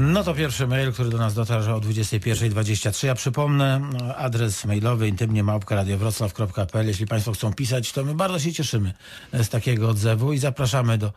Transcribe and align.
No 0.00 0.24
to 0.24 0.34
pierwszy 0.34 0.66
mail, 0.66 0.92
który 0.92 1.10
do 1.10 1.18
nas 1.18 1.34
dotarł 1.34 1.74
o 1.74 1.80
21.23. 1.80 3.06
Ja 3.06 3.14
przypomnę 3.14 3.80
no, 3.92 4.16
adres 4.16 4.64
mailowy 4.64 5.08
intymnie 5.08 5.42
małpka.radiowroclaw.pl. 5.44 6.86
Jeśli 6.86 7.06
Państwo 7.06 7.32
chcą 7.32 7.52
pisać, 7.52 7.92
to 7.92 8.04
my 8.04 8.14
bardzo 8.14 8.38
się 8.38 8.52
cieszymy 8.52 8.92
z 9.32 9.48
takiego 9.48 9.88
odzewu 9.88 10.32
i 10.32 10.38
zapraszamy 10.38 10.98
do, 10.98 11.12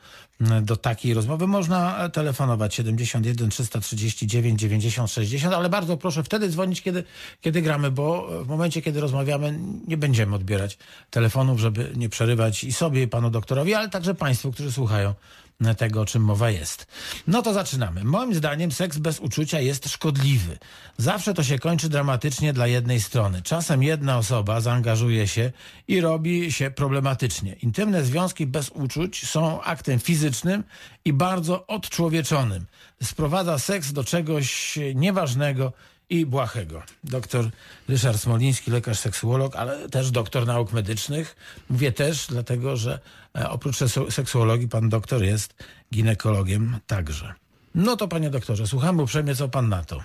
do 0.62 0.78
takiej 0.78 1.14
rozmowy. 1.14 1.48
Można 1.48 2.10
telefonować 2.10 2.76
71 2.76 3.50
339 3.50 4.60
90 4.60 5.12
60, 5.12 5.54
ale 5.54 5.70
bardzo 5.70 5.98
proszę 5.98 6.24
wtedy 6.24 6.50
dzwonić, 6.50 6.82
kiedy, 6.82 7.04
kiedy 7.42 7.62
gramy, 7.62 7.92
bo 7.92 8.28
w 8.44 8.48
momencie, 8.48 8.82
kiedy 8.82 9.02
rozmawiamy, 9.02 9.60
nie 9.88 9.98
będziemy 9.98 10.36
odbierać 10.36 10.78
telefonów, 11.10 11.60
żeby 11.60 11.92
nie 11.96 12.10
przerywać 12.10 12.64
i 12.64 12.74
sobie, 12.74 13.04
i 13.04 13.08
panu 13.08 13.30
doktorowi, 13.30 13.74
ale 13.74 13.90
także 13.90 14.16
Państwu, 14.16 14.52
którzy 14.52 14.72
słuchają 14.72 15.14
tego, 15.78 16.02
o 16.02 16.06
czym 16.06 16.24
mowa 16.24 16.50
jest. 16.50 16.88
No 17.28 17.42
to 17.42 17.54
zaczynamy. 17.54 18.04
Moim 18.04 18.36
zdaniem 18.36 18.72
seks 18.72 18.98
bez 18.98 19.20
uczucia 19.20 19.60
jest 19.60 19.90
szkodliwy. 19.90 20.58
Zawsze 20.98 21.34
to 21.34 21.44
się 21.44 21.60
kończy 21.60 21.90
dramatycznie 21.90 22.54
dla 22.54 22.68
jednej 22.68 23.02
strony. 23.02 23.42
Czasem 23.42 23.84
jedna 23.84 24.18
osoba 24.18 24.62
zaangażuje 24.62 25.28
się 25.28 25.52
i 25.88 26.02
robi 26.02 26.52
się 26.52 26.72
problematycznie. 26.72 27.54
Intymne 27.54 28.04
związki 28.04 28.48
bez 28.48 28.70
uczuć 28.70 29.30
są 29.30 29.62
aktem 29.62 30.00
fizycznym 30.00 30.64
i 31.06 31.14
bardzo 31.14 31.68
odczłowieczonym. 31.68 32.66
Sprowadza 33.04 33.60
seks 33.60 33.94
do 33.94 34.04
czegoś 34.04 34.80
nieważnego 34.96 35.74
i 36.14 36.26
błahego. 36.26 36.84
Doktor 37.04 37.46
Ryszard 37.90 38.18
Smoliński, 38.18 38.72
lekarz 38.72 39.00
seksuolog, 39.00 39.56
ale 39.56 39.90
też 39.90 40.12
doktor 40.12 40.46
nauk 40.48 40.74
medycznych. 40.74 41.36
Mówię 41.70 41.92
też, 41.92 42.28
dlatego 42.30 42.76
że 42.78 43.00
e, 43.38 43.50
oprócz 43.50 43.76
seksuologii 44.10 44.68
pan 44.68 44.90
doktor 44.90 45.24
jest 45.24 45.64
ginekologiem 45.94 46.78
także. 46.88 47.34
No 47.76 47.96
to 47.98 48.08
panie 48.08 48.30
doktorze, 48.30 48.68
słuchamy 48.68 49.02
uprzejmie, 49.02 49.36
co 49.36 49.50
pan 49.50 49.70
na 49.70 49.84
to. 49.84 50.04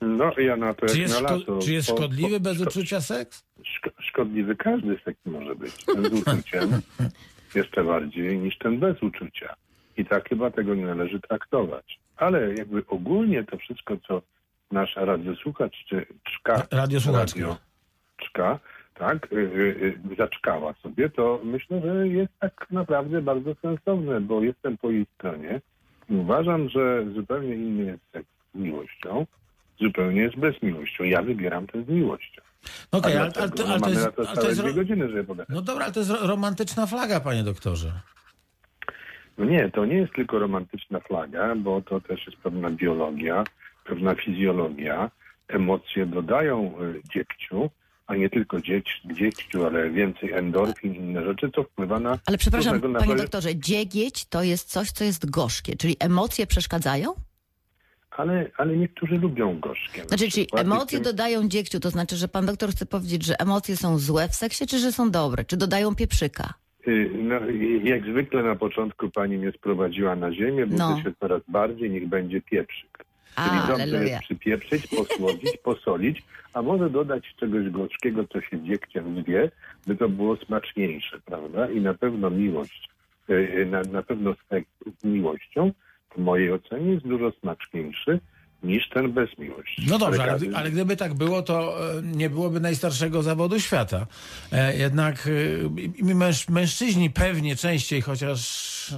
No, 0.00 0.32
ja 0.38 0.56
na 0.56 0.74
to 0.74 0.86
Czy 0.86 0.92
jak 0.92 0.98
jest, 1.08 1.22
na 1.22 1.28
szko- 1.28 1.62
czy 1.64 1.72
jest 1.72 1.88
Po- 1.90 1.96
szkodliwy 1.96 2.36
po- 2.36 2.40
bez 2.40 2.56
szko- 2.58 2.68
uczucia 2.68 3.00
seks? 3.00 3.44
szko- 3.64 4.02
Szkodliwy 4.02 4.56
każdy 4.56 4.98
seks 5.04 5.20
może 5.26 5.54
być. 5.54 5.84
Ten 5.84 6.04
z 6.04 6.12
uczuciem 6.12 6.80
jeszcze 7.54 7.84
bardziej 7.84 8.38
niż 8.38 8.58
ten 8.58 8.78
bez 8.80 9.02
uczucia. 9.02 9.54
I 9.96 10.04
tak 10.04 10.28
chyba 10.28 10.50
tego 10.50 10.74
nie 10.74 10.84
należy 10.86 11.20
traktować. 11.20 11.98
Ale 12.16 12.54
jakby 12.54 12.82
ogólnie 12.88 13.44
to 13.44 13.58
wszystko, 13.58 13.96
co 14.08 14.22
nasz 14.72 14.96
radiosłuchacz 14.96 15.84
czy 15.88 16.06
czka, 16.24 16.62
Radiosłuchaczka. 16.70 17.40
radio 17.40 17.56
czka, 18.16 18.58
tak, 18.94 19.32
y, 19.32 19.36
y, 19.36 19.98
y, 20.12 20.16
zaczkała 20.18 20.74
sobie, 20.82 21.10
to 21.10 21.40
myślę, 21.44 21.80
że 21.80 22.08
jest 22.08 22.32
tak 22.40 22.66
naprawdę 22.70 23.22
bardzo 23.22 23.54
sensowne, 23.62 24.20
bo 24.20 24.42
jestem 24.42 24.78
po 24.78 24.90
jej 24.90 25.06
stronie. 25.14 25.60
I 26.10 26.14
Uważam, 26.14 26.68
że 26.68 27.04
zupełnie 27.14 27.54
inny 27.54 27.84
jest 27.84 28.02
seks 28.12 28.28
z 28.54 28.58
miłością, 28.58 29.26
zupełnie 29.80 30.20
jest 30.22 30.36
bez 30.36 30.62
miłością. 30.62 31.04
Ja 31.04 31.22
wybieram 31.22 31.66
ten 31.66 31.84
z 31.84 31.88
miłością. 31.88 32.42
No 32.92 32.98
Okej, 32.98 33.16
A 33.16 33.20
ale, 33.20 33.32
ale, 33.36 33.48
dlaczego? 33.48 33.56
to, 33.56 33.64
No 33.68 33.72
ale, 33.74 33.80
to 33.80 33.86
mamy 33.86 33.94
jest, 33.94 34.06
na 34.06 34.12
to 34.12 34.18
ale 34.22 34.28
to 34.28 34.34
całe 34.34 34.48
jest... 34.48 34.60
dwie 34.62 34.72
godziny, 34.74 35.08
żeby 35.08 35.24
pogadać. 35.24 35.54
No 35.54 35.62
dobra, 35.62 35.84
ale 35.84 35.92
to 35.94 36.00
jest 36.00 36.10
ro- 36.12 36.26
romantyczna 36.26 36.86
flaga, 36.86 37.20
panie 37.20 37.42
doktorze. 37.44 37.92
No 39.38 39.44
nie, 39.44 39.70
to 39.70 39.84
nie 39.84 39.96
jest 39.96 40.12
tylko 40.12 40.38
romantyczna 40.38 41.00
flaga, 41.00 41.54
bo 41.56 41.82
to 41.82 42.00
też 42.00 42.26
jest 42.26 42.38
pewna 42.38 42.70
biologia, 42.70 43.44
pewna 43.94 44.14
fizjologia. 44.14 45.10
Emocje 45.48 46.06
dodają 46.06 46.72
y, 46.82 47.00
dziegciu, 47.14 47.70
a 48.06 48.16
nie 48.16 48.30
tylko 48.30 48.56
dziegciu, 49.04 49.66
ale 49.66 49.90
więcej 49.90 50.32
endorfin, 50.32 50.94
inne 50.94 51.24
rzeczy, 51.24 51.50
co 51.54 51.62
wpływa 51.62 52.00
na... 52.00 52.18
Ale 52.26 52.38
przepraszam, 52.38 52.74
różnego 52.74 52.98
panie 53.00 53.16
doktorze, 53.16 53.56
dziegieć 53.56 54.24
to 54.24 54.42
jest 54.42 54.68
coś, 54.70 54.90
co 54.92 55.04
jest 55.04 55.30
gorzkie, 55.30 55.76
czyli 55.76 55.96
emocje 56.00 56.46
przeszkadzają? 56.46 57.14
Ale, 58.10 58.50
ale 58.56 58.76
niektórzy 58.76 59.14
lubią 59.18 59.60
gorzkie. 59.60 60.02
na 60.02 60.08
Znaczy, 60.08 60.30
czyli 60.30 60.46
emocje 60.56 60.98
tym- 60.98 61.04
dodają 61.04 61.48
dziegciu, 61.48 61.80
to 61.80 61.90
znaczy, 61.90 62.16
że 62.16 62.28
pan 62.28 62.46
doktor 62.46 62.70
chce 62.70 62.86
powiedzieć, 62.86 63.24
że 63.24 63.40
emocje 63.40 63.76
są 63.76 63.98
złe 63.98 64.28
w 64.28 64.34
seksie, 64.34 64.66
czy 64.66 64.78
że 64.78 64.92
są 64.92 65.10
dobre? 65.10 65.44
Czy 65.44 65.56
dodają 65.56 65.94
pieprzyka? 65.94 66.54
Y, 66.88 67.10
No, 67.22 67.48
y, 67.48 67.80
jak 67.84 68.02
zwykle 68.02 68.42
na 68.42 68.56
początku 68.56 69.10
pani 69.10 69.38
mnie 69.38 69.52
sprowadziła 69.52 70.16
na 70.16 70.32
ziemię, 70.32 70.66
bo 70.66 70.76
No. 70.76 71.02
się 71.02 71.12
coraz 71.20 71.42
bardziej, 71.48 71.90
niech 71.90 72.08
będzie 72.08 72.40
pieprzyk. 72.40 73.04
A, 73.36 73.48
Czyli 73.48 73.60
dobrze 73.60 73.82
alleluja. 73.82 74.12
jest 74.12 74.22
przypieprzyć, 74.24 74.86
posłodzić, 74.86 75.56
posolić, 75.64 76.22
a 76.52 76.62
może 76.62 76.90
dodać 76.90 77.34
czegoś 77.40 77.70
gorzkiego, 77.70 78.24
co 78.32 78.40
się 78.40 78.60
dziegciem 78.64 79.22
zwie, 79.22 79.50
by 79.86 79.96
to 79.96 80.08
było 80.08 80.36
smaczniejsze, 80.36 81.20
prawda? 81.24 81.70
I 81.70 81.80
na 81.80 81.94
pewno 81.94 82.30
miłość, 82.30 82.88
y, 83.30 83.34
y, 83.34 83.66
na, 83.66 83.82
na 83.82 84.02
pewno 84.02 84.34
seks 84.50 84.68
z 85.00 85.04
miłością, 85.04 85.72
w 86.16 86.18
mojej 86.18 86.52
ocenie, 86.52 86.92
jest 86.92 87.06
dużo 87.06 87.32
smaczniejszy 87.40 88.20
niż 88.62 88.88
ten 88.88 89.12
bez 89.12 89.38
miłości. 89.38 89.86
No 89.88 89.98
dobrze, 89.98 90.22
ale, 90.22 90.38
ale 90.54 90.70
gdyby 90.70 90.96
tak 90.96 91.14
było, 91.14 91.42
to 91.42 91.88
e, 91.98 92.02
nie 92.02 92.30
byłoby 92.30 92.60
najstarszego 92.60 93.22
zawodu 93.22 93.60
świata. 93.60 94.06
E, 94.52 94.76
Jednak 94.76 95.28
e, 96.02 96.14
męż, 96.14 96.48
mężczyźni 96.48 97.10
pewnie 97.10 97.56
częściej, 97.56 98.00
chociaż 98.00 98.94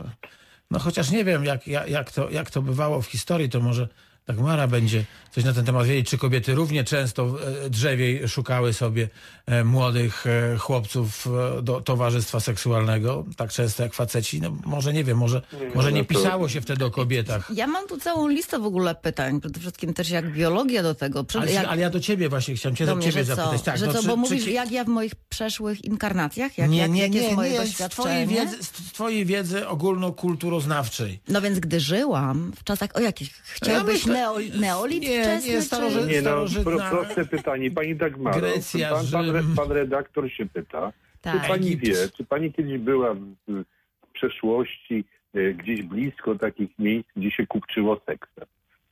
no 0.71 0.79
chociaż 0.79 1.11
nie 1.11 1.25
wiem, 1.25 1.45
jak, 1.45 1.67
jak, 1.67 1.89
jak, 1.89 2.13
to, 2.13 2.31
jak 2.31 2.51
to 2.51 2.63
bywało 2.63 3.03
w 3.03 3.07
historii, 3.07 3.49
to 3.49 3.61
może 3.61 3.89
tak 4.25 4.39
Mara 4.39 4.69
będzie 4.69 5.05
coś 5.31 5.45
na 5.45 5.53
ten 5.53 5.65
temat 5.65 5.87
wiedzieć, 5.87 6.11
czy 6.11 6.19
kobiety 6.19 6.55
równie 6.55 6.85
często 6.85 7.37
e, 7.65 7.71
drzewiej 7.71 8.29
szukały 8.29 8.73
sobie 8.73 9.09
e, 9.47 9.65
młodych 9.65 10.27
e, 10.27 10.57
chłopców 10.59 11.29
do 11.63 11.81
towarzystwa 11.81 12.41
seksualnego, 12.41 13.25
tak 13.37 13.51
często 13.53 13.83
jak 13.83 13.95
faceci. 13.95 14.41
No 14.41 14.57
może 14.65 14.93
nie 14.93 15.05
wiem, 15.05 15.19
może, 15.19 15.43
może 15.75 15.93
nie 15.93 15.99
no 16.01 16.05
to- 16.05 16.15
pisało 16.15 16.49
się 16.49 16.61
wtedy 16.61 16.85
o 16.85 16.91
kobietach. 16.91 17.51
Ja 17.55 17.67
mam 17.67 17.89
tu 17.89 17.99
całą 17.99 18.29
listę 18.29 18.59
w 18.59 18.65
ogóle 18.67 18.95
pytań, 18.95 19.41
przede 19.41 19.61
wszystkim 19.61 19.95
też 19.95 20.11
jak 20.11 20.33
biologia 20.33 20.83
do 20.83 20.95
tego. 20.95 21.25
Przed, 21.25 21.43
Ale, 21.43 21.53
jak, 21.53 21.67
ale 21.67 21.81
ja 21.83 21.91
do 21.91 22.01
ciebie 22.01 22.29
właśnie 22.29 22.55
chciałem 22.55 22.77
cię, 22.77 22.87
do 22.87 22.97
mnie, 22.97 23.07
ciebie 23.13 23.25
zapytać. 23.25 23.63
Tak, 23.63 23.79
że 23.79 23.87
no, 23.87 23.93
co, 23.93 24.01
czy- 24.03 24.07
bo 24.09 24.13
czy 24.15 24.19
mówisz, 24.21 24.45
ki- 24.45 24.53
jak 24.53 24.71
ja 24.73 24.85
w 24.85 24.89
moich 24.89 25.15
przeszłych 25.35 25.85
inkarnacjach? 25.85 26.59
Jak, 26.59 26.71
nie, 26.71 26.79
jak, 26.79 26.91
nie, 26.91 27.03
jak 27.03 27.11
nie, 27.13 27.21
jest 27.21 27.35
moje 27.37 27.51
nie, 27.51 27.57
z 27.57 27.61
doświadczenie? 27.61 28.09
twojej 28.09 28.27
wiedzy, 28.27 28.65
z 28.65 28.71
twojej 28.71 29.25
wiedzy 29.25 29.69
ogólnokulturoznawczej. 29.69 31.19
No 31.29 31.41
więc 31.41 31.61
gdy 31.61 31.81
żyłam 31.81 32.53
w 32.57 32.65
czasach, 32.65 32.91
o 32.95 33.01
jakich 33.01 33.31
chciałbyś 33.45 33.95
myślę- 33.95 34.13
neo, 34.13 34.37
neolit 34.61 35.03
nie, 35.03 35.23
wczesny, 35.23 35.51
nie, 35.53 35.63
czy... 35.63 36.07
Nie 36.13 36.23
no, 36.23 36.45
proste 36.91 37.25
pytanie. 37.25 37.71
Pani 37.71 37.97
Dagmaro, 37.97 38.39
Grecja, 38.41 38.91
pan, 38.91 39.07
pan, 39.13 39.25
Rzym. 39.27 39.55
pan 39.57 39.73
redaktor 39.73 40.31
się 40.31 40.47
pyta, 40.47 40.93
Tak. 41.21 41.43
czy 41.43 41.49
pani 41.49 41.67
Egipt. 41.73 41.85
wie, 41.87 42.09
czy 42.17 42.25
pani 42.25 42.53
kiedyś 42.53 42.79
była 42.79 43.15
w, 43.15 43.21
w 43.49 43.65
przeszłości 44.13 45.05
e, 45.35 45.53
gdzieś 45.55 45.83
blisko 45.83 46.35
takich 46.35 46.71
miejsc, 46.79 47.09
gdzie 47.17 47.31
się 47.31 47.47
kupczyło 47.47 48.01
seksem? 48.07 48.45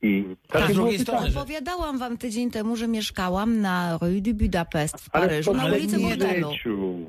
I 0.03 0.25
Tak, 0.47 0.71
z 0.71 0.73
drugiej 0.73 0.99
strony, 0.99 1.31
że- 1.31 1.39
Opowiadałam 1.39 1.97
wam 1.99 2.17
tydzień 2.17 2.51
temu, 2.51 2.75
że 2.75 2.87
mieszkałam 2.87 3.61
na 3.61 3.97
Rue 4.01 4.21
du 4.21 4.33
Budapest 4.33 4.97
w 5.01 5.09
Ale 5.11 5.27
Paryżu, 5.27 5.53
w 5.53 5.57
na 5.57 5.65
ulicy 5.65 5.99
Bordelu. 5.99 6.51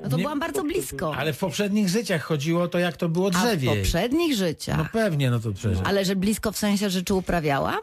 No 0.03 0.09
to 0.09 0.17
Nie- 0.17 0.23
byłam 0.23 0.39
bardzo 0.39 0.63
blisko. 0.63 1.15
Ale 1.15 1.33
w 1.33 1.37
poprzednich 1.37 1.89
życiach 1.89 2.21
chodziło 2.23 2.61
o 2.63 2.67
to, 2.67 2.79
jak 2.79 2.97
to 2.97 3.09
było 3.09 3.27
A 3.35 3.55
w 3.57 3.65
poprzednich 3.65 4.35
życiach. 4.35 4.77
No 4.77 4.85
pewnie, 4.93 5.29
no 5.31 5.39
to 5.39 5.51
przecież. 5.53 5.79
Ale 5.83 6.05
że 6.05 6.15
blisko 6.15 6.51
w 6.51 6.57
sensie, 6.57 6.89
że 6.89 7.03
czy 7.03 7.13
uprawiała? 7.13 7.79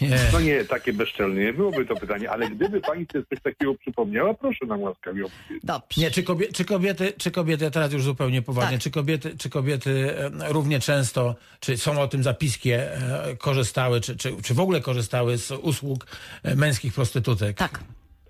Nie. 0.00 0.18
No 0.32 0.40
nie, 0.40 0.64
takie 0.64 0.92
bezczelne 0.92 1.40
nie 1.40 1.52
byłoby 1.52 1.86
to 1.86 1.96
pytanie, 1.96 2.30
ale 2.30 2.50
gdyby 2.50 2.80
pani 2.80 3.06
sobie 3.12 3.24
coś 3.30 3.42
takiego 3.42 3.74
przypomniała, 3.74 4.34
proszę 4.34 4.66
nam 4.66 4.82
łaskawie 4.82 5.24
opowiedzieć. 5.24 5.64
Dobrze. 5.64 6.00
Nie, 6.00 6.10
czy, 6.10 6.22
kobie, 6.22 6.52
czy 6.52 6.64
kobiety, 6.64 7.12
czy 7.18 7.30
kobiety, 7.30 7.64
ja 7.64 7.70
teraz 7.70 7.92
już 7.92 8.02
zupełnie 8.02 8.42
poważnie, 8.42 8.76
Tak. 8.76 8.82
czy 8.82 8.90
kobiety, 8.90 9.36
czy 9.38 9.50
kobiety 9.50 10.14
e, 10.18 10.30
równie 10.52 10.80
często, 10.80 11.34
czy 11.60 11.76
są 11.76 12.00
o 12.00 12.08
tym 12.08 12.22
zapiski, 12.22 12.70
e, 12.70 12.88
korzystały, 13.38 14.00
czy, 14.00 14.16
czy, 14.16 14.42
czy 14.42 14.54
w 14.54 14.60
ogóle 14.60 14.80
korzystały 14.80 15.38
z 15.38 15.50
usług 15.50 16.06
e, 16.42 16.54
męskich 16.56 16.94
prostytutek? 16.94 17.56
Tak, 17.56 17.80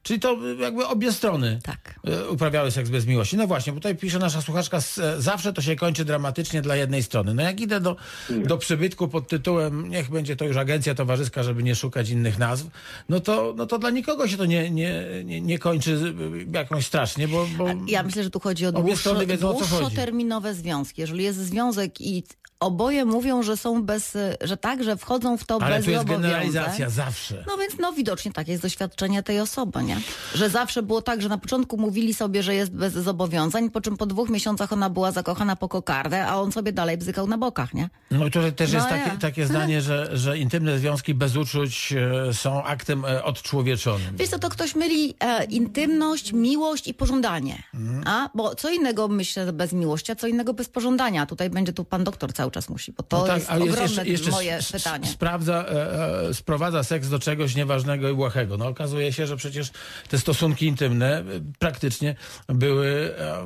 Czyli 0.02 0.20
to 0.20 0.38
jakby 0.60 0.86
obie 0.86 1.12
strony 1.12 1.58
tak. 1.62 2.00
e, 2.04 2.28
uprawiały 2.28 2.70
seks 2.70 2.90
bez 2.90 3.06
miłości. 3.06 3.36
No 3.36 3.46
właśnie, 3.46 3.72
bo 3.72 3.78
tutaj 3.78 3.96
pisze 3.96 4.18
nasza 4.18 4.42
słuchaczka, 4.42 4.76
e, 4.76 5.20
zawsze 5.20 5.52
to 5.52 5.62
się 5.62 5.76
kończy 5.76 6.04
dramatycznie 6.04 6.62
dla 6.62 6.76
jednej 6.76 7.02
strony. 7.02 7.34
No 7.34 7.42
jak 7.42 7.60
idę 7.60 7.80
do, 7.80 7.96
do 8.30 8.58
przybytku 8.58 9.08
pod 9.08 9.28
tytułem, 9.28 9.88
niech 9.88 10.10
będzie 10.10 10.36
to 10.36 10.44
już 10.44 10.56
agencja 10.56 10.94
towarzyska, 10.94 11.42
żeby 11.42 11.62
nie 11.62 11.74
szukać 11.74 12.10
innych 12.10 12.38
nazw, 12.38 12.66
no 13.08 13.20
to, 13.20 13.54
no 13.56 13.66
to 13.66 13.78
dla 13.78 13.90
nikogo 13.90 14.28
się 14.28 14.36
to 14.36 14.44
nie, 14.44 14.70
nie, 14.70 15.04
nie, 15.24 15.40
nie 15.40 15.58
kończy 15.58 16.14
e, 16.54 16.58
jakąś 16.58 16.86
strasznie, 16.86 17.28
bo... 17.28 17.46
bo... 17.58 17.66
Ja 17.86 18.02
myślę, 18.02 18.24
że 18.24 18.30
tu 18.30 18.40
chodzi 18.40 18.66
o 18.66 18.68
Obie 18.68 18.78
dłuższo, 18.78 19.10
strony 19.10 19.26
wiedzą, 19.26 19.52
dłuższoterminowe 19.52 20.54
związki. 20.54 21.00
Jeżeli 21.00 21.24
jest 21.24 21.38
związek 21.38 22.00
i 22.00 22.24
oboje 22.60 23.04
mówią, 23.04 23.42
że 23.42 23.56
są 23.56 23.82
bez, 23.82 24.16
że 24.40 24.56
tak, 24.56 24.84
że 24.84 24.96
wchodzą 24.96 25.36
w 25.36 25.44
to 25.44 25.58
Ale 25.62 25.76
bez 25.76 25.84
tu 25.84 25.90
jest 25.90 26.02
zobowiązań. 26.02 26.30
generalizacja, 26.30 26.90
zawsze. 26.90 27.44
No 27.46 27.56
więc 27.56 27.72
no 27.80 27.92
widocznie 27.92 28.32
takie 28.32 28.52
jest 28.52 28.62
doświadczenie 28.62 29.22
tej 29.22 29.40
osoby, 29.40 29.82
nie? 29.82 30.00
Że 30.34 30.50
zawsze 30.50 30.82
było 30.82 31.02
tak, 31.02 31.22
że 31.22 31.28
na 31.28 31.38
początku 31.38 31.76
mówili 31.78 32.14
sobie, 32.14 32.42
że 32.42 32.54
jest 32.54 32.72
bez 32.72 32.92
zobowiązań, 32.92 33.70
po 33.70 33.80
czym 33.80 33.96
po 33.96 34.06
dwóch 34.06 34.28
miesiącach 34.30 34.72
ona 34.72 34.90
była 34.90 35.12
zakochana 35.12 35.56
po 35.56 35.68
kokardę, 35.68 36.26
a 36.26 36.36
on 36.36 36.52
sobie 36.52 36.72
dalej 36.72 36.98
bzykał 36.98 37.26
na 37.26 37.38
bokach, 37.38 37.74
nie? 37.74 37.88
No 38.10 38.24
tutaj 38.24 38.52
też 38.52 38.72
No 38.72 38.78
jest 38.78 38.90
ja. 38.90 38.98
takie, 39.04 39.18
takie 39.18 39.46
zdanie, 39.46 39.80
że, 39.82 40.16
że 40.16 40.38
intymne 40.38 40.78
związki 40.78 41.14
bez 41.14 41.36
uczuć 41.36 41.92
e, 42.28 42.34
są 42.34 42.62
aktem 42.64 43.04
e, 43.04 43.24
odczłowieczonym. 43.24 44.16
Wiesz 44.16 44.28
co, 44.28 44.38
to 44.38 44.48
ktoś 44.48 44.74
myli 44.74 45.14
e, 45.20 45.44
intymność, 45.44 46.32
miłość 46.32 46.88
i 46.88 46.94
pożądanie. 46.94 47.62
Mhm. 47.74 48.02
A? 48.06 48.30
Bo 48.34 48.54
co 48.54 48.70
innego 48.70 49.08
myślę 49.08 49.52
bez 49.52 49.72
miłości, 49.72 50.12
a 50.12 50.14
co 50.16 50.26
innego 50.26 50.54
bez 50.54 50.68
pożądania. 50.68 51.26
Tutaj 51.26 51.50
będzie 51.50 51.72
tu 51.72 51.84
pan 51.84 52.04
doktor 52.04 52.32
cały 52.32 52.47
cały 52.48 52.52
czas 52.52 52.68
musi? 52.68 52.92
Bo 52.92 53.02
to 53.02 53.18
No 53.18 53.26
tak, 53.26 53.36
jest 53.36 53.50
a 53.50 53.54
jest 53.56 53.62
ogromne 53.68 53.82
jeszcze, 53.82 54.06
jeszcze 54.06 54.30
moje 54.30 54.58
pytanie. 54.72 55.06
Sprawdza, 55.06 55.64
e, 55.68 56.28
e, 56.28 56.34
sprowadza 56.34 56.82
seks 56.82 57.08
do 57.08 57.18
czegoś 57.18 57.54
nieważnego 57.54 58.08
i 58.08 58.14
błahego. 58.14 58.56
No 58.56 58.66
okazuje 58.66 59.12
się, 59.12 59.26
że 59.26 59.36
przecież 59.36 59.70
te 60.08 60.18
stosunki 60.18 60.66
intymne 60.66 61.18
e, 61.18 61.24
praktycznie 61.58 62.14
były 62.48 63.14
e, 63.18 63.42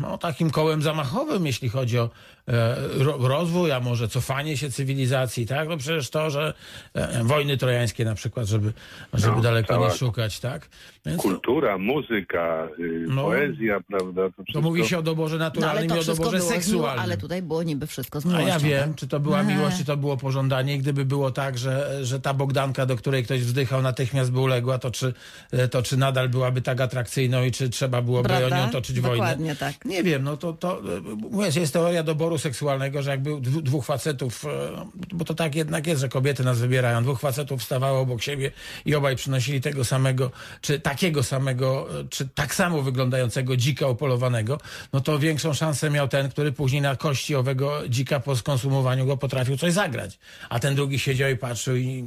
no, 0.00 0.18
takim 0.18 0.50
kołem 0.50 0.82
zamachowym, 0.82 1.46
jeśli 1.46 1.68
chodzi 1.68 1.98
o 1.98 2.10
e, 2.48 2.76
ro, 3.04 3.18
rozwój, 3.28 3.72
a 3.72 3.80
może 3.80 4.08
cofanie 4.08 4.56
się 4.56 4.70
cywilizacji, 4.70 5.46
tak? 5.46 5.68
No 5.68 5.76
przecież 5.76 6.10
to, 6.10 6.30
że 6.30 6.54
e, 6.94 7.24
wojny 7.24 7.56
trojańskie 7.56 8.04
na 8.04 8.14
przykład, 8.14 8.46
żeby, 8.46 8.72
żeby 9.14 9.36
No, 9.36 9.42
daleko 9.42 9.74
cała- 9.74 9.88
nie 9.88 9.94
szukać, 9.94 10.40
tak? 10.40 10.68
Więc 11.06 11.16
to, 11.16 11.28
Kultura, 11.28 11.78
muzyka, 11.78 12.68
y, 12.78 13.04
No. 13.08 13.22
poezja, 13.22 13.80
prawda? 13.88 14.22
To, 14.22 14.30
to 14.36 14.42
wszystko... 14.42 14.60
mówi 14.62 14.86
się 14.86 14.98
o 14.98 15.02
doborze 15.02 15.36
No, 15.38 15.44
ale 15.44 15.50
naturalnym 15.50 15.88
to 15.88 15.96
i 15.96 16.00
o 16.00 16.04
doborze 16.04 16.36
było 16.38 16.50
seksualnym. 16.50 17.02
ale 17.04 17.16
tutaj 17.16 17.42
było 17.42 17.62
niby 17.62 17.86
wszystko 17.86 18.20
z 18.20 18.26
A 18.26 18.39
miłością. 18.40 18.68
ja 18.68 18.78
wiem, 18.78 18.88
tak? 18.88 18.98
czy 18.98 19.08
to 19.08 19.20
była 19.20 19.42
miłość, 19.42 19.76
czy 19.76 19.84
to 19.84 19.96
było 19.96 20.16
pożądanie. 20.16 20.74
I 20.74 20.78
gdyby 20.78 21.04
było 21.04 21.30
tak, 21.30 21.58
że, 21.58 22.04
że 22.04 22.20
ta 22.20 22.34
Bogdanka, 22.34 22.86
do 22.86 22.96
której 22.96 23.24
ktoś 23.24 23.40
wzdychał, 23.40 23.82
natychmiast 23.82 24.32
by 24.32 24.40
uległa, 24.40 24.78
to 24.78 24.90
czy, 24.90 25.14
to 25.70 25.82
czy 25.82 25.96
nadal 25.96 26.28
byłaby 26.28 26.62
tak 26.62 26.80
atrakcyjną 26.80 27.44
i 27.44 27.52
czy 27.52 27.70
trzeba 27.70 28.02
byłoby 28.02 28.28
Prawda? 28.28 28.56
o 28.56 28.66
nią 28.66 28.72
toczyć 28.72 29.00
wojnę? 29.00 29.16
Dokładnie 29.16 29.56
tak. 29.56 29.84
Nie 29.84 30.02
wiem, 30.02 30.22
no 30.22 30.36
to, 30.36 30.52
to 30.52 30.82
mówię, 31.30 31.48
jest 31.56 31.72
teoria 31.72 32.02
doboru 32.02 32.38
seksualnego, 32.38 33.02
że 33.02 33.10
jakby 33.10 33.40
dwóch 33.40 33.84
facetów, 33.84 34.44
e, 34.44 34.48
bo 35.12 35.24
to 35.24 35.34
tak 35.34 35.54
jednak 35.54 35.86
jest, 35.86 36.00
że 36.00 36.08
kobiety 36.08 36.44
nas 36.44 36.58
wybierają, 36.58 37.02
dwóch 37.02 37.20
facetów 37.20 37.62
stawało 37.62 38.00
obok 38.00 38.22
siebie 38.22 38.50
i 38.84 38.94
obaj 38.94 39.16
przynosili 39.16 39.60
tego 39.60 39.84
samego, 39.84 40.30
czy 40.60 40.80
takiego 40.80 41.22
samego, 41.22 42.00
e, 42.00 42.04
czy 42.08 42.28
tak 42.28 42.54
samo 42.54 42.82
wyglądającego 42.82 43.56
dzika 43.56 43.86
opolowanego, 43.86 44.60
no 44.92 45.00
to 45.00 45.18
większą 45.18 45.54
szansę 45.54 45.90
miał 45.90 46.08
ten, 46.08 46.28
który 46.28 46.52
później 46.52 46.82
na 46.82 46.96
kości 46.96 47.34
owego 47.34 47.88
dzika 47.88 48.20
po 48.30 48.36
skonsumowaniu 48.36 49.06
go 49.06 49.16
potrafił 49.16 49.56
coś 49.56 49.72
zagrać. 49.72 50.18
A 50.48 50.58
ten 50.58 50.74
drugi 50.74 50.98
siedział 50.98 51.30
i 51.30 51.36
patrzył 51.36 51.76
i... 51.76 52.04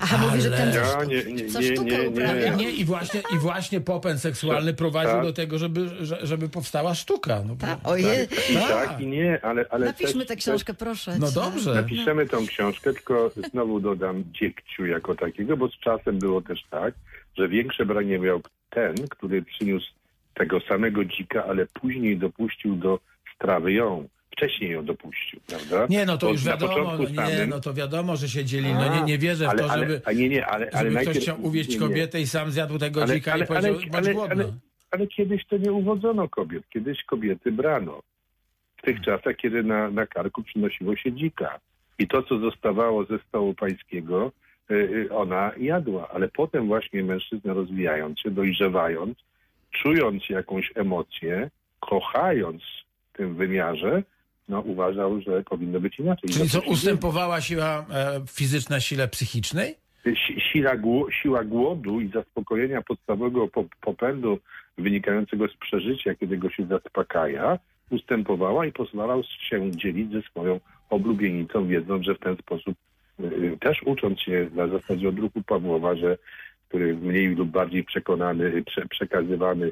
Aha, 0.00 0.18
mówi, 0.26 0.40
że 0.42 0.50
ten 0.50 0.68
Ale- 0.68 0.72
co, 0.72 0.98
Ja 1.02 1.04
nie, 1.04 1.24
nie, 1.32 1.46
co 1.48 1.60
nie, 1.60 1.70
nie, 1.70 2.08
nie. 2.10 2.50
Nie, 2.56 2.70
i 2.70 2.84
właśnie, 2.84 3.22
i 3.34 3.38
właśnie 3.38 3.80
popęd 3.80 4.20
seksualny 4.20 4.74
prowadził 4.74 5.12
Tak. 5.12 5.22
do 5.22 5.32
tego, 5.32 5.58
żeby, 5.58 5.88
że- 6.06 6.26
żeby 6.26 6.48
powstała 6.48 6.94
sztuka. 6.94 7.42
No, 7.46 7.56
Tak, 7.56 7.78
bo- 7.82 7.90
ojej. 7.90 8.24
I 8.50 8.54
Tak. 8.54 8.68
tak, 8.88 9.00
i 9.00 9.06
nie, 9.06 9.38
ale... 9.44 9.64
ale 9.70 9.86
Napiszmy 9.86 10.20
też, 10.20 10.28
tę 10.28 10.36
książkę, 10.36 10.74
proszę. 10.74 11.16
No 11.20 11.30
dobrze. 11.32 11.74
Napiszemy 11.74 12.26
tą 12.28 12.46
książkę, 12.46 12.92
tylko 12.92 13.30
znowu 13.50 13.80
dodam 13.80 14.24
dziekciu 14.40 14.86
jako 14.86 15.14
takiego, 15.14 15.56
bo 15.56 15.68
z 15.68 15.78
czasem 15.78 16.18
było 16.18 16.42
też 16.42 16.64
tak, 16.70 16.94
że 17.38 17.48
większe 17.48 17.86
branie 17.86 18.18
miał 18.18 18.40
ten, 18.70 18.94
który 19.10 19.42
przyniósł 19.42 19.86
tego 20.34 20.60
samego 20.60 21.04
dzika, 21.04 21.44
ale 21.44 21.66
później 21.66 22.16
dopuścił 22.18 22.76
do 22.76 22.98
strawy 23.36 23.72
ją. 23.72 24.08
Wcześniej 24.36 24.70
ją 24.70 24.84
dopuścił, 24.84 25.40
prawda? 25.46 25.86
Nie, 25.90 26.06
no 26.06 26.18
to 26.18 26.26
Bo 26.26 26.32
już 26.32 26.44
wiadomo, 26.44 26.96
no, 26.98 27.08
nie, 27.08 27.14
samym- 27.14 27.50
no 27.50 27.60
to 27.60 27.74
wiadomo, 27.74 28.16
że 28.16 28.28
się 28.28 28.44
dzieli. 28.44 28.74
No 28.74 28.96
nie, 28.96 29.02
nie 29.02 29.18
wierzę 29.18 29.46
w 29.46 29.48
ale, 29.48 29.58
to, 29.58 29.70
ale, 29.70 29.82
żeby, 29.82 30.00
A 30.04 30.12
nie, 30.12 30.28
nie, 30.28 30.46
ale, 30.46 30.70
ale 30.72 30.82
żeby 30.82 30.90
ktoś 30.90 31.04
najpierw... 31.04 31.22
chciał 31.22 31.44
uwieść 31.46 31.68
nie, 31.68 31.74
nie. 31.74 31.80
kobietę 31.80 32.20
i 32.20 32.26
sam 32.26 32.50
zjadł 32.50 32.78
tego 32.78 33.02
Ale, 33.02 33.14
dzika 33.14 33.32
ale, 33.32 33.44
i 33.44 33.46
powiedział, 33.46 33.74
ale, 33.74 34.02
bądź 34.02 34.16
ale, 34.16 34.30
ale, 34.30 34.52
ale 34.90 35.06
kiedyś 35.06 35.46
to 35.46 35.56
nie 35.56 35.72
uwodzono 35.72 36.28
kobiet. 36.28 36.64
Kiedyś 36.70 37.04
kobiety 37.04 37.52
brano. 37.52 38.02
W 38.76 38.82
tych 38.82 39.00
czasach, 39.00 39.36
kiedy 39.36 39.62
na, 39.62 39.90
na 39.90 40.06
karku 40.06 40.42
przynosiło 40.42 40.96
się 40.96 41.12
dzika. 41.12 41.60
I 41.98 42.08
to, 42.08 42.22
co 42.22 42.38
zostawało 42.38 43.04
ze 43.04 43.18
stołu 43.18 43.54
pańskiego, 43.54 44.32
y, 44.70 44.74
y, 44.74 45.12
ona 45.12 45.52
jadła. 45.56 46.08
Ale 46.08 46.28
potem 46.28 46.66
właśnie 46.66 47.02
mężczyzna 47.02 47.52
rozwijając 47.54 48.20
się, 48.20 48.30
dojrzewając, 48.30 49.18
czując 49.70 50.28
jakąś 50.28 50.72
emocję, 50.74 51.50
kochając 51.80 52.62
w 53.12 53.16
tym 53.16 53.34
wymiarze, 53.34 54.02
no 54.48 54.60
uważał, 54.60 55.20
że 55.20 55.42
powinno 55.42 55.80
być 55.80 55.98
inaczej. 55.98 56.30
Czyli 56.30 56.48
co, 56.48 56.60
ustępowała 56.60 57.40
siła 57.40 57.86
e, 57.90 58.20
fizyczna 58.30 58.80
sile 58.80 59.08
psychicznej? 59.08 59.74
Si- 60.04 60.40
Siła, 60.40 60.72
siła 61.22 61.44
głodu 61.44 62.00
i 62.00 62.08
zaspokojenia 62.08 62.82
podstawowego 62.82 63.48
po- 63.48 63.64
popędu 63.80 64.38
wynikającego 64.78 65.48
z 65.48 65.56
przeżycia, 65.56 66.14
kiedy 66.14 66.36
go 66.36 66.50
się 66.50 66.66
zaspokaja, 66.66 67.58
ustępowała 67.90 68.66
i 68.66 68.72
pozwalał 68.72 69.22
się 69.50 69.70
dzielić 69.70 70.12
ze 70.12 70.22
swoją 70.22 70.60
oblubienicą, 70.90 71.66
wiedząc, 71.66 72.04
że 72.04 72.14
w 72.14 72.18
ten 72.18 72.36
sposób 72.36 72.74
y, 73.20 73.56
też 73.60 73.82
ucząc 73.82 74.20
się 74.20 74.48
na 74.54 74.68
zasadzie 74.68 75.08
odruchu 75.08 75.42
Pawłowa, 75.42 75.94
że 75.96 76.18
który 76.68 76.94
mniej 76.96 77.26
lub 77.28 77.48
bardziej 77.50 77.84
przekonany, 77.84 78.62
prze, 78.62 78.86
przekazywany, 78.88 79.70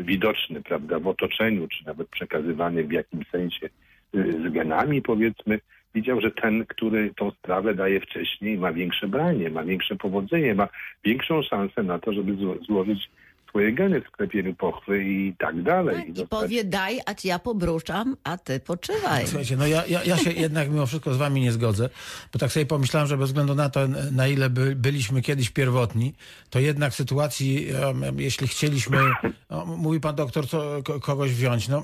widoczny, 0.00 0.62
prawda, 0.62 0.98
w 0.98 1.06
otoczeniu, 1.06 1.68
czy 1.68 1.86
nawet 1.86 2.08
przekazywany 2.08 2.84
w 2.84 2.92
jakimś 2.92 3.28
sensie 3.28 3.66
y, 4.14 4.32
z 4.48 4.52
genami, 4.52 5.02
powiedzmy, 5.02 5.60
widział, 5.94 6.20
że 6.20 6.30
ten, 6.30 6.66
który 6.66 7.10
tą 7.16 7.30
strawę 7.30 7.74
daje 7.74 8.00
wcześniej, 8.00 8.58
ma 8.58 8.72
większe 8.72 9.08
branie, 9.08 9.50
ma 9.50 9.64
większe 9.64 9.96
powodzenie, 9.96 10.54
ma 10.54 10.68
większą 11.04 11.42
szansę 11.42 11.82
na 11.82 11.98
to, 11.98 12.12
żeby 12.12 12.32
zło- 12.32 12.64
złożyć 12.66 13.10
swoje 13.52 13.72
geny 13.72 14.00
w 14.00 14.06
sklepieniu 14.06 14.54
pochwy 14.54 15.04
i 15.04 15.34
tak 15.38 15.62
dalej. 15.62 15.96
Tak, 15.96 16.08
I 16.08 16.12
zostać- 16.12 16.28
powie 16.28 16.64
daj, 16.64 17.00
a 17.06 17.14
ja 17.24 17.38
pobruczam, 17.38 18.16
a 18.24 18.38
ty 18.38 18.60
poczywaj. 18.60 19.26
Słuchajcie, 19.26 19.56
no 19.56 19.66
ja, 19.66 19.86
ja, 19.86 20.04
ja 20.04 20.16
się 20.16 20.30
jednak 20.32 20.68
mimo 20.70 20.86
wszystko 20.86 21.14
z 21.14 21.16
wami 21.16 21.40
nie 21.40 21.52
zgodzę, 21.52 21.88
bo 22.32 22.38
tak 22.38 22.52
sobie 22.52 22.66
pomyślałem, 22.66 23.08
że 23.08 23.16
bez 23.16 23.28
względu 23.28 23.54
na 23.54 23.68
to, 23.70 23.80
na 24.12 24.28
ile 24.28 24.50
by, 24.50 24.76
byliśmy 24.76 25.22
kiedyś 25.22 25.50
pierwotni, 25.50 26.14
to 26.50 26.58
jednak 26.60 26.92
w 26.92 26.96
sytuacji, 26.96 27.68
em, 28.08 28.20
jeśli 28.20 28.48
chcieliśmy, 28.48 28.98
mówi 29.76 30.00
pan 30.00 30.14
doktor, 30.14 30.48
co, 30.48 30.82
ko- 30.84 31.00
kogoś 31.00 31.30
wziąć, 31.32 31.68
no... 31.68 31.82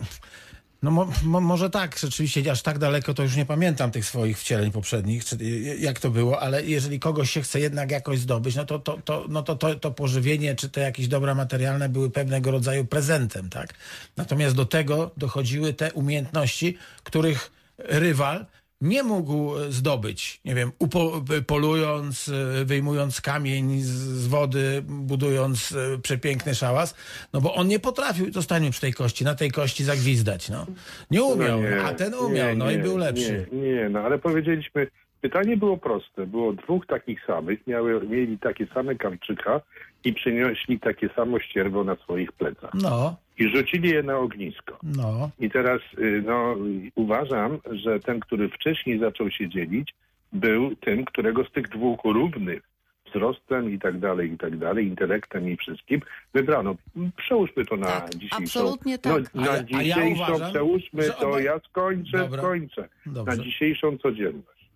No 0.82 0.90
mo, 0.90 1.08
mo, 1.24 1.40
może 1.40 1.70
tak, 1.70 1.98
rzeczywiście 1.98 2.50
aż 2.50 2.62
tak 2.62 2.78
daleko 2.78 3.14
to 3.14 3.22
już 3.22 3.36
nie 3.36 3.46
pamiętam 3.46 3.90
tych 3.90 4.04
swoich 4.04 4.38
wcieleń 4.38 4.70
poprzednich, 4.70 5.24
czy, 5.24 5.36
jak 5.78 6.00
to 6.00 6.10
było, 6.10 6.40
ale 6.40 6.64
jeżeli 6.64 7.00
kogoś 7.00 7.30
się 7.30 7.42
chce 7.42 7.60
jednak 7.60 7.90
jakoś 7.90 8.18
zdobyć, 8.18 8.56
no 8.56 8.64
to 8.64 8.78
to, 8.78 8.98
to, 9.04 9.24
no 9.28 9.42
to, 9.42 9.56
to, 9.56 9.74
to 9.74 9.90
pożywienie, 9.90 10.54
czy 10.54 10.68
te 10.68 10.80
jakieś 10.80 11.08
dobra 11.08 11.34
materialne 11.34 11.88
były 11.88 12.10
pewnego 12.10 12.50
rodzaju 12.50 12.84
prezentem, 12.84 13.50
tak? 13.50 13.74
Natomiast 14.16 14.56
do 14.56 14.64
tego 14.64 15.10
dochodziły 15.16 15.72
te 15.72 15.92
umiejętności, 15.92 16.78
których 17.04 17.50
rywal 17.78 18.46
nie 18.80 19.02
mógł 19.02 19.58
e, 19.58 19.72
zdobyć, 19.72 20.40
nie 20.44 20.54
wiem, 20.54 20.72
upo, 20.78 21.22
polując, 21.46 22.28
e, 22.28 22.64
wyjmując 22.64 23.20
kamień 23.20 23.80
z, 23.80 24.26
wody, 24.26 24.82
budując 24.88 25.72
e, 25.72 25.98
przepiękny 25.98 26.54
szałas, 26.54 26.94
no 27.32 27.40
bo 27.40 27.54
on 27.54 27.68
nie 27.68 27.78
potrafił, 27.78 28.32
zostańmy 28.32 28.70
przy 28.70 28.80
tej 28.80 28.92
kości, 28.92 29.24
na 29.24 29.34
tej 29.34 29.50
kości 29.50 29.84
zagwizdać, 29.84 30.48
no. 30.48 30.66
Nie 31.10 31.22
umiał, 31.22 31.62
No 31.62 31.70
nie, 31.70 31.82
a 31.82 31.94
ten 31.94 32.14
umiał, 32.14 32.48
nie, 32.48 32.54
no 32.54 32.70
i 32.70 32.76
nie, 32.76 32.82
był 32.82 32.96
lepszy. 32.96 33.46
Nie, 33.52 33.58
nie, 33.60 33.88
no 33.88 34.00
ale 34.00 34.18
powiedzieliśmy, 34.18 34.86
pytanie 35.20 35.56
było 35.56 35.76
proste. 35.76 36.26
Było 36.26 36.52
dwóch 36.52 36.86
takich 36.86 37.24
samych, 37.26 37.66
miały, 37.66 38.08
mieli 38.08 38.38
takie 38.38 38.66
same 38.66 38.94
kamczyka 38.94 39.60
i 40.04 40.12
przynieśli 40.12 40.80
takie 40.80 41.08
samo 41.08 41.40
ścierwo 41.40 41.84
na 41.84 41.96
swoich 41.96 42.32
plecach. 42.32 42.70
No, 42.74 43.16
I 43.38 43.48
rzucili 43.56 43.88
je 43.90 44.02
na 44.02 44.16
ognisko. 44.18 44.78
no. 44.82 45.30
I 45.40 45.50
teraz 45.50 45.80
y, 45.98 46.22
no, 46.26 46.56
uważam, 46.94 47.58
że 47.70 48.00
ten, 48.00 48.20
który 48.20 48.48
wcześniej 48.48 48.98
zaczął 48.98 49.30
się 49.30 49.48
dzielić, 49.48 49.94
był 50.32 50.76
tym, 50.76 51.04
którego 51.04 51.44
z 51.44 51.50
tych 51.52 51.68
dwóch 51.68 52.00
równych 52.04 52.62
wzrostem 53.06 53.70
i 53.74 53.78
tak 53.78 53.98
dalej, 53.98 54.32
i 54.32 54.38
tak 54.38 54.56
dalej, 54.56 54.86
intelektem 54.86 55.48
i 55.50 55.56
wszystkim 55.56 56.00
wybrano. 56.34 56.74
Przełóżmy 57.16 57.64
to 57.64 57.76
na 57.76 57.86
Tak, 57.86 58.14
dzisiejszą... 58.14 58.36
absolutnie 58.36 58.98
tak. 58.98 59.34
No, 59.34 59.40
na 59.42 59.46
ja- 59.46 59.52
a 59.52 59.56
ja 59.56 59.62
dzisiejszą, 59.64 60.24
uważam, 60.24 60.50
przełóżmy 60.50 61.02
to, 61.20 61.38
ja 61.38 61.58
skończę, 61.68 62.18
Dobra. 62.18 62.38
skończę. 62.42 62.88
Dobrze. 63.06 63.36
Na 63.36 63.44
dzisiejszą 63.44 63.98
codzienność. 63.98 64.68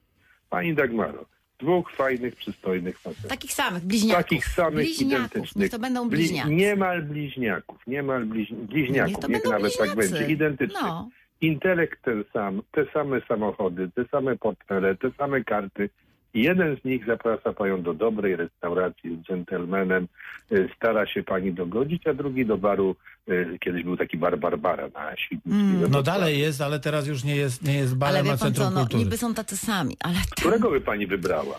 Pani 0.51 0.75
Dagmaro, 0.75 1.25
dwóch 1.63 1.91
fajnych, 1.93 2.37
przystojnych 2.37 2.99
facetów. 2.99 3.31
Takich 3.31 3.53
samych, 3.53 3.85
bliźniaków. 3.85 4.23
Takich 4.25 4.45
samych 4.47 4.75
bliźniaków. 4.75 5.27
identycznych. 5.31 5.63
Niech 5.63 5.71
to 5.71 5.79
będą 5.79 6.09
Bli- 6.09 6.17
bliźniaki. 6.19 6.51
Niemal 6.51 7.03
bliźniaków, 7.03 7.79
niemal 7.87 8.25
bliź, 8.25 8.51
Niech 8.51 8.61
bliźniaków, 8.61 9.29
niech 9.29 9.31
będą 9.43 9.51
nawet 9.51 9.77
tak 9.77 9.87
bliźniacy. 9.95 10.13
będzie, 10.19 10.33
identycznych. 10.33 10.83
No. 10.83 11.09
Intelekt 11.41 12.03
ten 12.03 12.25
sam, 12.33 12.63
te 12.73 12.85
same 12.95 13.21
samochody, 13.29 13.91
te 13.95 14.05
same 14.11 14.37
portfele, 14.37 14.95
te 14.97 15.11
same 15.19 15.45
karty. 15.45 15.91
Jeden 16.35 16.77
z 16.77 16.85
nich 16.85 17.07
zaprasza 17.07 17.53
panią 17.53 17.83
do 17.83 17.95
dobrej 17.95 18.37
restauracji 18.37 19.17
z 19.17 19.27
dżentelmenem, 19.27 20.09
y, 20.53 20.69
stara 20.77 21.07
się 21.07 21.23
pani 21.23 21.53
dogodzić, 21.53 22.07
a 22.07 22.15
drugi 22.15 22.47
do 22.47 22.57
baru, 22.59 22.97
y, 23.29 23.59
kiedyś 23.61 23.85
był 23.85 23.97
taki 23.97 24.17
bar 24.17 24.39
Barbara 24.39 24.89
na 24.89 25.17
Świdnickiej. 25.17 25.77
we 25.81 25.89
No 25.89 26.03
dalej 26.03 26.39
jest, 26.39 26.61
ale 26.61 26.81
teraz 26.81 27.07
już 27.07 27.25
nie 27.25 27.37
jest, 27.37 27.63
nie 27.65 27.75
jest 27.75 27.93
Ale 27.93 27.99
barem, 27.99 28.25
wie 28.25 28.33
a 28.33 28.37
pan 28.37 28.39
co, 28.39 28.45
centrum 28.45 28.75
no, 28.75 28.81
kultury. 28.81 29.05
niby 29.05 29.17
są 29.17 29.35
tacy 29.35 29.57
sami, 29.57 29.97
ale 30.01 30.15
ten, 30.15 30.25
Którego 30.37 30.71
by 30.71 30.81
pani 30.81 31.07
wybrała? 31.07 31.59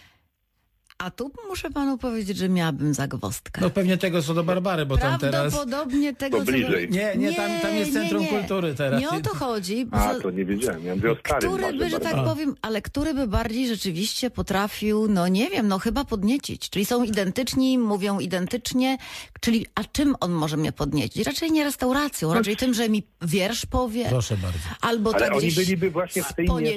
A 0.98 1.12
tu 1.12 1.32
muszę 1.50 1.70
panu 1.70 1.98
powiedzieć, 1.98 2.38
że 2.38 2.50
miałabym 2.50 2.94
zagwozdkę. 2.94 3.62
No 3.62 3.70
pewnie 3.70 3.98
tego 3.98 4.22
co 4.22 4.34
do 4.34 4.44
Barbary, 4.44 4.86
bo 4.86 4.98
tam 4.98 5.20
teraz... 5.20 5.54
Prawdopodobnie 5.54 6.16
tego, 6.16 6.38
To 6.40 6.46
co- 6.46 6.52
bliżej. 6.52 6.90
Nie, 6.90 7.14
nie, 7.18 7.34
tam, 7.34 7.52
tam 7.62 7.76
jest 7.76 7.94
Centrum 7.94 8.28
Kultury 8.28 8.76
teraz. 8.76 9.02
Nie 9.02 9.10
o 9.10 9.22
to 9.22 9.30
chodzi. 9.36 9.88
A, 9.92 10.14
to 10.14 10.32
nie 10.32 10.46
wiedziałem. 10.46 10.86
Ja 10.86 10.96
mówię 10.96 11.12
o 11.12 11.16
starym 11.26 11.50
który 11.52 11.74
by, 11.74 11.90
że 11.90 12.00
tak 12.00 12.16
powiem, 12.26 12.56
ale 12.62 12.82
który 12.82 13.14
by 13.14 13.28
bardziej 13.28 13.68
rzeczywiście 13.68 14.30
potrafił, 14.30 15.08
no 15.10 15.28
nie 15.28 15.50
wiem, 15.50 15.68
no 15.68 15.80
chyba 15.80 16.06
podniecić. 16.06 16.70
Czyli 16.70 16.86
są 16.86 17.04
identyczni, 17.04 17.78
mówią 17.78 18.20
identycznie, 18.20 18.98
czyli 19.42 19.66
a 19.76 19.84
czym 19.84 20.16
on 20.20 20.32
może 20.32 20.58
mnie 20.58 20.72
podniecić? 20.72 21.26
Raczej 21.28 21.52
nie 21.52 21.64
restauracją, 21.64 22.34
raczej 22.34 22.56
tym, 22.58 22.74
że 22.74 22.90
mi 22.90 23.04
wiersz 23.22 23.66
powie, 23.66 24.06
Proszę 24.10 24.38
bardzo. 24.38 24.60
albo 24.82 25.10
Ale 25.16 25.20
tak 25.28 25.38
oni 25.38 25.52
byliby 25.52 25.92
właśnie 25.92 26.24
w 26.24 26.34
tej 26.34 26.48
sami. 26.48 26.70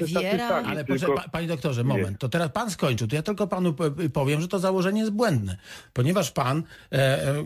Ale 0.67 0.85
tylko- 0.85 0.85
proszę, 0.87 1.07
pa, 1.23 1.29
panie 1.29 1.47
doktorze, 1.49 1.85
moment. 1.85 2.11
Nie. 2.11 2.17
To 2.19 2.29
teraz 2.29 2.51
pan 2.53 2.71
skończył. 2.71 3.09
To 3.09 3.17
ja 3.17 3.23
tylko 3.23 3.47
panu 3.47 3.75
powiem, 4.11 4.41
że 4.41 4.49
to 4.49 4.59
założenie 4.59 5.01
jest 5.01 5.13
błędne. 5.13 5.57
Ponieważ 5.93 6.31
pan 6.31 6.63
e, 6.93 7.29
e, 7.29 7.45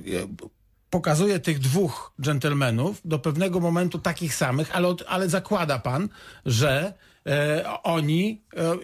pokazuje 0.90 1.38
tych 1.38 1.59
dwóch 1.59 2.12
dżentelmenów 2.23 3.00
do 3.05 3.19
pewnego 3.19 3.61
momentu 3.61 3.99
takich 3.99 4.35
samych, 4.35 4.76
ale, 4.76 4.95
ale 5.09 5.29
zakłada 5.29 5.79
pan, 5.79 6.09
że 6.47 6.95
oni 7.83 8.43
e, 8.57 8.75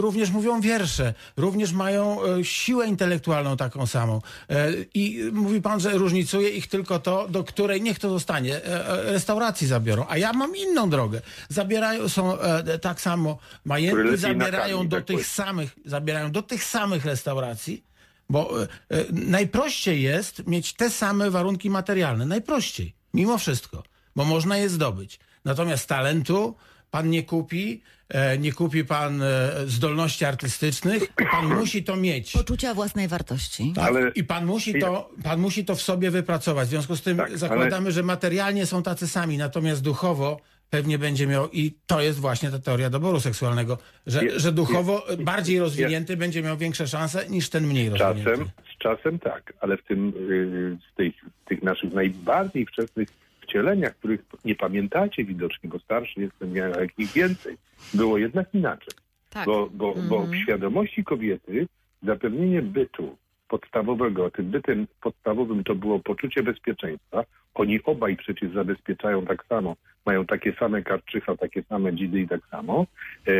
również 0.00 0.30
mówią 0.30 0.60
wiersze, 0.60 1.14
również 1.36 1.72
mają 1.72 2.24
e, 2.24 2.44
siłę 2.44 2.86
intelektualną 2.86 3.56
taką 3.56 3.86
samą. 3.86 4.20
E, 4.50 4.68
I 4.94 5.30
mówi 5.32 5.62
pan, 5.62 5.80
że 5.80 5.90
różnicuje 5.92 6.48
ich 6.48 6.66
tylko 6.66 6.98
to, 6.98 7.28
do 7.28 7.44
której 7.44 7.82
niech 7.82 7.98
to 7.98 8.10
zostanie, 8.10 8.56
e, 8.56 8.88
e, 8.88 9.12
restauracji 9.12 9.66
zabiorą. 9.66 10.06
A 10.08 10.18
ja 10.18 10.32
mam 10.32 10.56
inną 10.56 10.90
drogę. 10.90 11.20
Zabierają, 11.48 12.08
są 12.08 12.38
e, 12.38 12.78
tak 12.78 13.00
samo 13.00 13.38
majętni, 13.64 14.16
zabierają 14.16 14.88
do 14.88 14.96
tak 14.96 15.04
tych 15.04 15.26
samych, 15.26 15.76
zabierają 15.84 16.32
do 16.32 16.42
tych 16.42 16.64
samych 16.64 17.04
restauracji, 17.04 17.84
bo 18.28 18.62
e, 18.62 18.68
e, 18.88 19.04
najprościej 19.12 20.02
jest 20.02 20.46
mieć 20.46 20.72
te 20.72 20.90
same 20.90 21.30
warunki 21.30 21.70
materialne. 21.70 22.26
Najprościej, 22.26 22.94
mimo 23.14 23.38
wszystko, 23.38 23.82
bo 24.16 24.24
można 24.24 24.56
je 24.56 24.68
zdobyć. 24.68 25.20
Natomiast 25.44 25.88
talentu 25.88 26.54
pan 26.92 27.10
nie 27.10 27.22
kupi, 27.22 27.82
e, 28.08 28.38
nie 28.38 28.52
kupi 28.52 28.84
pan 28.84 29.22
e, 29.22 29.50
zdolności 29.66 30.24
artystycznych, 30.24 31.12
pan 31.30 31.46
musi 31.58 31.84
to 31.84 31.96
mieć. 31.96 32.32
poczucia 32.32 32.74
własnej 32.74 33.08
wartości. 33.08 33.72
Tak, 33.74 33.84
Ale- 33.88 34.10
I 34.14 34.24
pan 34.24 34.46
musi, 34.46 34.78
to, 34.80 35.10
pan 35.24 35.40
musi 35.40 35.64
to 35.64 35.74
w 35.74 35.82
sobie 35.82 36.10
wypracować. 36.10 36.66
W 36.68 36.70
związku 36.70 36.96
z 36.96 37.02
tym 37.02 37.16
Tak, 37.16 37.28
ale- 37.28 37.38
zakładamy, 37.38 37.92
że 37.92 38.02
materialnie 38.02 38.66
są 38.66 38.82
tacy 38.82 39.08
sami, 39.08 39.38
natomiast 39.38 39.82
duchowo 39.82 40.40
pewnie 40.70 40.98
będzie 40.98 41.26
miał, 41.26 41.50
i 41.50 41.74
to 41.86 42.00
jest 42.00 42.18
właśnie 42.18 42.50
ta 42.50 42.58
teoria 42.58 42.90
doboru 42.90 43.20
seksualnego, 43.20 43.78
że, 44.06 44.24
Je- 44.24 44.40
że 44.40 44.52
duchowo 44.52 45.04
je- 45.10 45.16
bardziej 45.16 45.58
rozwinięty 45.60 46.16
będzie 46.16 46.42
miał 46.42 46.56
większe 46.56 46.86
szanse 46.86 47.28
niż 47.28 47.48
ten 47.50 47.66
mniej 47.66 47.90
rozwinięty. 47.90 48.24
Czasem, 48.30 48.50
z 48.74 48.78
czasem 48.78 49.18
tak, 49.18 49.52
ale 49.60 49.76
w 49.76 49.82
tym, 49.82 50.06
yy, 50.28 50.78
w 50.92 50.96
tych, 50.96 51.14
w 51.44 51.48
tych 51.48 51.62
naszych 51.62 51.92
najbardziej 51.92 52.66
wczesnych 52.66 53.08
wcieleniach, 53.52 53.96
których 53.96 54.20
nie 54.44 54.54
pamiętacie 54.54 55.24
widocznie, 55.24 55.68
bo 55.68 55.78
starszy 55.78 56.20
jestem, 56.20 56.56
ja 56.56 56.68
jak 56.68 56.98
ich 56.98 57.12
więcej, 57.12 57.56
było 57.94 58.18
jednak 58.18 58.54
inaczej. 58.54 58.94
Tak. 59.30 59.46
Bo, 59.46 59.68
bo, 59.72 59.94
bo 60.08 60.26
w 60.26 60.36
świadomości 60.36 61.04
kobiety 61.04 61.68
zapewnienie 62.02 62.62
bytu 62.62 63.16
podstawowego, 63.48 64.30
tym 64.30 64.50
bytem 64.50 64.86
podstawowym 65.00 65.64
to 65.64 65.74
było 65.74 65.98
poczucie 65.98 66.42
bezpieczeństwa. 66.42 67.24
Oni 67.54 67.82
obaj 67.84 68.16
przecież 68.16 68.52
zabezpieczają 68.52 69.26
tak 69.26 69.44
samo, 69.48 69.76
mają 70.06 70.26
takie 70.26 70.52
same 70.52 70.82
karczycha, 70.82 71.36
takie 71.36 71.62
same 71.62 71.94
dzidy 71.94 72.20
i 72.20 72.28
tak 72.28 72.40
samo. 72.50 72.86
E, 73.28 73.32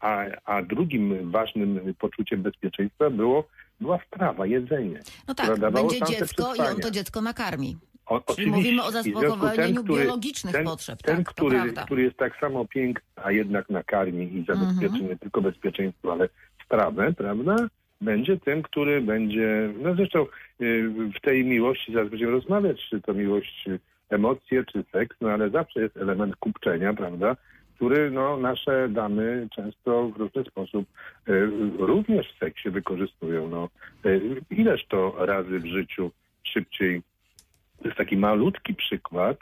A, 0.00 0.24
a 0.44 0.62
drugim 0.62 1.30
ważnym 1.30 1.94
poczuciem 1.98 2.42
bezpieczeństwa 2.42 3.10
było, 3.10 3.48
była 3.80 3.98
sprawa, 4.06 4.46
jedzenie. 4.46 5.00
No 5.28 5.34
tak, 5.34 5.72
będzie 5.72 6.00
dziecko 6.00 6.54
i 6.54 6.60
on 6.60 6.80
to 6.80 6.90
dziecko 6.90 7.20
nakarmi. 7.20 7.76
O, 8.10 8.20
Czyli 8.34 8.50
mówimy 8.50 8.82
o 8.82 8.86
oczywiście. 8.86 9.10
I 9.10 9.14
w 9.14 9.18
związku 9.18 9.40
zaspokojeniu 9.40 9.84
biologicznych 9.84 10.54
ten, 10.54 10.64
potrzeb, 10.64 11.02
Ten, 11.02 11.16
tak, 11.16 11.34
który, 11.34 11.72
który 11.84 12.02
jest 12.02 12.16
tak 12.16 12.36
samo 12.40 12.64
piękny, 12.64 13.04
a 13.16 13.32
jednak 13.32 13.70
nakarmi 13.70 14.36
i 14.36 14.44
zabezpieczy 14.44 14.94
Mhm. 14.94 15.08
nie 15.08 15.16
tylko 15.16 15.42
bezpieczeństwo, 15.42 16.12
ale 16.12 16.28
strawę, 16.64 17.12
prawda? 17.12 17.56
Będzie 18.00 18.36
tym, 18.36 18.62
który 18.62 19.00
będzie, 19.00 19.72
no 19.82 19.94
zresztą 19.94 20.26
y, 20.60 20.90
w 21.16 21.20
tej 21.20 21.44
miłości 21.44 21.92
zaraz 21.92 22.10
będziemy 22.10 22.32
rozmawiać, 22.32 22.86
czy 22.90 23.00
to 23.00 23.14
miłość, 23.14 23.68
y, 23.68 23.78
emocje, 24.08 24.64
czy 24.64 24.84
seks, 24.92 25.16
no 25.20 25.30
ale 25.30 25.50
zawsze 25.50 25.80
jest 25.80 25.96
element 25.96 26.36
kupczenia, 26.36 26.94
prawda? 26.94 27.36
Który 27.76 28.10
no, 28.10 28.36
nasze 28.36 28.88
damy 28.88 29.48
często 29.54 30.08
w 30.08 30.16
różny 30.16 30.44
sposób 30.44 30.86
y, 31.28 31.50
również 31.78 32.32
w 32.32 32.38
seksie 32.38 32.70
wykorzystują. 32.70 33.48
No, 33.48 33.68
y, 34.06 34.20
ileż 34.50 34.86
to 34.86 35.26
razy 35.26 35.60
w 35.60 35.66
życiu 35.66 36.10
szybciej 36.42 37.02
to 37.80 37.88
jest 37.88 37.98
taki 37.98 38.16
malutki 38.16 38.74
przykład, 38.74 39.38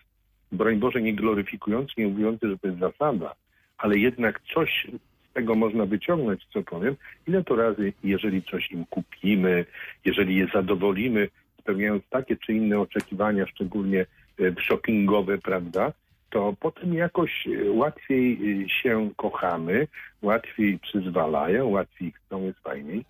broń 0.52 0.76
Boże 0.76 1.02
nie 1.02 1.14
gloryfikujący, 1.14 1.92
nie 1.98 2.06
mówiący, 2.06 2.48
że 2.48 2.58
to 2.58 2.68
jest 2.68 2.80
zasada, 2.80 3.34
ale 3.78 3.98
jednak 3.98 4.40
coś 4.54 4.86
z 5.30 5.32
tego 5.34 5.54
można 5.54 5.86
wyciągnąć, 5.86 6.46
co 6.52 6.62
powiem. 6.62 6.96
Ile 7.26 7.44
to 7.44 7.56
razy, 7.56 7.92
jeżeli 8.04 8.42
coś 8.42 8.70
im 8.70 8.84
kupimy, 8.90 9.64
jeżeli 10.04 10.36
je 10.36 10.46
zadowolimy, 10.54 11.28
spełniając 11.60 12.02
takie 12.10 12.36
czy 12.36 12.52
inne 12.52 12.80
oczekiwania, 12.80 13.46
szczególnie 13.46 14.00
e, 14.40 14.62
shoppingowe, 14.62 15.38
prawda, 15.38 15.92
to 16.30 16.54
potem 16.60 16.94
jakoś 16.94 17.46
e, 17.46 17.70
łatwiej 17.70 18.38
e, 18.64 18.68
się 18.68 19.10
kochamy, 19.16 19.86
łatwiej 20.22 20.78
przyzwalają, 20.78 21.68
łatwiej 21.68 22.12
chcą, 22.12 22.42
jest 22.42 22.58
fajniej. 22.58 23.04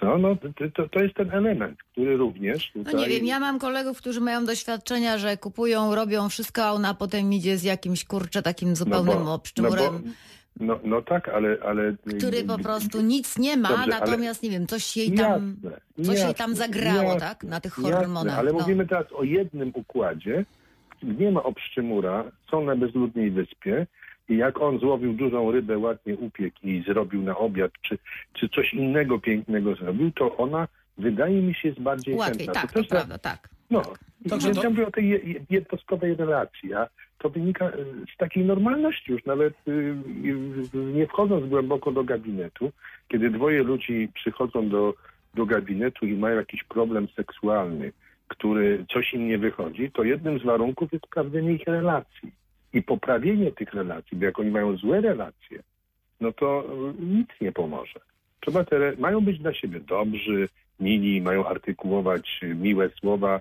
Co? 0.00 0.18
No, 0.18 0.36
to, 0.74 0.88
to, 0.88 1.02
jest 1.02 1.14
ten 1.14 1.30
element, 1.30 1.78
który 1.92 2.16
również 2.16 2.72
No 2.74 2.84
tutaj... 2.84 3.00
nie 3.00 3.08
wiem, 3.08 3.26
ja 3.26 3.40
mam 3.40 3.58
kolegów, 3.58 3.98
którzy 3.98 4.20
mają 4.20 4.44
doświadczenia, 4.44 5.18
że 5.18 5.36
kupują, 5.36 5.94
robią 5.94 6.28
wszystko, 6.28 6.64
a 6.64 6.72
ona 6.72 6.94
potem 6.94 7.32
idzie 7.32 7.56
z 7.56 7.62
jakimś 7.62 8.04
kurczę 8.04 8.42
takim 8.42 8.76
zupełnym 8.76 9.24
bo- 9.24 9.34
obszczurem, 9.34 9.74
No, 9.76 9.90
bo, 10.56 10.64
no, 10.66 10.80
no 10.84 11.02
tak, 11.02 11.28
ale... 11.28 11.56
ale 11.64 11.94
który 12.18 12.44
po 12.44 12.58
prostu 12.58 13.00
nic 13.00 13.38
nie 13.38 13.56
ma, 13.56 13.68
Dobrze, 13.68 13.82
ale- 13.82 14.00
natomiast 14.00 14.42
nie 14.42 14.50
wiem, 14.50 14.66
coś 14.66 14.96
jej 14.96 15.12
tam, 15.12 15.56
Jasne, 15.64 15.80
coś 15.96 16.06
jej 16.06 16.16
jasne, 16.16 16.34
tam 16.34 16.54
zagrało, 16.54 17.02
jasne, 17.02 17.20
tak? 17.20 17.44
Na 17.44 17.60
tych 17.60 17.72
hormonach. 17.72 18.38
ale 18.38 18.52
no. 18.52 18.58
mówimy 18.58 18.86
teraz 18.86 19.06
o 19.12 19.22
jednym 19.22 19.70
układzie. 19.74 20.44
Nie 21.02 21.30
ma 21.30 21.42
obszczymura, 21.42 22.24
są 22.50 22.64
na 22.64 22.76
bezludnej 22.76 23.30
wyspie 23.30 23.86
i 24.30 24.36
jak 24.36 24.60
on 24.60 24.78
złowił 24.78 25.12
dużą 25.12 25.50
rybę, 25.52 25.78
ładnie 25.78 26.16
upiekł 26.16 26.56
i 26.62 26.82
zrobił 26.86 27.22
na 27.22 27.36
obiad, 27.38 27.72
czy, 27.82 27.98
czy 28.32 28.48
coś 28.48 28.74
innego 28.74 29.18
pięknego 29.18 29.74
zrobił, 29.74 30.10
to 30.12 30.36
ona, 30.36 30.68
wydaje 30.98 31.42
mi 31.42 31.54
się, 31.54 31.68
jest 31.68 31.80
bardziej 31.80 32.14
Łatwiej, 32.14 32.46
chętna. 32.46 32.62
tak, 32.62 32.72
To 32.72 32.82
to 32.82 32.88
prawda, 32.88 33.18
tak. 33.18 33.48
no, 33.70 33.82
Także 34.30 34.46
Więc 34.48 34.60
to- 34.62 34.70
mówię 34.70 34.86
o 34.86 34.90
tej 34.90 35.08
je- 35.08 35.18
je- 35.18 35.40
jednostkowej 35.50 36.14
relacji, 36.14 36.74
a 36.74 36.86
to 37.18 37.30
wynika 37.30 37.68
y, 37.68 37.72
z 38.14 38.16
takiej 38.16 38.44
normalności 38.44 39.12
już, 39.12 39.24
nawet 39.24 39.54
y, 39.68 39.70
y, 40.74 40.78
nie 40.78 41.06
wchodząc 41.06 41.46
głęboko 41.48 41.92
do 41.92 42.04
gabinetu, 42.04 42.72
kiedy 43.08 43.30
dwoje 43.30 43.62
ludzi 43.62 44.08
przychodzą 44.14 44.68
do, 44.68 44.94
do 45.34 45.46
gabinetu 45.46 46.06
i 46.06 46.14
mają 46.16 46.36
jakiś 46.36 46.64
problem 46.64 47.08
seksualny, 47.16 47.92
który 48.28 48.84
coś 48.92 49.14
im 49.14 49.28
nie 49.28 49.38
wychodzi, 49.38 49.90
to 49.90 50.02
jednym 50.02 50.38
z 50.38 50.42
warunków 50.42 50.92
jest 50.92 51.06
sprawdzenie 51.06 51.52
ich 51.52 51.66
relacji 51.66 52.32
i 52.72 52.82
poprawienie 52.82 53.52
tych 53.52 53.74
relacji, 53.74 54.16
bo 54.16 54.24
jak 54.24 54.38
oni 54.38 54.50
mają 54.50 54.76
złe 54.76 55.00
relacje, 55.00 55.62
no 56.20 56.32
to 56.32 56.64
y, 56.98 57.02
nic 57.02 57.28
nie 57.40 57.52
pomoże. 57.52 58.00
Trzeba 58.40 58.64
te, 58.64 58.92
mają 58.98 59.20
być 59.20 59.38
dla 59.38 59.54
siebie 59.54 59.80
dobrzy, 59.80 60.48
mili, 60.80 61.20
mają 61.20 61.46
artykułować 61.46 62.40
y, 62.42 62.54
miłe 62.54 62.88
słowa, 62.88 63.40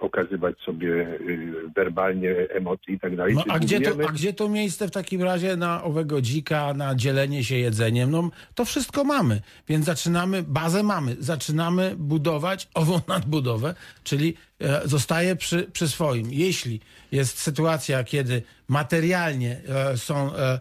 okazywać 0.00 0.58
sobie 0.58 0.88
y, 0.88 1.52
werbalnie 1.76 2.34
emocje 2.50 2.94
i 2.94 3.00
tak 3.00 3.16
dalej. 3.16 3.34
No, 3.34 3.44
a, 3.48 3.58
gdzie 3.58 3.80
to, 3.80 3.90
a 4.08 4.12
gdzie 4.12 4.32
to 4.32 4.48
miejsce 4.48 4.88
w 4.88 4.90
takim 4.90 5.22
razie 5.22 5.56
na 5.56 5.84
owego 5.84 6.20
dzika, 6.20 6.74
na 6.74 6.94
dzielenie 6.94 7.44
się 7.44 7.56
jedzeniem? 7.56 8.10
No, 8.10 8.30
to 8.54 8.64
wszystko 8.64 9.04
mamy, 9.04 9.40
więc 9.68 9.86
zaczynamy, 9.86 10.42
bazę 10.42 10.82
mamy, 10.82 11.16
zaczynamy 11.18 11.94
budować 11.98 12.68
ową 12.74 13.00
nadbudowę, 13.08 13.74
czyli 14.04 14.34
e, 14.60 14.88
zostaje 14.88 15.36
przy, 15.36 15.62
przy 15.72 15.88
swoim. 15.88 16.26
Jeśli 16.30 16.80
jest 17.12 17.38
sytuacja, 17.38 18.04
kiedy 18.04 18.42
materialnie 18.68 19.60
e, 19.68 19.96
są 19.96 20.34
e, 20.34 20.60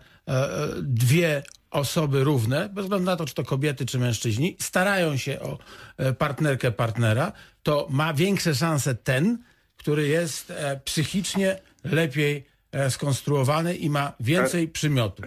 dwie 0.81 1.43
osoby 1.71 2.23
równe, 2.23 2.69
bez 2.69 2.85
względu 2.85 3.05
na 3.05 3.15
to, 3.15 3.25
czy 3.25 3.35
to 3.35 3.43
kobiety, 3.43 3.85
czy 3.85 3.99
mężczyźni, 3.99 4.55
starają 4.59 5.17
się 5.17 5.39
o 5.39 5.57
e, 5.97 6.13
partnerkę, 6.13 6.71
partnera, 6.71 7.31
to 7.63 7.87
ma 7.89 8.13
większe 8.13 8.55
szanse 8.55 8.95
ten, 8.95 9.37
który 9.77 10.07
jest 10.07 10.51
e, 10.51 10.79
psychicznie 10.85 11.59
lepiej 11.83 12.43
e, 12.71 12.89
skonstruowany 12.89 13.75
i 13.75 13.89
ma 13.89 14.13
więcej 14.19 14.67
przymiotów. 14.67 15.25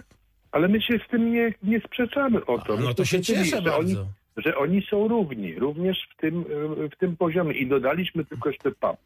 Ale 0.51 0.67
my 0.67 0.81
się 0.81 0.99
z 1.07 1.11
tym 1.11 1.33
nie, 1.33 1.53
nie 1.63 1.79
sprzeczamy 1.79 2.45
o 2.45 2.59
to. 2.59 2.73
A, 2.73 2.81
no 2.81 2.93
to 2.93 3.05
się 3.05 3.21
cieszę 3.21 3.61
że 3.61 3.75
oni, 3.75 3.95
bardzo. 3.95 4.07
że 4.37 4.57
oni 4.57 4.81
są 4.89 5.07
równi, 5.07 5.55
również 5.55 5.97
w 6.17 6.21
tym, 6.21 6.45
w 6.93 6.97
tym 6.99 7.17
poziomie. 7.17 7.53
I 7.53 7.67
dodaliśmy 7.67 8.25
tylko 8.25 8.49
jeszcze 8.49 8.71
pap. 8.71 8.97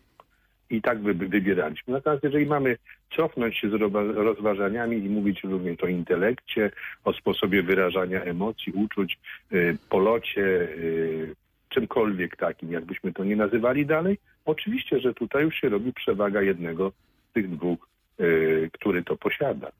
I 0.69 0.81
tak 0.81 1.00
wy, 1.00 1.13
wybieraliśmy. 1.13 1.93
Natomiast 1.93 2.24
jeżeli 2.24 2.45
mamy 2.45 2.77
cofnąć 3.15 3.57
się 3.57 3.69
z 3.69 3.74
rozważaniami 4.15 4.98
i 4.98 5.10
mówić 5.10 5.43
również 5.43 5.84
o 5.84 5.88
intelekcie, 5.88 6.72
o 7.03 7.13
sposobie 7.13 7.63
wyrażania 7.63 8.22
emocji, 8.22 8.74
uczuć, 8.74 9.19
y, 9.53 9.77
polocie, 9.89 10.41
y, 10.41 11.36
czymkolwiek 11.69 12.36
takim, 12.36 12.72
jakbyśmy 12.72 13.13
to 13.13 13.24
nie 13.24 13.36
nazywali 13.36 13.86
dalej, 13.86 14.17
oczywiście, 14.45 15.00
że 15.00 15.13
tutaj 15.13 15.43
już 15.43 15.55
się 15.55 15.69
robi 15.69 15.93
przewaga 15.93 16.41
jednego 16.41 16.91
z 17.29 17.34
tych 17.34 17.50
dwóch, 17.50 17.88
y, 18.19 18.69
który 18.74 19.03
to 19.03 19.15
posiada. 19.17 19.72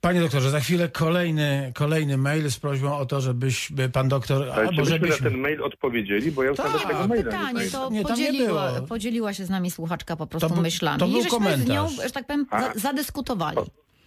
Panie 0.00 0.20
doktorze, 0.20 0.50
za 0.50 0.60
chwilę 0.60 0.88
kolejny, 0.88 1.72
kolejny 1.74 2.16
mail 2.16 2.50
z 2.50 2.58
prośbą 2.58 2.96
o 2.98 3.06
to, 3.06 3.20
żebyś 3.20 3.72
by 3.72 3.88
pan 3.88 4.08
doktor, 4.08 4.42
Ale 4.42 4.52
albo 4.54 4.70
czy 4.72 4.76
myśmy 4.80 4.98
na 4.98 5.06
żebyśmy... 5.06 5.30
ten 5.30 5.40
mail 5.40 5.62
odpowiedzieli, 5.62 6.32
bo 6.32 6.42
ja 6.42 6.48
już 6.48 6.56
Tak, 6.56 6.66
nawet 6.66 6.82
tego 6.88 7.08
maila 7.08 7.24
Pytanie, 7.24 7.64
nie 7.64 7.70
to. 7.70 7.90
Nie, 7.90 8.04
tam 8.04 8.18
nie 8.18 8.26
podzieliła, 8.26 8.72
podzieliła 8.88 9.32
się 9.34 9.44
z 9.44 9.50
nami 9.50 9.70
słuchaczka 9.70 10.16
po 10.16 10.26
prostu 10.26 10.48
To 10.48 10.54
był- 10.54 10.62
myślami. 10.62 11.00
to 11.00 11.06
był 11.08 11.18
I 11.18 11.22
żeśmy 11.22 11.38
z 11.56 11.66
nią, 11.68 11.84
komentarz. 11.84 12.06
że 12.06 12.10
tak 12.12 12.26
powiem, 12.26 12.46
A. 12.50 12.62
za, 12.62 12.72
zadyskutowali. 12.74 13.56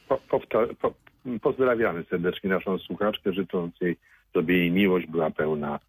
Po, 0.08 0.18
powta- 0.30 0.76
po, 0.82 0.94
pozdrawiamy 1.42 2.04
serdecznie 2.10 2.50
naszą 2.50 2.78
słuchaczkę, 2.80 3.34
życząc 3.34 3.74
jej, 3.82 3.98
żeby 4.36 4.54
jej 4.54 4.72
miłość 4.72 5.08
była 5.08 5.32
pełna. 5.32 5.80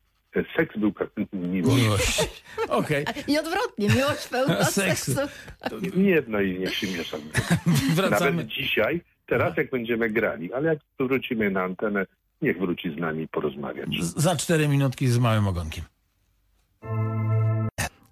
Seks 0.56 0.78
był 0.78 0.92
pełny 0.92 1.26
miłości. 1.32 1.82
Miłość. 1.82 2.28
Okej, 2.68 3.04
I 3.28 3.38
odwrotnie, 3.38 3.88
miłość 3.88 4.28
pełna 4.28 4.64
Seksu. 4.80 5.12
seksu. 5.14 6.00
Jedno 6.00 6.40
i 6.40 6.58
niech 6.58 6.74
się 6.74 6.86
miesza. 6.86 7.16
wracamy. 7.94 8.30
Nawet 8.30 8.46
dzisiaj, 8.46 9.00
teraz 9.32 9.56
jak 9.56 9.70
będziemy 9.70 10.10
grali, 10.10 10.52
ale 10.52 10.68
jak 10.68 10.78
wrócimy 11.00 11.50
na 11.50 11.62
antenę, 11.62 12.06
niech 12.42 12.58
wróci 12.58 12.94
z 12.94 12.96
nami 13.00 13.28
porozmawiać. 13.28 13.88
Za 14.00 14.36
cztery 14.36 14.68
minutki 14.68 15.08
z 15.08 15.18
małym 15.18 15.48
ogonkiem. 15.48 15.84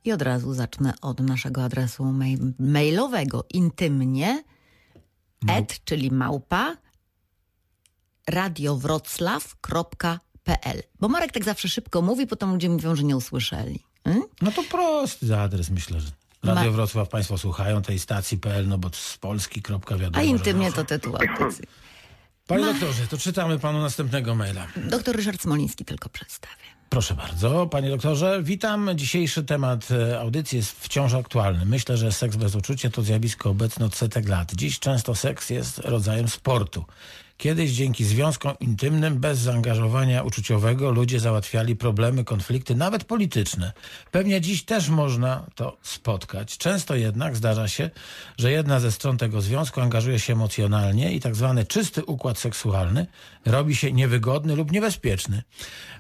I 0.05 0.13
od 0.13 0.23
razu 0.23 0.55
zacznę 0.55 0.95
od 1.03 1.21
naszego 1.21 1.65
adresu 1.65 2.05
mail 2.05 2.39
mailowego 2.59 3.45
intymnie 3.55 4.43
et, 5.49 5.85
czyli 5.85 6.11
małpa 6.11 6.77
radiowroclaw.pl 8.29 10.83
Bo 11.01 11.09
Marek 11.09 11.33
tak 11.33 11.45
zawsze 11.45 11.69
szybko 11.69 12.03
mówi, 12.03 12.27
potem 12.27 12.53
ludzie 12.53 12.69
mówią, 12.69 12.97
że 12.97 13.05
nie 13.05 13.17
usłyszeli. 13.17 13.81
Hmm? 14.05 14.23
No 14.43 14.53
to 14.53 14.63
prosty 14.63 15.27
za 15.27 15.41
adres, 15.41 15.71
myślę, 15.71 16.01
że. 16.01 16.11
Radio 16.43 16.65
Ma- 16.71 16.77
Wrocław 16.77 17.09
Państwo 17.09 17.39
słuchają 17.39 17.83
tej 17.83 17.99
stacji.pl, 17.99 18.69
no 18.69 18.79
bo 18.79 18.91
z 18.93 19.19
Polski, 19.19 19.63
kropka 19.63 19.97
wiadomo. 19.97 20.19
A 20.19 20.23
intymnie 20.23 20.73
to 20.73 20.85
tytuł 20.85 21.17
audycji. 21.17 21.65
Panie 22.47 22.65
Ma- 22.65 22.73
doktorze, 22.73 23.07
to 23.07 23.19
czytamy 23.19 23.59
panu 23.59 23.81
następnego 23.81 24.35
maila. 24.35 24.67
Doktor 24.77 25.17
Ryszard 25.17 25.43
Smoliński 25.43 25.85
tylko 25.85 26.09
przedstawię. 26.09 26.55
Proszę 26.89 27.15
bardzo, 27.15 27.67
panie 27.67 27.91
doktorze. 27.91 28.41
Witam. 28.43 28.91
Dzisiejszy 28.95 29.45
temat 29.45 29.89
e, 29.91 30.21
audycji 30.21 30.57
jest 30.57 30.73
wciąż 30.85 31.15
aktualny. 31.15 31.65
Myślę, 31.67 31.97
że 31.97 32.13
seks 32.13 32.37
bez 32.37 32.55
uczucia 32.55 32.91
to 32.91 33.03
zjawisko 33.03 33.51
obecne 33.51 33.87
od 33.87 33.95
setek 33.97 34.29
lat. 34.29 34.53
Dziś 34.55 34.79
często 34.79 35.15
seks 35.15 35.51
jest 35.51 35.79
rodzajem 35.79 36.29
sportu. 36.29 36.85
Kiedyś 37.41 37.71
dzięki 37.71 38.05
związkom 38.05 38.55
intymnym, 38.61 39.19
bez 39.19 39.39
zaangażowania 39.39 40.23
uczuciowego, 40.23 40.91
ludzie 40.91 41.21
załatwiali 41.21 41.77
problemy, 41.77 42.25
konflikty, 42.25 42.75
nawet 42.75 43.05
polityczne. 43.05 43.73
Pewnie 44.11 44.41
dziś 44.41 44.65
też 44.65 44.89
można 44.89 45.47
to 45.55 45.77
spotkać. 45.83 46.59
Często 46.59 46.95
jednak 46.95 47.37
zdarza 47.37 47.69
się, 47.69 47.91
że 48.39 48.53
jedna 48.53 48.81
ze 48.81 48.93
stron 48.93 49.19
tego 49.19 49.41
związku 49.41 49.81
angażuje 49.81 50.19
się 50.19 50.33
emocjonalnie 50.33 51.13
i 51.13 51.21
tak 51.21 51.37
zwany 51.37 51.67
czysty 51.67 52.05
układ 52.05 52.39
seksualny 52.39 53.07
robi 53.47 53.77
się 53.77 53.93
niewygodny 53.93 54.57
lub 54.57 54.73
niebezpieczny. 54.73 55.43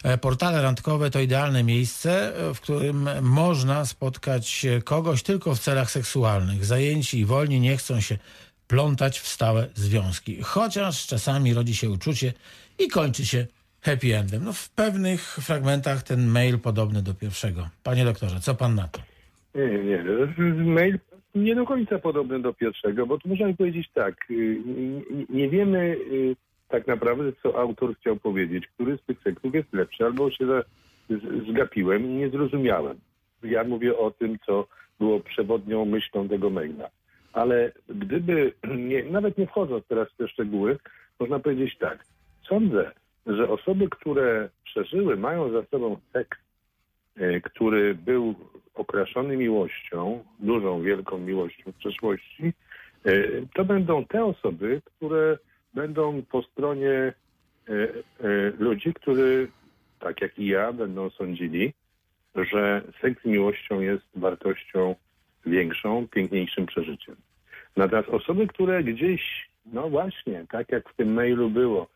E, 0.04 0.18
Portale 0.18 0.62
randkowe 0.62 1.10
to 1.10 1.20
idealne 1.20 1.62
miejsce, 1.62 2.36
e, 2.36 2.54
w 2.54 2.60
którym 2.60 3.08
można 3.22 3.84
spotkać 3.84 4.64
e, 4.64 4.82
kogoś 4.82 5.22
tylko 5.22 5.54
w 5.54 5.58
celach 5.58 5.90
seksualnych. 5.90 6.64
Zajęci 6.64 7.18
i 7.18 7.24
wolni 7.24 7.60
nie 7.60 7.76
chcą 7.76 8.00
się 8.00 8.18
plątać 8.70 9.18
w 9.20 9.26
stałe 9.26 9.66
związki. 9.74 10.42
Chociaż 10.42 11.06
czasami 11.06 11.54
rodzi 11.54 11.74
się 11.74 11.90
uczucie 11.90 12.32
i 12.78 12.88
kończy 12.88 13.26
się 13.26 13.46
happy 13.82 14.16
endem. 14.16 14.44
No, 14.44 14.52
w 14.52 14.68
pewnych 14.70 15.20
fragmentach 15.20 16.02
ten 16.02 16.26
mail 16.26 16.58
podobny 16.58 17.02
do 17.02 17.14
pierwszego. 17.14 17.68
Panie 17.82 18.04
doktorze, 18.04 18.40
co 18.40 18.54
pan 18.54 18.74
na 18.74 18.88
to? 18.88 19.00
Nie, 19.54 19.78
nie. 19.84 20.04
Mail 20.64 20.98
nie 21.34 21.54
do 21.54 21.64
końca 21.66 21.98
podobny 21.98 22.40
do 22.40 22.54
pierwszego, 22.54 23.06
bo 23.06 23.18
tu 23.18 23.28
można 23.28 23.52
powiedzieć 23.54 23.90
tak. 23.94 24.14
y, 24.30 24.60
nie- 25.30 25.48
wiemy 25.48 25.78
y, 26.12 26.36
tak 26.68 26.86
naprawdę, 26.86 27.32
co 27.42 27.58
autor 27.60 27.96
chciał 28.00 28.16
powiedzieć, 28.16 28.64
który 28.74 28.98
z 28.98 29.02
tych 29.06 29.22
tekstów 29.22 29.54
jest 29.54 29.72
lepszy, 29.72 30.04
albo 30.04 30.30
się 30.30 30.44
zgapiłem 31.50 32.04
i 32.04 32.08
nie 32.08 32.30
zrozumiałem. 32.30 32.98
Ja 33.42 33.64
mówię 33.64 33.98
o 33.98 34.10
tym, 34.10 34.38
co 34.46 34.66
było 34.98 35.20
przewodnią 35.20 35.84
myślą 35.84 36.28
tego 36.28 36.50
maila. 36.50 36.90
Ale 37.32 37.72
gdyby, 37.88 38.52
nie, 38.76 39.04
nawet 39.04 39.38
nie 39.38 39.46
wchodząc 39.46 39.86
teraz 39.86 40.08
w 40.08 40.16
te 40.16 40.28
szczegóły, 40.28 40.78
można 41.20 41.38
powiedzieć 41.38 41.78
tak. 41.78 42.04
Sądzę, 42.48 42.90
że 43.26 43.48
osoby, 43.48 43.88
które 43.88 44.48
przeżyły, 44.64 45.16
mają 45.16 45.50
za 45.52 45.62
sobą 45.64 45.96
seks 46.12 46.38
e, 47.16 47.40
który 47.40 47.94
był 47.94 48.34
okraszony 48.74 49.36
miłością, 49.36 50.24
dużą, 50.38 50.82
wielką 50.82 51.18
miłością 51.18 51.72
w 51.72 51.76
przeszłości, 51.76 52.52
e, 53.04 53.12
to 53.54 53.64
będą 53.64 54.04
te 54.04 54.24
osoby, 54.24 54.82
które 54.84 55.38
będą 55.74 56.22
po 56.22 56.42
stronie 56.42 56.90
e, 56.90 57.12
ludzi, 58.58 58.94
którzy, 58.94 59.48
tak 59.98 60.20
jak 60.20 60.38
i 60.38 60.46
ja, 60.46 60.72
będą 60.72 61.10
sądzili, 61.10 61.72
że 62.34 62.82
seks 63.00 63.22
z 63.22 63.26
miłością 63.26 63.80
jest 63.80 64.04
wartością 64.14 64.94
większą, 65.46 66.08
piękniejszym 66.08 66.66
przeżyciem. 66.66 67.16
Natomiast 67.76 68.08
osoby, 68.08 68.46
które 68.46 68.84
gdzieś, 68.84 69.50
no 69.66 69.88
właśnie, 69.88 70.44
tak 70.50 70.72
jak 70.72 70.88
w 70.88 70.96
tym 70.96 71.12
mailu 71.12 71.50
było, 71.50 71.86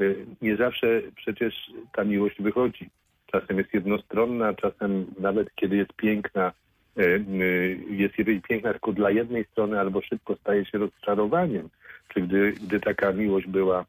y, 0.00 0.26
nie 0.42 0.56
zawsze 0.56 1.02
przecież 1.16 1.70
ta 1.92 2.04
miłość 2.04 2.42
wychodzi. 2.42 2.90
Czasem 3.26 3.58
jest 3.58 3.74
jednostronna, 3.74 4.54
czasem 4.54 5.06
nawet 5.18 5.54
kiedy 5.54 5.76
jest 5.76 5.92
piękna, 5.92 6.52
y, 6.98 7.02
y, 7.02 7.78
jest 7.90 8.18
jej 8.18 8.40
piękna 8.40 8.72
tylko 8.72 8.92
dla 8.92 9.10
jednej 9.10 9.44
strony, 9.44 9.80
albo 9.80 10.02
szybko 10.02 10.36
staje 10.36 10.64
się 10.64 10.78
rozczarowaniem. 10.78 11.68
Czy 12.08 12.20
gdy, 12.20 12.52
gdy 12.52 12.80
taka 12.80 13.12
miłość 13.12 13.46
była 13.46 13.84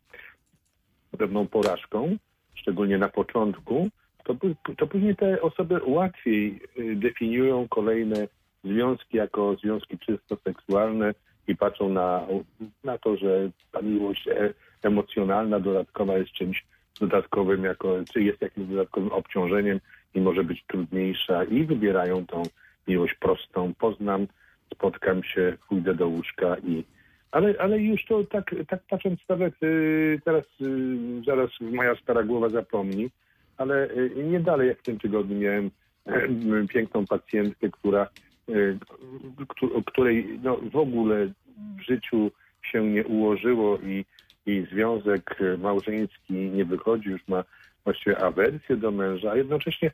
pewną 1.18 1.48
porażką, 1.48 2.18
szczególnie 2.56 2.98
na 2.98 3.10
początku, 3.10 3.90
to, 4.24 4.36
to 4.78 4.88
później 4.88 5.16
te 5.16 5.42
osoby 5.42 5.80
łatwiej 5.86 6.60
definiują 6.96 7.68
kolejne 7.68 8.28
związki 8.68 9.18
jako 9.18 9.56
związki 9.56 9.98
czysto 9.98 10.38
seksualne 10.44 11.14
i 11.48 11.56
patrzą 11.56 11.90
na, 11.90 12.28
na 12.84 12.98
to, 12.98 13.18
że 13.18 13.50
ta 13.72 13.82
miłość 13.82 14.28
e, 14.28 14.54
emocjonalna, 14.84 15.60
dodatkowa 15.60 16.18
jest 16.18 16.32
czymś 16.32 16.66
dodatkowym, 17.00 17.64
jako, 17.64 17.96
czy 18.14 18.24
jest 18.24 18.42
jakimś 18.42 18.68
dodatkowym 18.68 19.12
obciążeniem 19.12 19.80
i 20.14 20.22
może 20.22 20.44
być 20.44 20.64
trudniejsza 20.68 21.44
i 21.44 21.64
wybierają 21.64 22.26
tą 22.26 22.44
miłość 22.88 23.14
prostą. 23.14 23.74
Poznam, 23.80 24.28
spotkam 24.74 25.24
się, 25.24 25.58
pójdę 25.70 25.94
do 25.96 26.08
łóżka 26.08 26.58
i 26.58 26.84
ale, 27.32 27.56
ale 27.60 27.80
już 27.80 28.06
to 28.06 28.24
tak, 28.24 28.56
tak 28.68 28.80
patrząc 28.90 29.20
nawet 29.30 29.64
y, 29.64 30.22
teraz 30.26 30.44
y, 30.62 31.24
zaraz 31.26 31.50
moja 31.62 31.96
stara 31.96 32.24
głowa 32.24 32.50
zapomni, 32.50 33.10
ale 33.58 33.90
y, 33.92 34.24
nie 34.24 34.40
dalej 34.40 34.68
jak 34.68 34.80
w 34.80 34.84
tym 34.84 35.00
tygodniu 35.00 35.40
miałem 35.40 35.72
y, 36.08 36.68
piękną 36.68 37.06
pacjentkę, 37.06 37.70
która, 37.70 38.08
y, 38.50 38.78
któ- 39.48 39.84
której 39.84 40.40
no, 40.44 40.58
w 40.72 40.76
ogóle 40.76 41.28
w 41.78 41.82
życiu 41.82 42.32
się 42.62 42.86
nie 42.86 43.06
ułożyło 43.06 43.78
i, 43.78 44.06
i 44.46 44.66
związek 44.72 45.42
y, 45.42 45.58
małżeński 45.58 46.34
nie 46.34 46.66
wychodzi, 46.66 47.10
już 47.10 47.28
ma 47.28 47.44
właściwie 47.84 48.18
awersję 48.18 48.78
do 48.78 48.92
męża, 48.92 49.32
a 49.32 49.36
jednocześnie 49.36 49.92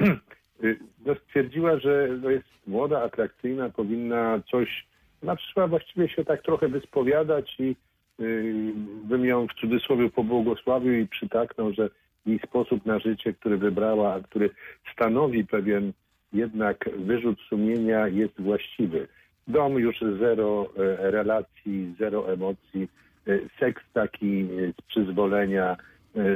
y, 0.64 0.78
no, 1.06 1.14
stwierdziła, 1.14 1.78
że 1.78 2.08
no, 2.22 2.30
jest 2.30 2.48
młoda, 2.66 3.02
atrakcyjna, 3.02 3.70
powinna 3.70 4.40
coś 4.50 4.90
ona 5.22 5.36
przyszła 5.36 5.66
właściwie 5.66 6.08
się 6.08 6.24
tak 6.24 6.42
trochę 6.42 6.68
wyspowiadać 6.68 7.56
i 7.58 7.76
yy, 8.18 8.72
bym 9.04 9.24
ją 9.24 9.46
w 9.46 9.60
cudzysłowie 9.60 10.10
pobłogosławił 10.10 10.92
i 10.92 11.08
przytaknął, 11.08 11.72
że 11.72 11.90
jej 12.26 12.38
sposób 12.38 12.86
na 12.86 12.98
życie, 12.98 13.32
który 13.32 13.58
wybrała, 13.58 14.14
a 14.14 14.20
który 14.20 14.50
stanowi 14.92 15.46
pewien 15.46 15.92
jednak 16.32 16.90
wyrzut 16.96 17.38
sumienia 17.48 18.08
jest 18.08 18.40
właściwy. 18.40 19.08
Dom 19.48 19.78
już 19.78 20.00
zero 20.18 20.66
e, 20.76 21.10
relacji, 21.10 21.94
zero 21.98 22.32
emocji, 22.32 22.88
e, 23.26 23.38
seks 23.60 23.82
taki 23.92 24.40
e, 24.40 24.46
z 24.72 24.86
przyzwolenia, 24.86 25.76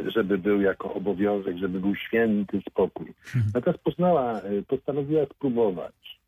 żeby 0.06 0.38
był 0.38 0.60
jako 0.60 0.94
obowiązek, 0.94 1.56
żeby 1.56 1.80
był 1.80 1.94
święty 1.94 2.60
spokój. 2.70 3.14
Natomiast 3.54 3.84
poznała, 3.84 4.40
postanowiła 4.68 5.26
spróbować. 5.26 6.20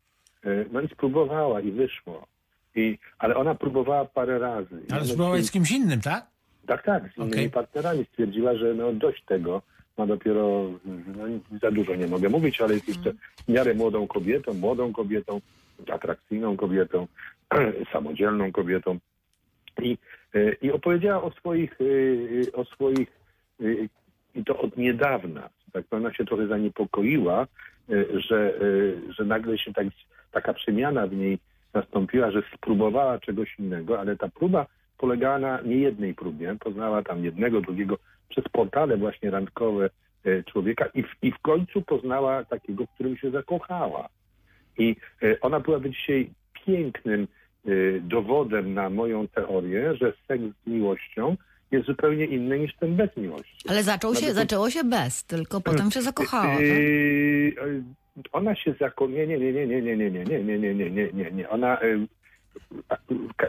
No 0.71 0.81
i 0.81 0.87
spróbowała 0.87 1.61
i 1.61 1.71
wyszło. 1.71 2.27
I, 2.75 2.97
ale 3.19 3.35
ona 3.35 3.55
próbowała 3.55 4.05
parę 4.05 4.39
razy. 4.39 4.81
Ale 4.91 5.05
spróbować 5.05 5.45
z 5.45 5.51
kimś 5.51 5.71
innym, 5.71 6.01
tak? 6.01 6.25
Tak, 6.65 6.83
tak, 6.83 7.03
z 7.13 7.17
innymi 7.17 7.33
Okej. 7.33 7.49
partnerami 7.49 8.05
stwierdziła, 8.05 8.55
że 8.55 8.73
no 8.73 8.93
dość 8.93 9.23
tego. 9.23 9.61
Ma 9.97 10.05
dopiero, 10.05 10.71
no, 10.85 11.23
za 11.61 11.71
dużo 11.71 11.95
nie 11.95 12.07
mogę 12.07 12.29
mówić, 12.29 12.61
ale 12.61 12.73
jest 12.73 12.87
jeszcze 12.87 13.13
w 13.45 13.47
miarę 13.47 13.73
młodą 13.73 14.07
kobietą, 14.07 14.53
młodą 14.53 14.93
kobietą 14.93 15.41
atrakcyjną 15.91 16.57
kobietą, 16.57 17.07
samodzielną 17.93 18.51
kobietą. 18.51 18.97
I, 19.81 19.97
e, 20.35 20.53
i 20.53 20.71
opowiedziała 20.71 21.23
o 21.23 21.31
swoich, 21.31 21.77
e, 21.81 22.51
o 22.51 22.65
swoich 22.65 23.07
e, 23.61 23.63
i 24.35 24.43
to 24.43 24.59
od 24.59 24.77
niedawna. 24.77 25.49
Tak, 25.73 25.85
ona 25.91 26.13
się 26.13 26.25
trochę 26.25 26.47
zaniepokoiła, 26.47 27.47
e, 27.89 28.19
że, 28.19 28.53
e, 29.09 29.13
że 29.13 29.25
nagle 29.25 29.57
się 29.57 29.73
tak, 29.73 29.87
taka 30.31 30.53
przemiana 30.53 31.07
w 31.07 31.13
niej 31.13 31.39
nastąpiła, 31.73 32.31
że 32.31 32.43
spróbowała 32.55 33.19
czegoś 33.19 33.59
innego, 33.59 33.99
ale 33.99 34.17
ta 34.17 34.29
próba 34.29 34.65
polegała 34.97 35.39
na 35.39 35.61
niejednej 35.61 36.13
próbie. 36.13 36.55
Poznała 36.59 37.03
tam 37.03 37.25
jednego, 37.25 37.61
drugiego 37.61 37.97
przez 38.29 38.45
portale 38.51 38.97
właśnie 38.97 39.31
randkowe 39.31 39.89
e, 40.25 40.43
człowieka 40.43 40.85
i 40.93 41.03
w, 41.03 41.07
i 41.21 41.31
w 41.31 41.39
końcu 41.39 41.81
poznała 41.81 42.43
takiego, 42.45 42.85
w 42.85 42.89
którym 42.89 43.17
się 43.17 43.31
zakochała. 43.31 44.09
I 44.77 44.95
e, 45.23 45.39
ona 45.41 45.59
byłaby 45.59 45.89
dzisiaj 45.89 46.29
pięknym 46.65 47.27
e, 47.65 47.69
dowodem 48.01 48.73
na 48.73 48.89
moją 48.89 49.27
teorię, 49.27 49.95
że 49.95 50.13
seks 50.27 50.43
z 50.63 50.67
miłością 50.67 51.37
jest 51.71 51.85
zupełnie 51.87 52.25
inny 52.25 52.59
niż 52.59 52.75
ten 52.75 52.95
bez 52.95 53.17
miłości. 53.17 53.69
Ale 53.69 53.83
zaczął 53.83 54.15
się, 54.15 54.21
Nawet- 54.21 54.35
zaczęło 54.35 54.69
się 54.69 54.83
bez, 54.83 55.23
tylko 55.23 55.61
potem 55.61 55.91
się 55.91 56.01
zakochała. 56.01 56.43
Tak? 56.53 56.59
Yy, 56.59 56.67
yy, 56.67 57.83
Ona 58.31 58.55
się 58.55 58.73
zakochała. 58.79 59.17
Nie, 59.17 59.27
nie, 59.27 59.37
nie, 59.37 59.53
nie, 59.53 59.67
nie, 59.67 59.81
nie, 59.81 59.97
nie, 59.97 60.11
nie, 60.11 60.23
nie, 60.23 60.57
nie, 60.59 60.73
nie, 60.75 60.89
nie, 60.89 61.09
nie, 61.13 61.31
nie. 61.31 61.49
Ona 61.49 61.77
yy, 61.83 62.07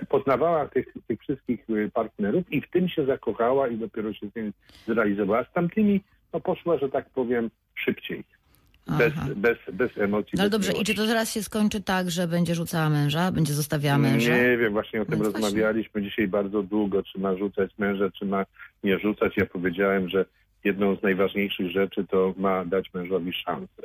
poznawała 0.08 0.68
tych, 0.68 0.86
tych 1.06 1.20
wszystkich 1.20 1.68
yy, 1.68 1.90
partnerów 1.90 2.52
i 2.52 2.60
w 2.60 2.70
tym 2.70 2.88
się 2.88 3.06
zakochała 3.06 3.68
i 3.68 3.76
dopiero 3.76 4.12
się 4.12 4.28
z 4.28 4.32
tym 4.32 4.52
zrealizowała. 4.86 5.44
Z 5.44 5.52
tamtymi 5.52 6.00
no, 6.32 6.40
poszła, 6.40 6.78
że 6.78 6.88
tak 6.88 7.10
powiem, 7.10 7.50
szybciej. 7.74 8.24
Bez, 8.98 9.12
Aha. 9.16 9.26
bez, 9.36 9.58
bez 9.72 9.98
emocji. 9.98 10.32
No 10.36 10.42
ale 10.42 10.50
bez 10.50 10.58
dobrze, 10.58 10.70
i 10.70 10.74
miłości. 10.74 10.94
czy 10.94 11.00
to 11.00 11.06
teraz 11.06 11.32
się 11.32 11.42
skończy 11.42 11.80
tak, 11.80 12.10
że 12.10 12.28
będzie 12.28 12.54
rzucała 12.54 12.90
męża, 12.90 13.32
będzie 13.32 13.52
zostawiała 13.52 13.98
męża? 13.98 14.36
Nie 14.36 14.56
wiem, 14.56 14.72
właśnie 14.72 15.02
o 15.02 15.04
tym 15.04 15.18
No 15.18 15.24
właśnie. 15.24 15.40
rozmawialiśmy 15.40 16.02
dzisiaj 16.02 16.28
bardzo 16.28 16.62
długo, 16.62 17.02
czy 17.02 17.20
ma 17.20 17.36
rzucać 17.36 17.70
męża, 17.78 18.10
czy 18.10 18.26
ma 18.26 18.44
nie 18.84 18.98
rzucać. 18.98 19.32
Ja 19.36 19.46
powiedziałem, 19.46 20.08
że 20.08 20.24
jedną 20.64 20.96
z 20.96 21.02
najważniejszych 21.02 21.70
rzeczy 21.70 22.06
to 22.10 22.34
ma 22.36 22.64
dać 22.64 22.94
mężowi 22.94 23.32
szansę, 23.32 23.82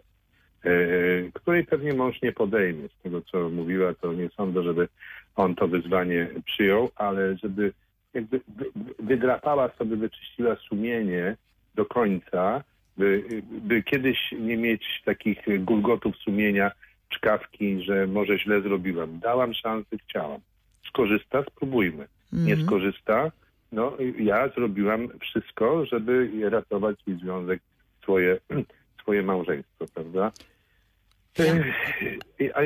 której 1.33 1.63
pewnie 1.65 1.93
mąż 1.93 2.21
nie 2.21 2.31
podejmie. 2.31 2.87
Z 2.89 3.03
tego, 3.03 3.21
co 3.21 3.49
mówiła, 3.49 3.93
to 3.93 4.13
nie 4.13 4.29
sądzę, 4.29 4.63
żeby 4.63 4.87
on 5.35 5.55
to 5.55 5.67
wyzwanie 5.67 6.27
przyjął, 6.45 6.89
ale 6.95 7.37
żeby 7.37 7.73
jakby 8.13 8.39
wy- 8.47 8.65
wy- 8.75 8.93
wydrapała 8.99 9.69
sobie, 9.69 9.95
wyczyściła 9.95 10.55
sumienie 10.55 11.35
do 11.75 11.85
końca, 11.85 12.63
by, 12.97 13.23
by 13.51 13.83
kiedyś 13.83 14.31
nie 14.39 14.57
mieć 14.57 15.01
takich 15.05 15.63
gulgotów 15.63 16.15
sumienia, 16.17 16.71
czkawki, 17.09 17.83
że 17.83 18.07
może 18.07 18.39
źle 18.39 18.61
zrobiłam. 18.61 19.19
Dałam 19.19 19.53
szansę, 19.53 19.97
chciałam. 20.09 20.41
Skorzysta, 20.87 21.43
spróbujmy. 21.43 22.07
Nie 22.33 22.51
Mhm. 22.53 22.67
skorzysta, 22.67 23.31
no 23.71 23.97
ja 24.19 24.49
zrobiłam 24.49 25.07
wszystko, 25.19 25.85
żeby 25.85 26.29
ratować 26.49 26.99
swój 26.99 27.15
związek, 27.19 27.61
swoje, 28.03 28.37
swoje 29.01 29.23
małżeństwo, 29.23 29.85
prawda? 29.93 30.31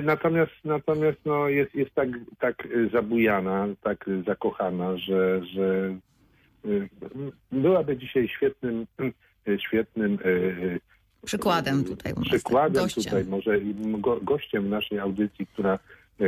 Natomiast, 0.03 0.51
natomiast 0.65 1.17
no, 1.25 1.49
jest, 1.49 1.75
jest 1.75 1.93
tak, 1.95 2.09
tak 2.39 2.65
y, 2.65 2.89
zabujana, 2.89 3.67
tak 3.81 4.07
y, 4.07 4.23
zakochana, 4.23 4.97
że, 4.97 5.45
że 5.45 5.95
y, 6.65 6.89
byłaby 7.51 7.97
dzisiaj 7.97 8.27
świetnym, 8.27 8.87
świetnym 9.67 10.17
Przykładem 11.25 11.83
tutaj 11.83 12.13
Przykładem 12.21 12.83
gościem. 12.83 13.03
tutaj, 13.03 13.25
może 13.25 13.59
go, 13.97 14.19
gościem 14.21 14.69
naszej 14.69 14.99
audycji, 14.99 15.47
która, 15.47 15.79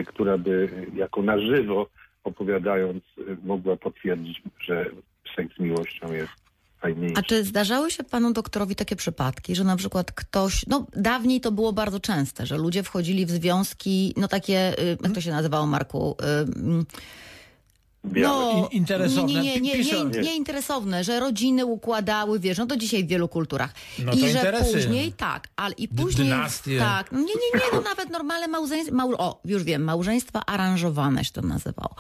która 0.06 0.38
by 0.38 0.69
jako 0.95 1.21
na 1.21 1.39
żywo 1.39 1.89
opowiadając 2.23 3.04
mogła 3.43 3.75
potwierdzić, 3.75 4.41
że 4.60 4.86
seks 5.36 5.56
z 5.56 5.60
miłością 5.60 6.13
jest 6.13 6.48
fajniejszy. 6.79 7.15
A 7.17 7.21
czy 7.21 7.43
zdarzały 7.43 7.91
się 7.91 8.03
panu 8.03 8.33
doktorowi 8.33 8.75
takie 8.75 8.95
przypadki, 8.95 9.55
że 9.55 9.63
na 9.63 9.75
przykład 9.75 10.11
ktoś, 10.11 10.65
no 10.67 10.87
dawniej 10.95 11.41
to 11.41 11.51
było 11.51 11.73
bardzo 11.73 11.99
częste, 11.99 12.45
że 12.45 12.57
ludzie 12.57 12.83
wchodzili 12.83 13.25
w 13.25 13.31
związki, 13.31 14.13
no 14.17 14.27
takie, 14.27 14.79
y, 14.79 14.97
jak 15.03 15.13
to 15.13 15.21
się 15.21 15.31
nazywało, 15.31 15.65
Marku? 15.67 16.15
y, 16.21 16.25
mm, 16.59 16.85
Białe. 18.05 18.53
No, 18.53 18.69
In- 18.71 18.77
interesowne? 18.77 19.33
Nie, 19.33 19.41
nie, 19.41 19.59
nie, 19.59 19.83
nie, 19.83 20.05
nie, 20.05 20.21
nie 20.21 20.35
interesowne, 20.35 21.03
że 21.03 21.19
rodziny 21.19 21.65
układały, 21.65 22.39
wiesz, 22.39 22.57
no 22.57 22.65
to 22.65 22.77
dzisiaj 22.77 23.03
w 23.03 23.07
wielu 23.07 23.27
kulturach. 23.27 23.73
No 24.05 24.13
I 24.13 24.19
że 24.19 24.27
interesy. 24.27 24.73
później, 24.73 25.13
tak, 25.13 25.47
ale 25.55 25.73
i 25.75 25.87
później... 25.87 26.27
dynastie. 26.29 26.79
Tak, 26.79 27.11
no 27.11 27.19
nie, 27.19 27.25
nie, 27.25 27.59
nie, 27.59 27.65
no 27.73 27.81
nawet 27.81 28.09
normalne 28.09 28.47
małżeństwa, 28.47 28.95
mał, 28.95 29.13
o, 29.17 29.41
już 29.45 29.63
wiem, 29.63 29.83
małżeństwa 29.83 30.45
aranżowane 30.45 31.25
się 31.25 31.31
to 31.31 31.41
nazywało. 31.41 31.95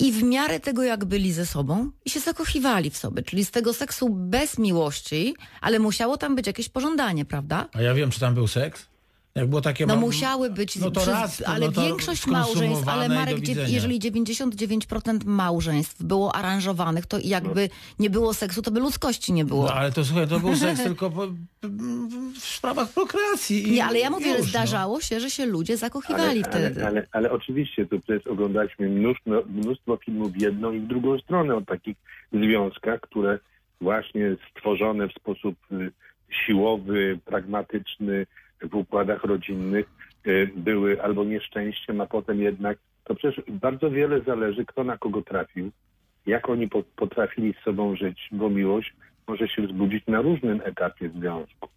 I 0.00 0.12
w 0.12 0.22
miarę 0.22 0.60
tego, 0.60 0.82
jak 0.82 1.04
byli 1.04 1.32
ze 1.32 1.46
sobą 1.46 1.90
i 2.04 2.10
się 2.10 2.20
zakochiwali 2.20 2.90
w 2.90 2.96
sobie, 2.96 3.22
czyli 3.22 3.44
z 3.44 3.50
tego 3.50 3.74
seksu 3.74 4.08
bez 4.08 4.58
miłości, 4.58 5.34
ale 5.60 5.78
musiało 5.78 6.16
tam 6.16 6.36
być 6.36 6.46
jakieś 6.46 6.68
pożądanie, 6.68 7.24
prawda? 7.24 7.68
A 7.72 7.82
ja 7.82 7.94
wiem, 7.94 8.10
czy 8.10 8.20
tam 8.20 8.34
był 8.34 8.48
seks? 8.48 8.89
Jak 9.34 9.46
było 9.46 9.60
takie... 9.60 9.86
No 9.86 9.94
ma- 9.94 10.00
musiały 10.00 10.50
być, 10.50 10.76
No 10.76 10.90
to 10.90 11.00
przez, 11.00 11.14
raz, 11.14 11.42
ale 11.46 11.66
no 11.66 11.72
to 11.72 11.82
większość 11.82 12.26
małżeństw, 12.26 12.88
ale 12.88 13.08
Marek, 13.08 13.38
dziew- 13.38 13.68
jeżeli 13.68 14.00
99% 14.00 15.24
małżeństw 15.24 16.02
było 16.02 16.34
aranżowanych, 16.34 17.06
to 17.06 17.18
jakby 17.24 17.68
nie 17.98 18.10
było 18.10 18.34
seksu, 18.34 18.62
to 18.62 18.70
by 18.70 18.80
ludzkości 18.80 19.32
nie 19.32 19.44
było. 19.44 19.64
No 19.64 19.72
ale 19.74 19.92
to 19.92 20.04
słuchaj, 20.04 20.28
to 20.28 20.40
był 20.40 20.56
seks 20.56 20.82
tylko 20.90 21.10
po, 21.10 21.26
w 22.34 22.38
sprawach 22.38 22.88
prokreacji. 22.88 23.68
i 23.68 23.72
nie, 23.72 23.84
ale 23.84 23.98
ja 23.98 24.10
mówię, 24.10 24.24
że 24.24 24.38
już, 24.38 24.40
no. 24.40 24.50
zdarzało 24.50 25.00
się, 25.00 25.20
że 25.20 25.30
się 25.30 25.46
ludzie 25.46 25.76
zakochiwali 25.76 26.44
ale, 26.44 26.50
wtedy. 26.50 26.80
ale, 26.80 26.86
ale, 26.86 27.06
ale 27.12 27.30
oczywiście, 27.30 27.86
tu 27.86 28.00
przecież 28.00 28.26
oglądaliśmy 28.26 28.88
mnóstwo, 28.88 29.30
mnóstwo 29.46 29.96
filmów 29.96 30.32
w 30.32 30.40
jedną 30.40 30.72
i 30.72 30.80
w 30.80 30.86
drugą 30.86 31.18
stronę 31.18 31.54
o 31.54 31.60
takich 31.60 31.96
związkach, 32.32 33.00
które 33.00 33.38
właśnie 33.80 34.36
stworzone 34.50 35.08
w 35.08 35.12
sposób 35.12 35.56
y, 35.72 35.92
siłowy, 36.46 37.18
pragmatyczny, 37.24 38.26
w 38.62 38.74
układach 38.74 39.24
rodzinnych 39.24 39.86
y, 40.26 40.50
były 40.56 41.02
albo 41.02 41.24
nieszczęściem, 41.24 42.00
a 42.00 42.06
potem 42.06 42.40
jednak 42.40 42.78
to 43.04 43.14
przecież 43.14 43.44
bardzo 43.48 43.90
wiele 43.90 44.20
zależy, 44.20 44.64
kto 44.64 44.84
na 44.84 44.98
kogo 44.98 45.22
trafił, 45.22 45.70
jak 46.26 46.48
oni 46.48 46.68
po, 46.68 46.82
potrafili 46.82 47.54
z 47.60 47.64
sobą 47.64 47.96
żyć, 47.96 48.28
bo 48.32 48.50
miłość 48.50 48.94
może 49.26 49.48
się 49.48 49.62
wzbudzić 49.62 50.06
na 50.06 50.22
różnym 50.22 50.60
etapie 50.64 51.08
związku 51.08 51.68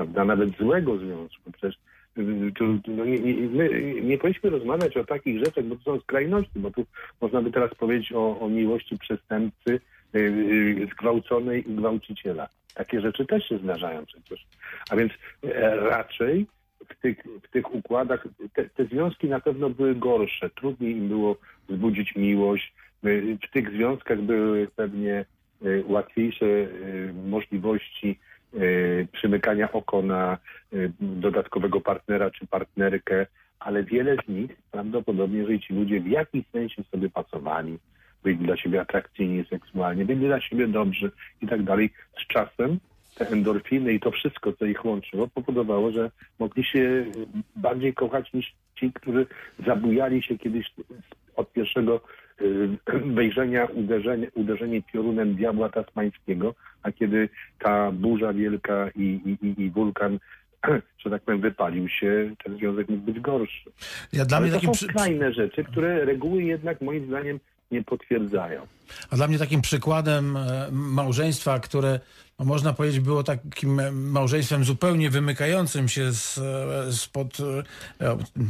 prawda, 0.00 0.24
nawet 0.24 0.56
złego 0.56 0.98
związku. 0.98 1.52
Przecież 1.52 1.78
y, 2.18 2.52
no, 2.88 3.04
nie, 3.04 3.18
nie, 3.18 3.34
my 3.34 3.70
nie 4.02 4.18
powinniśmy 4.18 4.50
rozmawiać 4.50 4.96
o 4.96 5.04
takich 5.04 5.44
rzeczach, 5.44 5.64
bo 5.64 5.76
to 5.76 5.82
są 5.82 6.00
skrajności, 6.00 6.58
bo 6.58 6.70
tu 6.70 6.86
można 7.20 7.42
by 7.42 7.50
teraz 7.50 7.74
powiedzieć 7.74 8.12
o, 8.12 8.40
o 8.40 8.48
miłości 8.48 8.98
przestępcy, 8.98 9.80
y, 10.14 10.88
zgwałconej 10.92 11.70
i 11.70 11.74
gwałciciela. 11.74 12.48
Takie 12.74 13.00
rzeczy 13.00 13.26
też 13.26 13.48
się 13.48 13.58
zdarzają 13.58 14.06
przecież. 14.06 14.46
A 14.90 14.96
więc 14.96 15.12
e, 15.44 15.76
raczej 15.76 16.46
w 16.88 17.00
tych, 17.02 17.18
w 17.42 17.50
tych 17.50 17.74
układach 17.74 18.28
te, 18.54 18.64
te 18.64 18.84
związki 18.84 19.28
na 19.28 19.40
pewno 19.40 19.70
były 19.70 19.94
gorsze. 19.94 20.50
Trudniej 20.50 20.96
im 20.96 21.08
było 21.08 21.36
wzbudzić 21.68 22.16
miłość. 22.16 22.74
Y, 23.04 23.38
W 23.42 23.52
tych 23.52 23.70
związkach 23.70 24.20
były 24.20 24.68
pewnie 24.76 25.24
y, 25.62 25.84
łatwiejsze 25.86 26.46
możliwości 27.24 28.18
przymykania 29.12 29.72
oko 29.72 30.02
na 30.02 30.38
dodatkowego 31.00 31.80
partnera 31.80 32.30
czy 32.30 32.46
partnerkę, 32.46 33.26
ale 33.58 33.84
wiele 33.84 34.16
z 34.24 34.28
nich 34.28 34.56
prawdopodobnie, 34.70 35.38
jeżeli 35.38 35.60
ci 35.60 35.74
ludzie 35.74 36.00
w 36.00 36.06
jakimś 36.06 36.46
sensie 36.46 36.82
sobie 36.90 37.10
pasowali, 37.10 37.78
byli 38.24 38.36
dla 38.36 38.56
siebie 38.56 38.80
atrakcyjni 38.80 39.44
seksualnie, 39.50 40.04
byli 40.04 40.26
dla 40.26 40.40
siebie 40.40 40.68
dobrzy 40.68 41.10
i 41.42 41.46
tak 41.46 41.62
dalej, 41.62 41.90
z 42.18 42.26
czasem 42.26 42.78
te 43.14 43.28
endorfiny 43.28 43.92
i 43.92 44.00
to 44.00 44.10
wszystko, 44.10 44.52
co 44.52 44.64
ich 44.64 44.84
łączyło, 44.84 45.28
powodowało, 45.28 45.90
że 45.90 46.10
mogli 46.38 46.64
się 46.64 47.04
bardziej 47.56 47.94
kochać 47.94 48.32
niż 48.32 48.54
ci, 48.76 48.92
którzy 48.92 49.26
zabujali 49.66 50.22
się 50.22 50.38
kiedyś 50.38 50.70
od 51.36 51.52
pierwszego 51.52 52.00
y, 52.40 52.68
wejrzenia, 53.18 53.64
uderzenie, 53.64 54.30
uderzenie 54.34 54.82
piorunem 54.82 55.34
diabła 55.34 55.68
tasmańskiego, 55.68 56.54
a 56.82 56.92
kiedy 56.92 57.28
ta 57.58 57.92
burza 57.92 58.32
wielka 58.32 58.90
i, 58.96 59.02
i, 59.02 59.46
i, 59.46 59.62
i 59.62 59.70
wulkan, 59.70 60.18
że 61.04 61.10
tak 61.10 61.22
powiem, 61.22 61.40
wypalił 61.40 61.88
się, 61.88 62.34
ten 62.44 62.56
związek 62.56 62.88
mógł 62.88 63.02
być 63.02 63.20
gorszy. 63.20 63.70
Ja 64.12 64.24
dla 64.24 64.36
Ale 64.36 64.46
mnie 64.46 64.60
to 64.60 64.66
są 64.66 64.72
przy... 64.72 64.84
skrajne 64.84 65.32
rzeczy, 65.32 65.64
które 65.64 66.04
reguły 66.04 66.42
jednak 66.42 66.80
moim 66.80 67.06
zdaniem 67.06 67.40
nie 67.70 67.84
potwierdzają. 67.84 68.66
A 69.10 69.16
dla 69.16 69.28
mnie 69.28 69.38
takim 69.38 69.60
przykładem 69.60 70.36
e, 70.36 70.68
małżeństwa, 70.72 71.60
które 71.60 72.00
no, 72.38 72.44
można 72.44 72.72
powiedzieć 72.72 73.00
było 73.00 73.22
takim 73.22 73.80
e, 73.80 73.92
małżeństwem 73.92 74.64
zupełnie 74.64 75.10
wymykającym 75.10 75.88
się 75.88 76.12
z, 76.12 76.38
e, 76.38 76.92
spod 76.92 77.38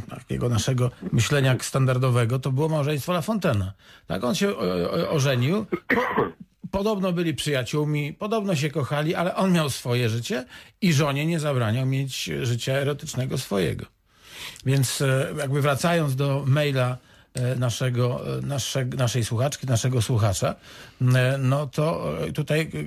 takiego 0.09 0.49
naszego 0.49 0.91
myślenia 1.11 1.55
standardowego, 1.61 2.39
to 2.39 2.51
było 2.51 2.69
małżeństwo 2.69 3.11
La 3.11 3.21
Fontaine'a. 3.21 3.71
Tak, 4.07 4.23
on 4.23 4.35
się 4.35 4.57
ożenił. 5.09 5.65
Po, 5.65 6.01
podobno 6.71 7.13
byli 7.13 7.33
przyjaciółmi, 7.33 8.13
podobno 8.13 8.55
się 8.55 8.69
kochali, 8.69 9.15
ale 9.15 9.35
on 9.35 9.51
miał 9.51 9.69
swoje 9.69 10.09
życie 10.09 10.45
i 10.81 10.93
żonie 10.93 11.25
nie 11.25 11.39
zabraniał 11.39 11.85
mieć 11.85 12.29
życia 12.41 12.73
erotycznego 12.73 13.37
swojego. 13.37 13.85
Więc 14.65 15.03
jakby 15.37 15.61
wracając 15.61 16.15
do 16.15 16.43
maila 16.47 16.97
naszego, 17.55 18.37
e, 18.37 18.41
nasze, 18.41 18.85
naszej 18.85 19.25
słuchaczki, 19.25 19.67
naszego 19.67 20.01
słuchacza, 20.01 20.55
e, 21.15 21.37
no 21.37 21.67
to 21.67 22.17
e, 22.27 22.31
tutaj 22.31 22.59
e, 22.61 22.63
e, 22.63 22.85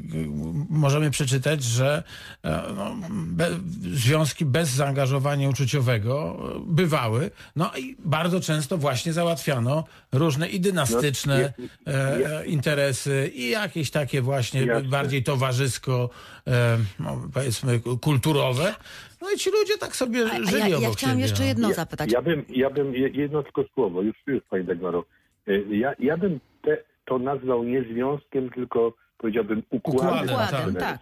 możemy 0.71 1.11
przeczytać, 1.11 1.63
że 1.65 2.03
e, 2.45 2.63
no, 2.77 2.97
be, 3.11 3.49
związki 3.95 4.45
bez 4.45 4.69
zaangażowania 4.69 5.49
uczuciowego 5.49 6.37
e, 6.57 6.61
bywały, 6.67 7.31
no 7.57 7.71
i 7.77 7.97
bardzo 8.05 8.41
często 8.41 8.79
właśnie 8.79 9.13
załatwiano 9.13 9.85
różne 10.13 10.49
i 10.49 10.61
dynastyczne 10.61 11.53
No, 11.87 11.93
e, 11.93 12.21
ja- 12.21 12.29
e, 12.41 12.47
interesy 12.47 13.33
i 13.35 13.51
jakieś 13.51 13.91
takie 13.91 14.23
właśnie 14.23 14.61
Jasne. 14.67 14.89
bardziej 14.89 15.23
towarzysko, 15.23 16.11
e, 16.47 16.79
no, 17.01 17.29
powiedzmy 17.35 17.81
kulturowe. 18.01 18.75
No 19.25 19.31
i 19.31 19.39
ci 19.39 19.51
ludzie 19.51 19.79
tak 19.79 19.97
sobie 19.97 20.25
A, 20.27 20.31
a 20.31 20.43
żyli 20.43 20.61
ja, 20.61 20.69
ja 20.69 20.77
obok 20.79 20.93
chciałam 20.97 21.15
siebie, 21.17 21.23
jeszcze 21.23 21.43
no. 21.43 21.49
jedno 21.49 21.69
Ja- 21.69 21.75
zapytać. 21.75 22.13
Ja 22.13 22.23
bym, 22.23 22.45
ja 22.49 22.71
bym 22.71 22.95
je- 22.95 23.09
jedno 23.09 23.43
tylko 23.43 23.65
słowo, 23.75 24.03
już, 24.03 24.17
już 24.27 24.43
Pani 24.51 24.65
Dagmaro. 24.65 25.05
Y, 25.49 25.65
Ja, 25.71 25.93
ja 25.99 26.17
bym 26.17 26.41
te, 26.63 26.79
to 27.05 27.19
nazwał 27.19 27.65
nie 27.65 27.83
związkiem, 27.83 28.51
tylko 28.51 28.95
powiedziałbym 29.19 29.63
układem, 29.71 30.25
Układem, 30.25 30.35
Układem, 30.35 30.75
tak. 30.75 30.99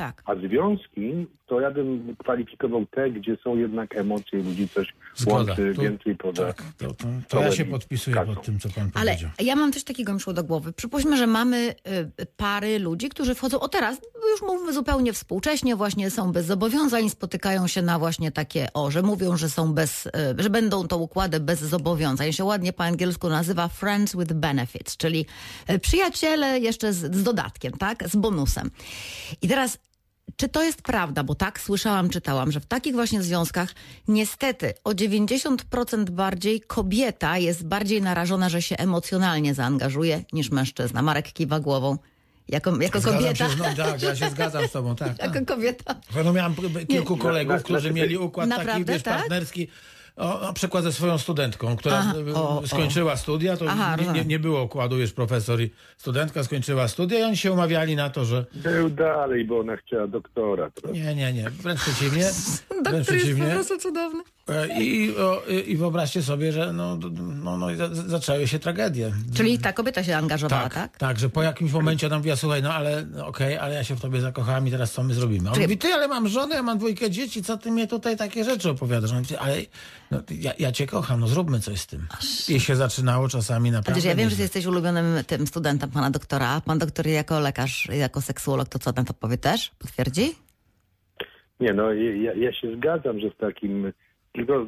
Tak. 0.00 0.22
A 0.24 0.34
związki, 0.34 1.26
to 1.46 1.60
ja 1.60 1.70
bym 1.70 2.16
kwalifikował 2.18 2.86
te, 2.86 3.10
gdzie 3.10 3.36
są 3.44 3.56
jednak 3.56 3.96
emocje 3.96 4.38
ludzi, 4.42 4.68
coś 4.68 4.94
Zgoda. 5.16 5.36
łączy 5.36 5.72
Tu- 5.74 5.82
więcej 5.82 6.16
poza... 6.16 6.46
Tak, 6.46 6.62
to, 6.78 6.92
to, 6.94 7.06
to 7.28 7.40
ja 7.42 7.52
się 7.52 7.64
podpisuję 7.64 8.16
Kasą. 8.16 8.34
pod 8.34 8.44
tym, 8.44 8.58
co 8.58 8.68
pan 8.68 8.90
Ale 8.94 9.10
powiedział. 9.10 9.30
ja 9.40 9.56
mam 9.56 9.72
coś 9.72 9.84
takiego 9.84 10.14
mi 10.14 10.20
szło 10.20 10.32
do 10.32 10.44
głowy. 10.44 10.72
Przypuśćmy, 10.72 11.16
że 11.16 11.26
mamy 11.26 11.74
y, 12.20 12.26
pary 12.36 12.78
ludzi, 12.78 13.08
którzy 13.08 13.34
wchodzą, 13.34 13.60
o 13.60 13.68
teraz 13.68 14.00
już 14.32 14.42
mówimy 14.42 14.72
zupełnie 14.72 15.12
współcześnie, 15.12 15.76
właśnie 15.76 16.10
są 16.10 16.32
bez 16.32 16.46
zobowiązań, 16.46 17.10
spotykają 17.10 17.66
się 17.66 17.82
na 17.82 17.98
właśnie 17.98 18.32
takie, 18.32 18.68
o, 18.74 18.90
że 18.90 19.02
mówią, 19.02 19.36
że 19.36 19.50
są 19.50 19.72
bez, 19.72 20.06
y, 20.06 20.10
że 20.38 20.50
będą 20.50 20.88
to 20.88 20.98
układy 20.98 21.40
bez 21.40 21.60
zobowiązań. 21.60 22.32
Się 22.32 22.44
ładnie 22.44 22.72
po 22.72 22.84
angielsku 22.84 23.28
nazywa 23.28 23.68
friends 23.68 24.16
with 24.16 24.32
benefits, 24.32 24.96
czyli 24.96 25.26
y, 25.70 25.78
przyjaciele 25.78 26.60
jeszcze 26.60 26.92
z, 26.92 27.14
z 27.14 27.22
dodatkiem, 27.22 27.72
tak? 27.72 28.08
Z 28.08 28.16
bonusem. 28.16 28.70
I 29.42 29.48
teraz 29.48 29.78
czy 30.40 30.48
to 30.48 30.62
jest 30.62 30.82
prawda? 30.82 31.24
Bo 31.24 31.34
tak 31.34 31.60
słyszałam, 31.60 32.08
czytałam, 32.08 32.52
że 32.52 32.60
w 32.60 32.66
takich 32.66 32.94
właśnie 32.94 33.22
związkach 33.22 33.74
niestety 34.08 34.74
o 34.84 34.90
90% 34.90 36.10
bardziej 36.10 36.60
kobieta 36.60 37.38
jest 37.38 37.66
bardziej 37.66 38.02
narażona, 38.02 38.48
że 38.48 38.62
się 38.62 38.76
emocjonalnie 38.76 39.54
zaangażuje 39.54 40.24
niż 40.32 40.50
mężczyzna. 40.50 41.02
Marek 41.02 41.32
kiwa 41.32 41.60
głową. 41.60 41.98
Jako, 42.48 42.70
jako 42.82 43.00
Zgadzam 43.00 43.22
kobieta. 43.22 43.48
się, 43.50 43.56
no, 43.56 43.64
tak, 43.64 44.02
ja 44.02 44.16
się 44.16 44.30
zgadzam 44.30 44.68
z 44.68 44.70
tobą, 44.70 44.96
tak. 44.96 45.16
tak. 45.18 45.34
Jako 45.34 45.54
kobieta. 45.54 45.94
No 46.24 46.32
miałem 46.32 46.54
kilku 46.88 47.16
kolegów, 47.16 47.62
którzy 47.62 47.90
mieli 47.90 48.18
układ 48.18 48.48
taki, 48.48 48.58
Naprawdę, 48.60 48.92
wiesz, 48.92 49.02
tak? 49.02 49.18
partnerski. 49.18 49.68
O, 50.16 50.40
na 50.40 50.52
przykład 50.52 50.84
ze 50.84 50.92
swoją 50.92 51.18
studentką, 51.18 51.76
która 51.76 51.96
Aha, 51.98 52.14
o, 52.34 52.60
o. 52.60 52.66
skończyła 52.66 53.16
studia, 53.16 53.56
to 53.56 53.64
Aha, 53.68 53.96
nie, 53.96 54.12
nie, 54.12 54.24
nie 54.24 54.38
było 54.38 54.62
układu, 54.62 54.96
wiesz, 54.96 55.12
profesor 55.12 55.60
i 55.62 55.70
studentka 55.96 56.44
skończyła 56.44 56.88
studia 56.88 57.18
i 57.18 57.22
oni 57.22 57.36
się 57.36 57.52
umawiali 57.52 57.96
na 57.96 58.10
to, 58.10 58.24
że 58.24 58.46
Był 58.54 58.90
dalej, 58.90 59.44
bo 59.44 59.58
ona 59.60 59.76
chciała 59.76 60.06
doktora. 60.06 60.70
Nie, 60.92 61.14
nie, 61.14 61.32
nie, 61.32 61.50
wręcz 61.50 61.80
przeciwnie. 61.80 62.24
Wręcz 62.84 62.84
Doktor 62.84 62.94
jest 62.94 63.08
po 63.10 63.14
przeciwnie. 63.16 63.50
prostu 63.50 63.78
cudowny. 63.78 64.22
E, 64.48 64.82
I, 64.82 65.16
o, 65.16 65.42
i, 65.48 65.70
I 65.72 65.76
wyobraźcie 65.76 66.22
sobie, 66.22 66.52
że 66.52 66.72
no, 66.72 66.98
no, 67.42 67.56
no, 67.56 67.66
zaczęły 67.92 68.48
się 68.48 68.58
tragedie. 68.58 69.12
Czyli 69.36 69.58
ta 69.58 69.72
kobieta 69.72 70.04
się 70.04 70.16
angażowała, 70.16 70.62
tak? 70.62 70.74
Tak, 70.74 70.96
tak, 70.98 71.18
że 71.18 71.28
po 71.28 71.42
jakimś 71.42 71.72
momencie 71.72 72.06
ona 72.06 72.16
mówiła, 72.18 72.36
słuchaj, 72.36 72.62
no 72.62 72.74
ale 72.74 73.04
no, 73.06 73.26
okej, 73.26 73.58
ale 73.58 73.74
ja 73.74 73.84
się 73.84 73.94
w 73.96 74.00
tobie 74.00 74.20
zakochałam 74.20 74.68
i 74.68 74.70
teraz 74.70 74.92
co 74.92 75.02
my 75.02 75.14
zrobimy? 75.14 75.48
On 75.48 75.54
Czyli- 75.54 75.66
mówi, 75.66 75.78
ty, 75.78 75.88
ale 75.94 76.08
mam 76.08 76.28
żonę, 76.28 76.54
ja 76.54 76.62
mam 76.62 76.78
dwójkę 76.78 77.10
dzieci, 77.10 77.42
co 77.42 77.56
ty 77.56 77.70
mnie 77.70 77.86
tutaj 77.86 78.16
takie 78.16 78.44
rzeczy 78.44 78.70
opowiadasz? 78.70 79.10
On 79.12 79.18
mówi, 79.18 79.36
ale 79.36 79.56
no, 80.10 80.22
ja, 80.30 80.52
ja 80.58 80.72
cię 80.72 80.86
kocham, 80.86 81.20
no 81.20 81.26
zróbmy 81.26 81.60
coś 81.60 81.80
z 81.80 81.86
tym. 81.86 82.06
I 82.48 82.60
się 82.60 82.76
zaczynało 82.76 83.28
czasami 83.28 83.70
naprawdę. 83.70 84.08
Ja 84.08 84.14
wiem, 84.14 84.30
że 84.30 84.42
jesteś 84.42 84.66
ulubionym 84.66 85.24
tym 85.26 85.46
studentem 85.46 85.90
pana 85.90 86.10
doktora. 86.10 86.48
a 86.48 86.60
Pan 86.60 86.78
doktor 86.78 87.06
jako 87.06 87.40
lekarz, 87.40 87.88
jako 87.92 88.20
seksuolog, 88.20 88.68
to 88.68 88.78
co 88.78 88.92
na 88.96 89.04
to 89.04 89.14
powie 89.14 89.38
też? 89.38 89.70
Potwierdzi? 89.78 90.34
Nie, 91.60 91.72
no 91.72 91.92
ja, 91.92 92.32
ja 92.34 92.52
się 92.52 92.76
zgadzam, 92.76 93.20
że 93.20 93.30
w 93.30 93.36
takim... 93.36 93.92
Tylko 94.32 94.66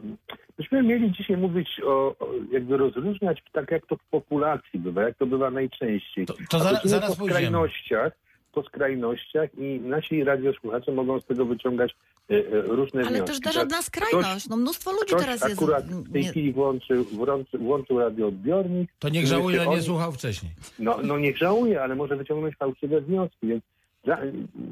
myśmy 0.59 0.83
mieli 0.83 1.13
dzisiaj 1.13 1.37
mówić 1.37 1.69
o, 1.85 1.89
o 2.19 2.29
jakby 2.53 2.77
rozróżniać 2.77 3.43
tak 3.53 3.71
jak 3.71 3.87
to 3.87 3.97
w 3.97 4.05
populacji 4.11 4.79
bywa, 4.81 5.03
jak 5.03 5.19
to 5.19 5.27
bywa 5.27 5.51
najczęściej. 5.51 6.27
To- 6.27 6.35
to 6.51 6.57
A 6.57 6.61
zaraz- 6.61 6.77
chodzimy 6.83 6.91
zaraz 6.91 7.11
po 7.11 7.17
pójdziemy. 7.17 7.41
skrajnościach, 7.41 8.13
po 8.53 8.63
skrajnościach 8.63 9.51
i 9.59 9.81
nasi 9.81 10.25
radiosłuchacze 10.25 10.93
mogą 10.93 11.21
z 11.21 11.25
tego 11.25 11.45
wyciągać 11.47 11.95
e, 12.31 12.35
e, 12.35 12.41
różne 12.63 13.01
Ale 13.01 13.11
wnioski. 13.11 13.27
też 13.29 13.41
da 13.41 13.51
Teraz 13.51 13.55
żadna 13.55 13.83
skrajność. 13.83 14.49
No 14.49 14.57
mnóstwo 14.57 14.93
ludzi 14.93 15.07
Ktoś 15.07 15.23
teraz 15.23 15.41
jest... 15.49 15.55
akurat 15.63 15.85
w 15.85 16.13
tej 16.13 16.23
nie- 16.23 16.29
chwili 16.31 16.53
włączył, 16.53 17.05
włączył, 17.05 17.61
włączył 17.61 17.99
radioodbiornik. 17.99 18.91
To 18.99 19.09
niech 19.09 19.27
żałuje, 19.27 19.61
że 19.61 19.67
nie 19.67 19.83
słuchał 19.83 20.13
wcześniej. 20.13 20.53
no, 20.79 20.99
no 21.03 21.19
niech 21.19 21.39
żałuje, 21.39 21.83
ale 21.83 21.95
może 21.95 22.17
wyciągnąć 22.17 22.57
fałszywe 22.57 23.01
wnioski, 23.01 23.47
więc 23.47 23.65
za, 24.07 24.19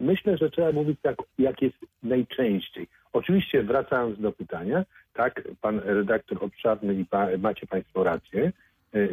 myślę, 0.01 0.37
że 0.39 0.51
trzeba 0.51 0.73
mówić 0.73 0.99
tak, 1.03 1.17
jak 1.39 1.63
jest 1.63 1.77
najczęściej. 2.03 2.87
Oczywiście 3.13 3.63
wracając 3.63 4.21
do 4.21 4.33
pytania, 4.33 4.85
tak, 5.15 5.43
pan 5.61 5.81
redaktor 5.85 6.39
obszarny 6.45 6.95
i 6.95 7.05
pa, 7.05 7.27
macie 7.39 7.67
państwo 7.67 8.05
rację, 8.05 8.53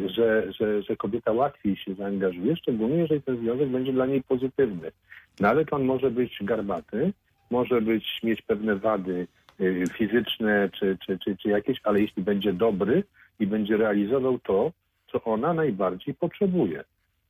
że, 0.06 0.52
że, 0.52 0.82
że 0.82 0.96
kobieta 0.96 1.32
łatwiej 1.32 1.76
się 1.76 1.94
zaangażuje, 1.94 2.56
szczególnie 2.56 2.96
jeżeli 2.96 3.22
ten 3.22 3.36
związek 3.36 3.68
będzie 3.68 3.92
dla 3.92 4.06
niej 4.06 4.22
pozytywny. 4.22 4.92
No 5.40 5.48
ale 5.48 5.64
to 5.64 5.76
on 5.76 5.84
może 5.84 6.10
być 6.10 6.38
garbaty, 6.40 7.12
może 7.50 7.80
być, 7.80 8.20
mieć 8.22 8.42
pewne 8.42 8.76
wady 8.76 9.26
y, 9.60 9.84
fizyczne 9.92 10.68
czy, 10.72 10.98
czy, 11.06 11.18
czy, 11.18 11.36
czy 11.36 11.48
jakieś, 11.48 11.80
ale 11.84 12.00
jeśli 12.00 12.22
będzie 12.22 12.52
dobry 12.52 13.04
i 13.40 13.46
będzie 13.46 13.76
realizował 13.76 14.38
to, 14.38 14.72
co 15.12 15.24
ona 15.24 15.54
najbardziej 15.54 16.14
potrzebuje. 16.14 16.84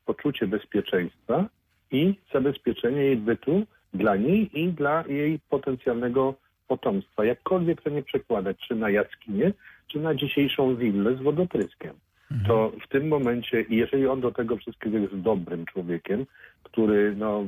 Poczucie 0.07 0.47
bezpieczeństwa 0.47 1.49
i 1.91 2.15
zabezpieczenie 2.33 3.01
jej 3.01 3.17
bytu 3.17 3.63
dla 3.95 4.17
niej 4.17 4.61
i 4.61 4.69
dla 4.69 5.05
jej 5.09 5.39
potencjalnego 5.51 6.35
potomstwa. 6.69 7.25
Jakkolwiek 7.25 7.83
to 7.83 7.91
nie 7.91 8.03
przekładać, 8.03 8.57
czy 8.69 8.75
na 8.75 8.91
jaskinię, 8.91 9.53
czy 9.87 10.01
na 10.01 10.15
dzisiejszą 10.15 10.77
willę 10.77 11.17
z 11.17 11.23
wodotryskiem. 11.23 11.95
To 12.47 12.73
w 12.85 12.89
tym 12.89 13.09
momencie, 13.09 13.65
jeżeli 13.69 14.07
on 14.07 14.21
do 14.21 14.33
tego 14.33 14.57
wszystkiego 14.57 14.99
jest 14.99 15.17
dobrym 15.17 15.67
człowiekiem, 15.67 16.27
który 16.63 17.15
no, 17.17 17.45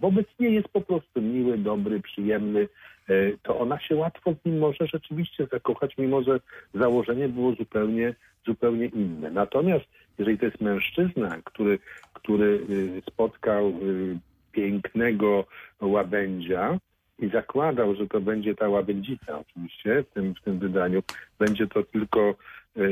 wobec 0.00 0.26
niej 0.38 0.54
jest 0.54 0.68
po 0.68 0.80
prostu 0.80 1.22
miły, 1.22 1.58
dobry, 1.58 2.00
przyjemny, 2.00 2.68
e, 3.08 3.14
to 3.42 3.58
ona 3.58 3.80
się 3.80 3.96
łatwo 3.96 4.34
z 4.34 4.44
nim 4.44 4.58
może 4.58 4.86
rzeczywiście 4.86 5.46
zakochać, 5.52 5.98
mimo 5.98 6.22
że 6.22 6.40
założenie 6.74 7.28
było 7.28 7.52
zupełnie, 7.52 8.14
zupełnie 8.46 8.86
inne. 8.86 9.30
Natomiast 9.30 9.84
jeżeli 10.18 10.38
to 10.38 10.44
jest 10.44 10.60
mężczyzna, 10.60 11.38
który, 11.44 11.78
który 12.12 12.60
y, 12.70 13.02
spotkał 13.06 13.68
y, 13.68 14.18
pięknego 14.52 15.44
łabędzia 15.80 16.78
i 17.18 17.28
zakładał, 17.28 17.94
że 17.94 18.06
to 18.06 18.20
będzie 18.20 18.54
ta 18.54 18.68
łabędzica 18.68 19.38
oczywiście 19.38 20.04
w 20.10 20.14
tym, 20.14 20.34
w 20.34 20.40
tym 20.40 20.58
wydaniu, 20.58 21.02
będzie 21.38 21.66
to 21.66 21.82
tylko 21.82 22.34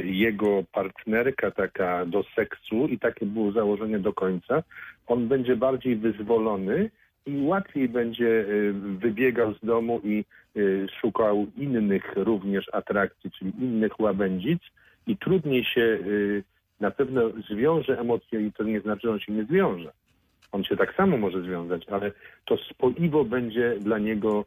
jego 0.05 0.65
partnerka 0.73 1.51
taka 1.51 2.07
do 2.07 2.25
seksu 2.35 2.87
i 2.87 2.99
takie 2.99 3.27
było 3.27 3.53
założenie 3.53 3.99
do 3.99 4.13
końca, 4.13 4.63
on 5.07 5.29
będzie 5.29 5.57
bardziej 5.57 5.97
wyzwolony 5.97 6.91
i 7.27 7.41
łatwiej 7.43 7.89
będzie 7.89 8.27
y, 8.27 8.73
wybiegał 8.73 9.55
z 9.55 9.67
domu 9.67 10.01
i 10.05 10.25
y, 10.57 10.87
szukał 11.01 11.47
innych 11.57 12.13
również 12.17 12.75
atrakcji, 12.75 13.31
czyli 13.31 13.53
innych 13.59 14.01
łabędzic 14.01 14.63
i 15.07 15.17
trudniej 15.17 15.65
się 15.65 15.81
y, 15.81 16.45
na 16.81 16.91
pewno 16.91 17.21
zwiąże 17.51 18.01
emocje 18.01 18.47
i 18.47 18.53
to 18.53 18.63
nie 18.63 18.81
znaczy, 18.81 19.01
że 19.03 19.13
on 19.13 19.21
się 19.21 19.33
nie 19.33 19.45
zwiąże. 19.45 19.93
On 20.53 20.65
się 20.65 20.77
tak 20.77 20.95
samo 20.95 21.17
może 21.17 21.43
związać, 21.43 21.89
ale 21.89 22.13
to 22.45 22.57
spoiwo 22.57 23.25
będzie 23.25 23.77
dla 23.81 23.99
niego 23.99 24.45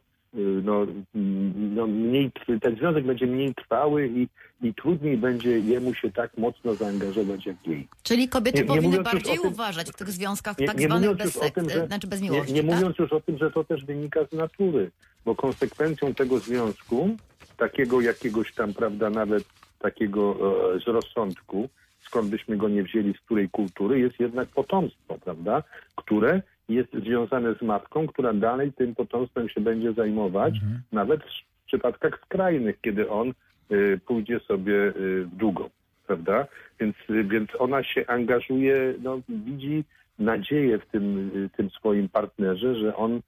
no, 0.62 0.86
mm, 1.14 1.74
no 1.74 1.86
mniej, 1.86 2.30
ten 2.62 2.76
związek 2.76 3.04
będzie 3.04 3.26
mniej 3.26 3.54
trwały 3.54 4.06
i, 4.08 4.28
i 4.62 4.74
trudniej 4.74 5.16
będzie 5.16 5.58
jemu 5.58 5.94
się 5.94 6.12
tak 6.12 6.38
mocno 6.38 6.74
zaangażować 6.74 7.46
jak 7.46 7.66
jej. 7.66 7.88
Czyli 8.02 8.28
kobiety 8.28 8.58
Nie- 8.58 8.62
nie 8.64 8.68
powinny 8.68 9.02
bardziej 9.02 9.38
tym- 9.38 9.52
uważać 9.52 9.90
w 9.90 9.96
tych 9.96 10.10
związkach 10.10 10.58
Nie, 10.58 10.66
tak 10.66 10.78
nie 10.78 10.86
zwanych 10.86 11.16
bez, 11.16 11.36
o 11.36 11.50
tym, 11.50 11.70
że, 11.70 11.86
znaczy 11.86 12.06
bez 12.06 12.20
nie, 12.20 12.30
miłości. 12.30 12.52
nie 12.54 12.62
tak? 12.62 12.74
mówiąc 12.74 12.98
już 12.98 13.12
o 13.12 13.20
tym, 13.20 13.38
że 13.38 13.50
to 13.50 13.64
też 13.64 13.84
wynika 13.84 14.20
z 14.24 14.32
natury, 14.32 14.90
bo 15.24 15.34
konsekwencją 15.34 16.14
tego 16.14 16.38
związku, 16.38 17.16
takiego 17.56 18.00
jakiegoś 18.00 18.54
tam, 18.54 18.74
prawda, 18.74 19.10
nawet 19.10 19.44
takiego 19.78 20.36
e, 20.74 20.80
z 20.80 20.86
rozsądku, 20.86 21.68
skąd 22.02 22.28
byśmy 22.30 22.56
go 22.56 22.68
nie 22.68 22.82
wzięli, 22.82 23.14
z 23.14 23.20
której 23.20 23.48
kultury, 23.48 23.98
jest 24.00 24.20
jednak 24.20 24.48
potomstwo, 24.48 25.18
prawda, 25.24 25.62
które 25.96 26.42
jest 26.74 26.92
związane 26.94 27.54
z 27.54 27.62
matką, 27.62 28.06
która 28.06 28.32
dalej 28.32 28.72
tym 28.72 28.94
potomstwem 28.94 29.48
się 29.48 29.60
będzie 29.60 29.92
zajmować, 29.92 30.54
nawet 30.92 31.20
w 31.24 31.66
przypadkach 31.66 32.20
skrajnych, 32.24 32.80
kiedy 32.80 33.10
on 33.10 33.32
y, 33.72 34.00
pójdzie 34.06 34.40
sobie 34.40 34.74
y, 34.74 35.24
w 35.24 35.36
długą, 35.36 35.70
prawda? 36.06 36.46
Więc, 36.80 36.96
y, 37.10 37.24
więc 37.24 37.50
ona 37.58 37.82
się 37.82 38.06
angażuje, 38.06 38.94
no, 39.02 39.20
widzi 39.28 39.84
nadzieję 40.18 40.78
w 40.78 40.86
tym, 40.86 41.30
y, 41.36 41.50
tym 41.56 41.70
swoim 41.70 42.08
partnerze, 42.08 42.74
że 42.74 42.96
on, 42.96 43.20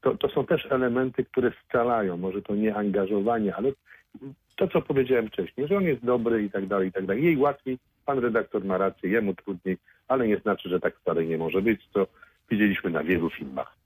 to, 0.00 0.16
to 0.16 0.28
są 0.28 0.46
też 0.46 0.66
elementy, 0.70 1.24
które 1.24 1.52
scalają, 1.64 2.16
może 2.16 2.42
to 2.42 2.54
nie 2.54 2.74
angażowanie, 2.74 3.56
ale 3.56 3.72
to, 4.56 4.68
co 4.68 4.82
powiedziałem 4.82 5.28
wcześniej, 5.28 5.68
że 5.68 5.76
on 5.76 5.84
jest 5.84 6.04
dobry 6.04 6.42
i 6.42 6.50
tak 6.50 6.66
dalej, 6.66 6.88
i 6.88 6.92
tak 6.92 7.06
dalej. 7.06 7.24
Jej 7.24 7.36
łatwiej, 7.36 7.78
pan 8.06 8.18
redaktor 8.18 8.64
ma 8.64 8.78
rację, 8.78 9.10
jemu 9.10 9.34
trudniej, 9.34 9.78
ale 10.08 10.28
nie 10.28 10.36
znaczy, 10.36 10.68
że 10.68 10.80
tak 10.80 10.96
wcale 10.96 11.24
nie 11.24 11.38
może 11.38 11.62
być, 11.62 11.88
co 11.92 12.06
widzieliśmy 12.52 12.90
na 12.90 13.02
wielu 13.04 13.30
filmach. 13.30 13.82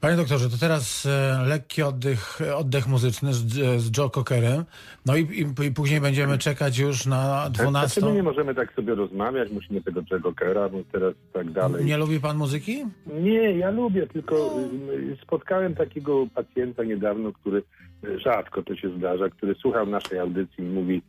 Panie 0.00 0.16
doktorze, 0.16 0.50
to 0.50 0.56
teraz 0.60 1.06
e, 1.06 1.44
lekki 1.48 1.82
oddech, 1.82 2.40
oddech 2.56 2.88
muzyczny 2.88 3.34
z, 3.34 3.44
z 3.80 3.98
Joe 3.98 4.10
Cockerem. 4.10 4.64
No 5.06 5.16
i, 5.16 5.20
i, 5.20 5.66
i 5.66 5.70
później 5.70 6.00
będziemy 6.00 6.38
czekać 6.38 6.78
już 6.78 7.06
na 7.06 7.50
12. 7.50 8.00
Dlaczego 8.00 8.16
nie 8.16 8.22
możemy 8.22 8.54
tak 8.54 8.72
sobie 8.72 8.94
rozmawiać? 8.94 9.50
Musimy 9.50 9.82
tego 9.82 10.00
Jego 10.10 10.32
Kera, 10.32 10.68
bo 10.68 10.78
teraz 10.92 11.14
tak 11.32 11.50
dalej. 11.50 11.84
Nie 11.84 11.96
lubi 11.96 12.20
pan 12.20 12.36
muzyki? 12.36 12.84
Nie, 13.06 13.58
ja 13.58 13.70
lubię, 13.70 14.06
tylko 14.06 14.60
y, 14.90 15.16
spotkałem 15.22 15.74
takiego 15.74 16.26
pacjenta 16.34 16.84
niedawno, 16.84 17.32
który 17.32 17.62
y, 18.04 18.18
rzadko 18.18 18.62
to 18.62 18.76
się 18.76 18.98
zdarza, 18.98 19.28
który 19.28 19.54
słuchał 19.54 19.86
naszej 19.86 20.18
audycji 20.18 20.64
i 20.64 20.68
mówi 20.68 21.02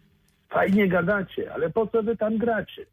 fajnie 0.49 0.88
gadacie, 0.88 1.53
ale 1.53 1.69
po 1.69 1.88
co 1.88 2.03
wy 2.03 2.17
tam 2.17 2.38
gracie? 2.38 2.86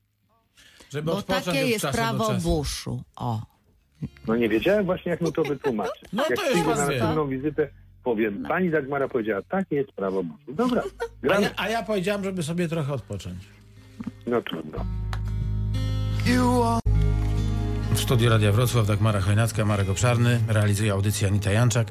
Żeby 0.90 1.10
Bo 1.10 1.16
odpocząć 1.18 1.44
takie 1.44 1.66
jest 1.66 1.86
prawo. 1.86 2.34
Buszu. 2.34 3.02
O. 3.16 3.42
No 4.26 4.36
nie 4.36 4.48
wiedziałem 4.48 4.84
właśnie, 4.86 5.10
jak 5.10 5.20
mu 5.20 5.32
to 5.32 5.42
wytłumaczyć. 5.42 6.02
No 6.12 6.24
jak 6.30 6.38
to 6.38 6.68
na 6.68 6.74
następną 6.76 7.28
wizytę, 7.28 7.68
powiem, 8.04 8.44
pani 8.48 8.70
Dagmara 8.70 9.08
powiedziała, 9.08 9.42
takie 9.42 9.76
jest 9.76 9.92
prawo 9.92 10.22
Buszu. 10.22 10.52
Dobra, 10.54 10.82
A 11.30 11.40
ja, 11.40 11.50
a 11.56 11.68
ja 11.68 11.82
powiedziałem, 11.82 12.24
żeby 12.24 12.42
sobie 12.42 12.68
trochę 12.68 12.92
odpocząć. 12.92 13.38
No 14.26 14.42
trudno. 14.42 14.84
W 17.94 18.00
studiu 18.00 18.30
Radia 18.30 18.52
Wrocław 18.52 18.86
Dagmara 18.86 19.20
Chojnacka, 19.20 19.64
Marek 19.64 19.88
Obszarny, 19.88 20.40
realizuje 20.48 20.92
audycję 20.92 21.28
Anita 21.28 21.50
Janczak. 21.52 21.88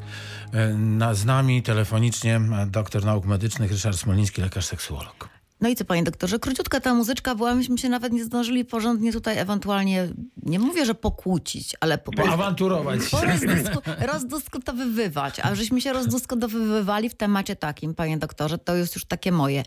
E, 0.53 0.67
Na, 0.73 1.13
z 1.13 1.25
nami 1.25 1.63
telefonicznie 1.63 2.41
doktor 2.67 3.05
nauk 3.05 3.25
medycznych 3.25 3.71
Ryszard 3.71 3.97
Smoliński, 3.97 4.41
lekarz 4.41 4.65
seksuolog. 4.65 5.29
No 5.61 5.69
i 5.69 5.75
co, 5.75 5.85
panie 5.85 6.03
doktorze, 6.03 6.39
króciutka 6.39 6.79
ta 6.79 6.93
muzyczka 6.93 7.35
była, 7.35 7.55
myśmy 7.55 7.77
się 7.77 7.89
nawet 7.89 8.13
nie 8.13 8.23
zdążyli 8.25 8.65
porządnie 8.65 9.13
tutaj 9.13 9.37
ewentualnie, 9.37 10.07
nie 10.43 10.59
mówię, 10.59 10.85
że 10.85 10.95
pokłócić, 10.95 11.75
ale 11.79 11.97
po 11.97 12.11
prostu 12.11 12.31
Poawanturować. 12.31 12.99
rozdysku, 13.13 13.79
rozdyskutowywać. 13.99 15.39
A 15.39 15.55
żeśmy 15.55 15.81
się 15.81 15.93
rozdyskutowywywali 15.93 17.09
w 17.09 17.15
temacie 17.15 17.55
takim, 17.55 17.95
panie 17.95 18.17
doktorze, 18.17 18.57
to 18.57 18.75
jest 18.75 18.95
już 18.95 19.05
takie 19.05 19.31
moje, 19.31 19.63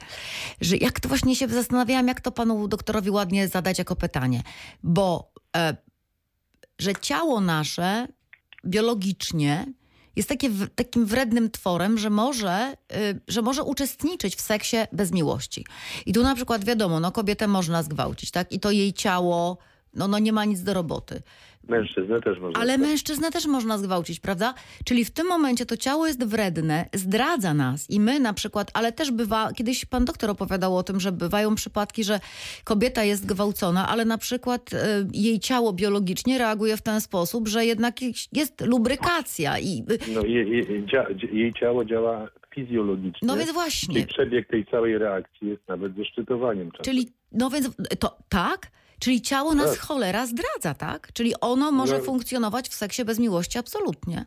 że 0.61 0.77
jak 0.77 1.01
to 1.01 1.09
właśnie 1.09 1.37
się 1.37 1.49
zastanawiałam, 1.49 2.09
jak 2.09 2.21
to 2.21 2.33
panu 2.33 2.69
doktorowi 2.69 3.11
ładnie 3.11 3.49
zadać 3.49 3.79
jako 3.79 3.97
pytanie. 3.97 4.43
Bo 4.83 5.33
e, 5.57 5.77
że 6.79 6.95
ciało 6.95 7.41
nasze 7.41 8.09
biologicznie 8.67 9.67
jest 10.17 10.29
takie, 10.29 10.51
takim 10.75 11.07
wrednym 11.07 11.51
tworem, 11.51 11.99
że 11.99 12.11
może, 12.11 12.77
y, 12.93 13.21
że 13.29 13.43
może 13.43 13.63
uczestniczyć 13.63 14.37
w 14.37 14.41
seksie 14.41 14.77
bez 14.93 15.13
miłości. 15.13 15.67
I 16.07 16.13
tu 16.13 16.23
na 16.23 16.35
przykład 16.35 16.65
wiadomo, 16.65 17.01
no 17.01 17.13
kobietę 17.13 17.49
można 17.49 17.83
zgwałcić, 17.83 18.31
tak? 18.31 18.53
I 18.53 18.61
to 18.61 18.71
jej 18.71 18.93
ciało, 18.93 19.59
no, 19.95 20.09
no 20.09 20.19
nie 20.19 20.33
ma 20.33 20.45
nic 20.45 20.63
do 20.63 20.75
roboty. 20.75 21.23
Mężczyznę 21.69 22.21
też 22.21 22.39
można. 22.39 22.61
Ale 22.61 22.79
mężczyznę 22.79 23.31
też 23.31 23.47
można 23.47 23.79
zgwałcić, 23.79 24.21
prawda? 24.21 24.55
Czyli 24.85 25.05
w 25.05 25.11
tym 25.11 25.27
momencie 25.27 25.67
to 25.67 25.77
ciało 25.77 26.07
jest 26.07 26.25
wredne, 26.25 26.89
zdradza 26.95 27.55
nas 27.55 27.91
i 27.91 28.01
my 28.01 28.21
na 28.21 28.33
przykład, 28.33 28.71
ale 28.75 28.93
też 28.93 29.11
bywa, 29.11 29.53
kiedyś 29.53 29.85
pan 29.85 30.05
doktor 30.05 30.31
opowiadał 30.31 30.77
o 30.77 30.83
tym, 30.83 31.01
że 31.01 31.13
bywają 31.13 31.55
przypadki, 31.55 32.05
że 32.05 32.21
kobieta 32.65 33.05
jest 33.05 33.27
gwałcona, 33.27 33.89
ale 33.89 34.05
na 34.05 34.19
przykład 34.19 34.73
y, 34.73 34.77
jej 35.13 35.41
ciało 35.41 35.73
biologicznie 35.73 36.39
reaguje 36.39 36.77
w 36.77 36.83
ten 36.83 37.01
sposób, 37.01 37.49
że 37.49 37.67
jednak 37.67 37.95
jest 38.33 38.61
lubrykacja 38.61 39.59
i 39.59 39.85
y, 40.09 40.15
No, 40.15 40.23
jej, 40.25 40.51
jej, 40.51 40.85
jej 41.33 41.53
ciało 41.53 41.85
działa 41.85 42.29
fizjologicznie. 42.55 43.29
no 43.29 43.37
więc 43.37 43.53
właśnie. 43.53 43.95
Czyli 43.95 44.07
przebieg 44.07 44.49
tej 44.49 44.67
całej 44.67 44.99
reakcji 44.99 45.49
jest 45.49 45.69
nawet 45.69 45.97
ze 45.97 46.05
szczytowaniem 46.05 46.71
czasu. 46.71 46.83
Czyli, 46.85 47.09
no 47.33 47.51
więc 47.51 47.71
to 47.99 48.17
tak? 48.29 48.71
Czyli 49.03 49.21
ciało 49.21 49.55
nas 49.55 49.71
Tak. 49.71 49.81
cholera 49.81 50.27
zdradza, 50.27 50.75
tak? 50.75 51.13
Czyli 51.13 51.33
ono 51.41 51.73
może 51.73 51.99
No. 51.99 52.05
funkcjonować 52.05 52.69
w 52.69 52.75
seksie 52.75 53.05
bez 53.05 53.19
miłości 53.19 53.59
absolutnie. 53.59 54.25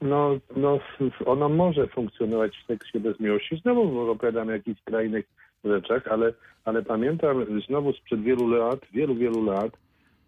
No, 0.00 0.38
no, 0.56 0.78
ono 1.26 1.48
może 1.48 1.86
funkcjonować 1.86 2.52
w 2.56 2.66
seksie 2.66 3.00
bez 3.00 3.20
miłości. 3.20 3.58
Znowu 3.62 4.10
opowiadam 4.10 4.48
o 4.48 4.52
jakichś 4.52 4.80
skrajnych 4.80 5.24
rzeczach, 5.64 6.08
ale, 6.08 6.32
ale 6.64 6.82
pamiętam 6.82 7.46
znowu 7.66 7.92
sprzed 7.92 8.22
wielu 8.22 8.48
lat, 8.48 8.80
wielu, 8.92 9.14
wielu 9.14 9.44
lat, 9.44 9.72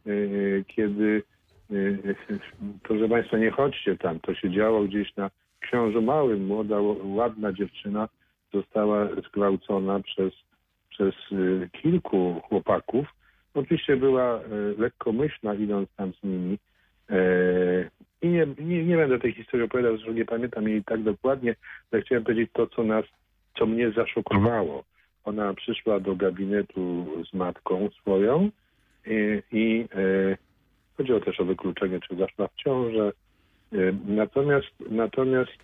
yy, 0.04 0.64
kiedy, 0.68 1.22
yy, 1.70 2.14
proszę 2.82 3.08
Państwa, 3.08 3.38
nie 3.38 3.50
chodźcie 3.50 3.96
tam, 3.96 4.20
to 4.20 4.34
się 4.34 4.50
działo 4.50 4.82
gdzieś 4.84 5.16
na 5.16 5.30
Książu 5.60 6.02
Małym. 6.02 6.46
Młoda, 6.46 6.76
ładna 7.04 7.52
dziewczyna 7.52 8.08
została 8.54 9.08
zgwałcona 9.28 10.00
przez, 10.00 10.32
przez 10.98 11.14
yy, 11.30 11.68
kilku 11.72 12.40
chłopaków. 12.48 13.06
Oczywiście 13.54 13.96
była 13.96 14.40
yy, 14.50 14.74
lekkomyślna, 14.78 15.54
idąc 15.54 15.88
tam 15.96 16.12
z 16.12 16.22
nimi. 16.24 16.58
Yy, 17.10 17.90
i 18.22 18.28
nie, 18.28 18.46
nie, 18.58 18.84
nie 18.84 18.96
będę 18.96 19.18
tej 19.18 19.32
historii 19.32 19.66
opowiadał, 19.66 19.98
że 19.98 20.14
nie 20.14 20.24
pamiętam 20.24 20.68
jej 20.68 20.84
tak 20.84 21.02
dokładnie, 21.02 21.54
ale 21.92 22.02
chciałem 22.02 22.24
powiedzieć 22.24 22.50
to, 22.52 22.66
co 22.66 22.82
nas, 22.82 23.04
co 23.58 23.66
mnie 23.66 23.90
zaszokowało. 23.90 24.84
Ona 25.24 25.54
przyszła 25.54 26.00
do 26.00 26.16
gabinetu 26.16 27.06
z 27.30 27.34
matką 27.34 27.88
swoją 28.00 28.50
i, 29.06 29.42
i 29.52 29.88
chodziło 30.96 31.20
też 31.20 31.40
o 31.40 31.44
wykluczenie, 31.44 32.00
czy 32.00 32.16
zaszła 32.16 32.48
w 32.48 32.54
ciążę. 32.54 33.12
Natomiast 34.06 34.72
natomiast 34.90 35.62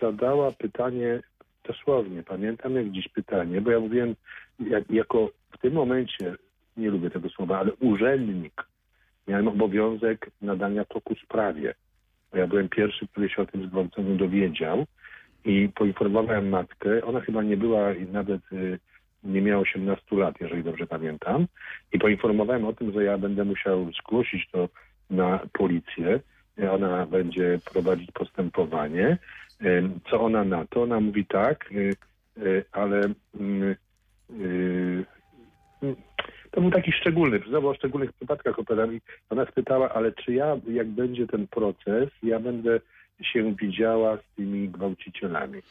zadała 0.00 0.52
pytanie 0.52 1.20
dosłownie, 1.68 2.22
pamiętam 2.22 2.74
jak 2.74 2.90
dziś 2.90 3.08
pytanie, 3.08 3.60
bo 3.60 3.70
ja 3.70 3.80
mówiłem 3.80 4.14
jak, 4.60 4.90
jako 4.90 5.30
w 5.50 5.58
tym 5.58 5.72
momencie, 5.72 6.34
nie 6.76 6.90
lubię 6.90 7.10
tego 7.10 7.28
słowa, 7.28 7.58
ale 7.58 7.72
urzędnik 7.72 8.66
miałem 9.28 9.48
obowiązek 9.48 10.30
nadania 10.42 10.84
toku 10.84 11.14
sprawie. 11.14 11.74
Bo 12.32 12.38
ja 12.38 12.46
byłem 12.46 12.68
pierwszy, 12.68 13.08
który 13.08 13.28
się 13.28 13.42
o 13.42 13.46
tym 13.46 13.66
zgwałceniu 13.66 14.16
dowiedział 14.16 14.86
i 15.44 15.68
poinformowałem 15.74 16.48
matkę. 16.48 17.04
Ona 17.04 17.20
chyba 17.20 17.42
nie 17.42 17.56
była 17.56 17.80
nawet 18.12 18.40
y, 18.52 18.78
nie 19.24 19.42
miała 19.42 19.62
18 19.62 20.16
lat, 20.16 20.34
jeżeli 20.40 20.64
dobrze 20.64 20.86
pamiętam. 20.86 21.46
I 21.92 21.98
poinformowałem 21.98 22.64
o 22.64 22.72
tym, 22.72 22.92
że 22.92 23.04
ja 23.04 23.18
będę 23.18 23.44
musiał 23.44 23.90
zgłosić 23.92 24.48
to 24.52 24.68
na 25.10 25.40
policję. 25.52 26.20
Ona 26.70 27.06
będzie 27.06 27.58
prowadzić 27.72 28.10
postępowanie. 28.12 29.18
Co 30.10 30.20
ona 30.20 30.44
na 30.44 30.66
to? 30.66 30.82
Ona 30.82 31.00
mówi 31.00 31.26
tak, 31.26 31.72
y, 31.72 31.96
y, 32.38 32.64
ale 32.72 33.00
mm, 33.40 33.76
y, 34.30 35.04
to 36.50 36.60
był 36.60 36.70
taki 36.70 36.92
szczególny, 36.92 37.40
znowu 37.48 37.68
o 37.68 37.74
szczególnych 37.74 38.12
przypadkach 38.12 38.58
opowiadam 38.58 38.98
ona 39.30 39.46
spytała, 39.46 39.88
ale 39.94 40.12
czy 40.12 40.32
ja, 40.32 40.56
jak 40.68 40.88
będzie 40.88 41.26
ten 41.26 41.46
proces, 41.46 42.08
ja 42.22 42.40
będę 42.40 42.80
się 43.22 43.54
widziała 43.54 44.16
z 44.16 44.36
tymi 44.36 44.68
gwałcicielami. 44.68 45.62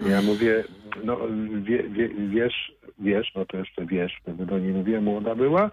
Ja 0.00 0.22
mówię, 0.22 0.64
no 1.04 1.18
wie, 1.62 1.82
wie, 1.82 2.08
wiesz, 2.08 2.72
wiesz, 2.98 3.32
no 3.34 3.44
to 3.44 3.56
jeszcze 3.56 3.86
wiesz, 3.86 4.18
wtedy 4.22 4.46
do 4.46 4.58
niej 4.58 4.72
mówię, 4.72 5.00
młoda 5.00 5.34
była, 5.34 5.70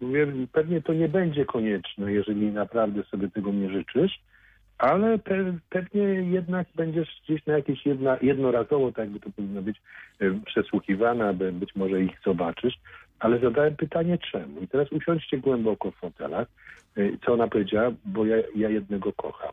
mówię, 0.00 0.26
pewnie 0.52 0.82
to 0.82 0.92
nie 0.92 1.08
będzie 1.08 1.44
konieczne, 1.44 2.12
jeżeli 2.12 2.46
naprawdę 2.46 3.02
sobie 3.02 3.30
tego 3.30 3.52
nie 3.52 3.70
życzysz, 3.70 4.20
ale 4.82 5.18
pe, 5.18 5.58
pewnie 5.70 6.02
jednak 6.36 6.66
będziesz 6.74 7.20
gdzieś 7.24 7.46
na 7.46 7.52
jakieś 7.52 7.86
jedna, 7.86 8.16
jednorazowo, 8.22 8.92
tak 8.92 8.98
jakby 8.98 9.20
to 9.20 9.30
powinno 9.30 9.62
być, 9.62 9.76
e, 10.20 10.40
przesłuchiwana, 10.46 11.32
być 11.32 11.74
może 11.74 12.02
ich 12.02 12.20
zobaczysz, 12.26 12.74
ale 13.18 13.38
zadałem 13.38 13.76
pytanie 13.76 14.18
czemu. 14.18 14.60
I 14.60 14.68
teraz 14.68 14.92
usiądźcie 14.92 15.38
głęboko 15.38 15.90
w 15.90 15.96
fotelach. 15.96 16.48
E, 16.96 17.02
Co 17.26 17.32
ona 17.32 17.48
powiedziała? 17.48 17.90
Bo 18.04 18.26
ja, 18.26 18.36
ja 18.56 18.68
jednego 18.68 19.12
kocham. 19.12 19.52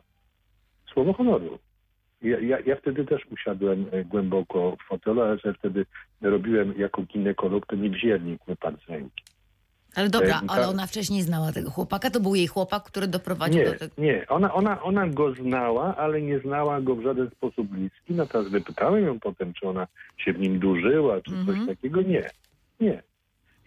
Słowo 0.94 1.14
honoru. 1.14 1.60
Ja, 2.22 2.40
ja, 2.40 2.58
ja 2.66 2.76
wtedy 2.76 3.06
też 3.06 3.22
usiadłem 3.32 3.86
e, 3.92 4.04
głęboko 4.04 4.76
w 4.76 4.88
fotelu, 4.88 5.22
ale 5.22 5.38
że 5.38 5.54
wtedy 5.54 5.86
robiłem 6.22 6.74
jako 6.78 7.02
ginekolog, 7.02 7.66
wzięli 7.76 8.38
mnie 8.48 8.56
pan 8.60 8.78
z 8.86 8.90
ręki. 8.90 9.24
Ale 10.00 10.10
dobra, 10.10 10.36
E, 10.40 10.42
ale 10.48 10.64
ta- 10.64 10.70
ona 10.70 10.88
wcześniej 10.88 11.22
znała 11.22 11.52
tego 11.52 11.70
chłopaka, 11.72 12.10
to 12.10 12.20
był 12.20 12.36
jej 12.36 12.48
chłopak, 12.48 12.84
który 12.84 13.08
doprowadził 13.08 13.60
Nie, 13.60 13.66
do 13.66 13.80
tego. 13.80 13.94
nie. 13.98 14.26
Ona, 14.28 14.54
ona, 14.54 14.82
ona 14.82 15.08
go 15.08 15.34
znała, 15.34 15.96
ale 15.98 16.22
nie 16.22 16.40
znała 16.40 16.82
go 16.82 16.96
w 16.96 17.02
żaden 17.04 17.30
sposób 17.30 17.68
bliski. 17.68 18.14
Natomiast 18.14 18.50
wypytałem 18.52 19.06
ją 19.06 19.20
potem, 19.20 19.54
czy 19.54 19.68
ona 19.68 19.88
się 20.18 20.34
w 20.34 20.40
nim 20.40 20.60
dłużyła, 20.60 21.22
czy 21.22 21.32
Mhm. 21.32 21.58
coś 21.58 21.68
takiego. 21.76 22.02
Nie, 22.02 22.30
nie. 22.80 23.04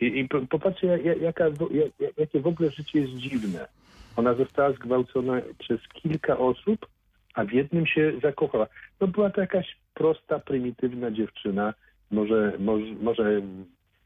I, 0.01 0.18
i 0.21 0.29
po- 0.29 0.47
popatrzcie, 0.47 0.87
ja- 0.87 0.97
ja- 0.97 1.14
jaka, 1.14 1.51
w- 1.51 1.75
ja- 1.75 1.87
ja- 2.01 2.11
jakie 2.16 2.40
w 2.40 2.47
ogóle 2.47 2.71
życie 2.71 3.01
jest 3.01 3.12
dziwne. 3.12 3.68
Ona 4.16 4.35
została 4.35 4.73
zgwałcona 4.73 5.40
przez 5.59 5.81
kilka 6.03 6.38
osób, 6.38 6.87
a 7.35 7.45
w 7.45 7.53
jednym 7.53 7.87
się 7.87 8.12
zakochała. 8.23 8.66
No 9.01 9.07
była 9.09 9.31
to 9.31 9.40
jakaś 9.40 9.77
prosta, 9.95 10.38
prymitywna 10.38 11.11
dziewczyna. 11.11 11.75
Może, 12.11 12.53
może, 12.59 12.85
może 13.03 13.42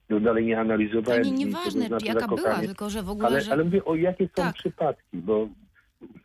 ją 0.09 0.21
dalej 0.21 0.47
nie 0.47 0.55
To 0.55 0.61
analizowałem. 0.61 1.23
nie, 1.23 1.29
i 1.29 1.33
to 1.33 1.39
nieważne, 1.39 1.87
znaczy 1.87 2.07
jaka 2.07 2.29
była, 2.29 2.59
tylko 2.61 2.91
że 2.91 3.03
w 3.03 3.11
ogóle, 3.11 3.29
Ale, 3.29 3.41
że... 3.41 3.53
ale 3.53 3.65
mówię, 3.65 3.85
o 3.85 3.95
jakie 3.97 4.25
są 4.27 4.33
Tak. 4.35 4.55
przypadki, 4.55 5.17
bo 5.17 5.49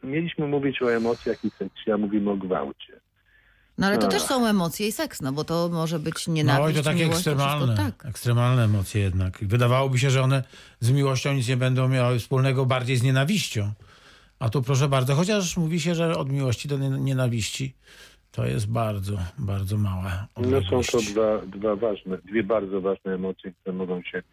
mieliśmy 0.04 0.48
mówić 0.48 0.82
o 0.82 0.94
emocjach 0.94 1.46
i 1.46 1.50
seksie, 1.50 1.92
a 1.92 1.98
mówimy 1.98 2.32
o 2.32 2.38
gwałcie. 2.38 2.94
No 3.78 3.88
ale 3.88 3.98
to 3.98 4.08
A. 4.08 4.10
też 4.10 4.22
są 4.22 4.46
emocje 4.48 4.88
i 4.88 4.92
seks, 4.92 5.22
no 5.22 5.32
bo 5.32 5.44
to 5.44 5.70
może 5.72 6.00
być 6.00 6.28
No 6.28 6.34
nienawiść, 6.34 6.80
i 6.80 6.84
to 6.84 6.90
takie 6.90 7.00
miłość, 7.06 7.24
to 7.24 7.32
ekstremalne, 7.32 7.76
wszystko 7.76 7.84
tak. 8.02 8.10
ekstremalne 8.10 8.64
emocje 8.64 9.02
jednak. 9.02 9.38
Wydawałoby 9.42 10.00
się, 10.00 10.10
że 10.10 10.22
one 10.22 10.44
z 10.80 10.92
miłością 10.92 11.34
nic 11.34 11.48
nie 11.48 11.58
będą 11.58 11.88
miały 11.88 12.20
wspólnego, 12.20 12.66
bardziej 12.66 12.98
z 12.98 13.04
nienawiścią. 13.04 13.72
A 14.40 14.50
tu 14.50 14.62
proszę 14.62 14.88
bardzo, 14.88 15.16
chociaż 15.16 15.58
mówi 15.58 15.80
się, 15.80 15.96
że 15.96 16.18
od 16.18 16.30
miłości 16.32 16.68
do 16.68 16.78
nie- 16.78 16.90
nienawiści 16.90 17.74
to 18.32 18.46
jest 18.46 18.72
bardzo, 18.72 19.18
bardzo 19.38 19.78
mała 19.78 20.28
No 20.38 20.62
są 20.62 20.82
to 20.92 20.98
dwa, 21.12 21.38
dwa 21.46 21.76
ważne, 21.76 22.18
dwie 22.18 22.44
bardzo 22.44 22.82
ważne 22.82 23.14
emocje, 23.14 23.52
które 23.52 23.76
mogą 23.76 24.02
się 24.02 24.24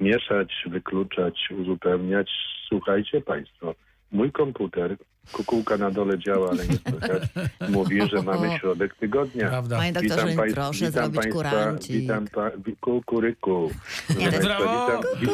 mieszać, 0.00 0.52
wykluczać, 0.70 1.48
uzupełniać. 1.60 2.30
Słuchajcie 2.68 3.20
Państwo, 3.20 3.74
mój 4.12 4.32
komputer, 4.32 4.96
kukułka 5.32 5.76
na 5.76 5.90
dole 5.90 6.18
działa, 6.18 6.50
ale 6.50 6.66
nie 6.66 6.76
słychać, 6.90 7.22
mówi, 7.68 8.00
że 8.08 8.22
mamy 8.22 8.58
środek 8.58 8.94
tygodnia. 8.94 9.48
Prawda. 9.48 9.76
Panie 9.76 9.92
doktorze, 9.92 10.14
Witam 10.26 10.36
państw- 10.36 10.54
proszę 10.54 10.86
witam 10.86 10.92
zrobić 10.92 11.16
państwa, 11.16 11.32
kurancik. 11.50 11.96
Witam 11.96 12.26
pa, 12.26 12.50
kukuryku. 12.80 13.70
Państwa, 14.08 14.58
witam, 14.58 15.02
wi, 15.20 15.26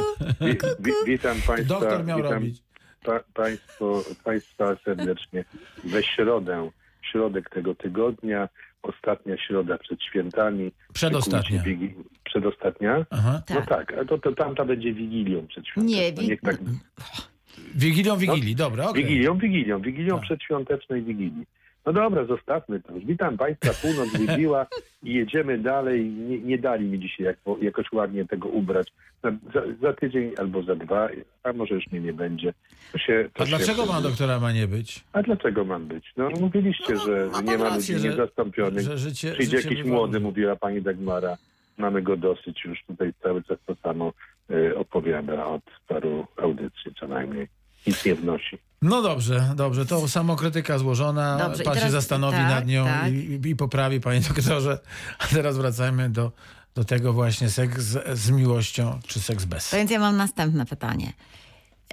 wi, 0.47 0.59
wi, 0.81 0.93
witam 1.07 1.37
Państwa, 1.47 1.81
Doktor 1.81 2.05
miał 2.05 2.19
witam 2.19 2.33
robić. 2.33 2.63
pa, 3.05 3.21
państwo, 3.35 4.05
państwa 4.25 4.77
serdecznie 4.85 5.45
we 5.85 6.03
środę, 6.03 6.71
środek 7.13 7.51
tego 7.51 7.75
tygodnia, 7.75 8.49
ostatnia 8.83 9.37
środa 9.39 9.79
przed 9.79 10.03
świętami. 10.03 10.73
Przedostatnia. 10.93 11.63
Wigi- 11.63 11.95
Przedostatnia? 12.25 13.07
Aha. 13.11 13.43
No 13.55 13.63
tak, 13.63 13.93
a 14.01 14.05
to, 14.05 14.19
to 14.19 14.33
tamta 14.33 14.65
będzie 14.65 14.93
Wigilią 14.93 15.47
przed 15.47 15.67
świętami. 15.67 15.95
Nie, 15.97 16.13
No 16.13 16.23
wi- 16.23 16.39
tak, 16.39 16.57
Wigilią 17.75 18.17
Wigilii, 18.17 18.55
dobra, 18.57 18.89
okej. 18.89 19.05
Wigilią, 19.05 19.39
Wigilią, 19.39 19.81
Wigilią 19.81 20.15
Tak. 20.15 20.23
przedświątecznej 20.25 21.03
Wigilii. 21.03 21.47
No 21.87 21.93
dobra, 21.93 22.25
zostawmy 22.25 22.81
to. 22.81 22.93
Witam 22.97 23.37
Państwa, 23.37 23.71
północ 23.89 24.09
wybiła 24.17 24.67
i 25.03 25.15
jedziemy 25.15 25.59
dalej. 25.59 26.05
Nie, 26.11 26.39
nie 26.39 26.59
dali 26.59 26.85
mi 26.87 26.99
dzisiaj 26.99 27.27
jak, 27.27 27.37
jakoś 27.63 27.93
ładnie 27.93 28.25
tego 28.25 28.49
ubrać. 28.49 28.93
Za, 29.25 29.31
za, 29.55 29.63
za 29.83 29.93
tydzień 29.93 30.33
albo 30.39 30.63
za 30.63 30.75
dwa, 30.75 31.09
a 31.43 31.53
może 31.53 31.75
już 31.75 31.87
mnie 31.87 32.01
nie 32.01 32.13
będzie. 32.13 32.55
To 32.93 32.99
się, 32.99 33.29
to 33.35 33.43
A 33.43 33.47
się 33.47 33.57
dlaczego 33.57 33.87
pan 33.87 34.03
doktora 34.03 34.41
ma 34.41 34.53
nie 34.53 34.67
być? 34.67 35.05
A 35.13 35.23
dlaczego 35.23 35.65
mam 35.65 35.87
być? 35.87 36.13
No 36.17 36.31
mówiliście, 36.41 36.95
No, 36.95 37.01
że 37.07 37.27
ma 37.27 37.33
pan 37.33 37.45
nie 37.45 37.59
ma 37.59 37.65
rację, 37.65 37.95
ludzi 37.95 38.07
że- 38.09 38.11
niezastąpionych. 38.11 38.81
że 38.85 38.99
życie- 38.99 39.33
Przyjdzie 39.33 39.57
życie 39.57 39.69
jakiś 39.69 39.85
młody, 39.85 40.21
mówiła 40.21 40.57
pani 40.57 40.83
Dagmara. 40.83 41.37
Mamy 41.79 42.03
go 42.03 42.17
dosyć 42.17 42.65
już 42.65 42.85
tutaj 42.87 43.13
cały 43.23 43.43
czas 43.43 43.59
to 43.67 43.75
samo 43.75 44.13
y, 44.51 44.77
opowiada 44.77 45.47
od 45.47 45.63
paru 45.89 46.27
audycji 46.37 46.95
co 47.01 47.09
najmniej. 47.09 47.49
Nic 47.89 48.05
nie 48.05 48.15
wnosi. 48.15 48.59
No 48.83 49.03
dobrze, 49.03 49.53
dobrze, 49.57 49.87
to 49.87 50.09
samokrytyka 50.09 50.79
złożona, 50.79 51.39
Dobrze, 51.39 51.65
pan 51.65 51.75
się 51.75 51.79
teraz- 51.81 51.93
zastanowi 51.93 52.37
tak, 52.37 52.49
nad 52.49 52.67
nią 52.67 52.85
tak. 52.85 53.13
i, 53.13 53.41
i 53.49 53.57
poprawi, 53.57 54.01
panie 54.01 54.21
doktorze. 54.21 54.79
A 55.19 55.27
teraz 55.27 55.57
wracajmy 55.57 56.11
do, 56.11 56.33
do 56.75 56.85
tego 56.85 57.13
właśnie 57.13 57.51
seks 57.51 57.79
z, 57.81 58.19
z 58.19 58.31
miłością, 58.31 59.01
czy 59.07 59.21
seks 59.21 59.45
bez. 59.45 59.71
To 59.71 59.77
więc 59.77 59.91
ja 59.91 59.99
mam 60.01 60.17
następne 60.17 60.67
pytanie. 60.67 61.13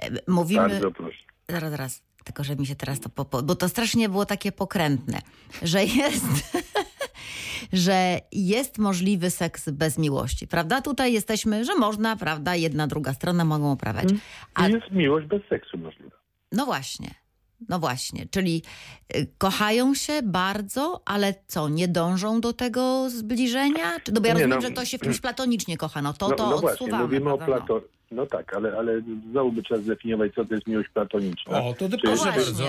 E, 0.02 0.10
Mówimy... 0.28 0.68
Bardzo 0.68 0.90
proszę. 0.90 1.18
Zaraz, 1.48 1.70
zaraz. 1.70 2.02
Tylko, 2.24 2.44
że 2.44 2.56
mi 2.56 2.66
się 2.66 2.76
teraz 2.76 3.00
to... 3.00 3.08
Popo... 3.08 3.42
Bo 3.42 3.54
to 3.54 3.68
strasznie 3.68 4.08
było 4.08 4.26
takie 4.26 4.52
pokrętne, 4.52 5.20
że 5.62 5.84
jest... 5.84 6.24
że 7.72 8.20
jest 8.32 8.78
możliwy 8.78 9.30
seks 9.30 9.70
bez 9.70 9.98
miłości, 9.98 10.46
prawda? 10.46 10.80
Tutaj 10.82 11.12
jesteśmy, 11.12 11.64
że 11.64 11.74
można, 11.74 12.16
prawda? 12.16 12.54
Jedna, 12.56 12.86
druga 12.86 13.14
strona 13.14 13.44
mogą 13.44 13.72
oprawiać. 13.72 14.08
A 14.54 14.68
I 14.68 14.72
jest 14.72 14.90
miłość 14.90 15.26
bez 15.26 15.42
seksu 15.48 15.78
możliwa. 15.78 16.16
No 16.52 16.66
właśnie. 16.66 17.14
No 17.68 17.78
właśnie, 17.78 18.26
czyli 18.30 18.62
y, 19.16 19.26
kochają 19.38 19.94
się 19.94 20.22
bardzo, 20.22 21.02
ale 21.04 21.34
co, 21.46 21.68
nie 21.68 21.88
dążą 21.88 22.40
do 22.40 22.52
tego 22.52 23.10
zbliżenia? 23.10 24.00
Czy, 24.04 24.12
no 24.12 24.20
bo 24.20 24.26
ja 24.26 24.34
Nie, 24.34 24.40
rozumiem, 24.40 24.58
no- 24.62 24.66
że 24.68 24.72
ktoś 24.72 24.88
się 24.90 24.98
w 24.98 25.00
kimś 25.00 25.20
platonicznie 25.20 25.76
kocha, 25.76 26.02
no 26.02 26.12
to 26.12 26.28
no, 26.28 26.34
to 26.34 26.50
no 26.50 26.58
właśnie, 26.58 26.92
mówimy 26.92 27.32
o? 27.32 27.38
Plato. 27.38 27.80
No 28.10 28.26
tak, 28.26 28.56
ale, 28.56 28.78
ale 28.78 29.02
znowu 29.30 29.52
by 29.52 29.62
trzeba 29.62 29.80
zdefiniować, 29.80 30.34
co 30.34 30.44
to 30.44 30.54
jest 30.54 30.66
miłość 30.66 30.88
platoniczna. 30.94 31.62
O, 31.62 31.74
to 31.74 31.88
proszę 31.88 32.16
właśnie. 32.16 32.32
bardzo. 32.32 32.64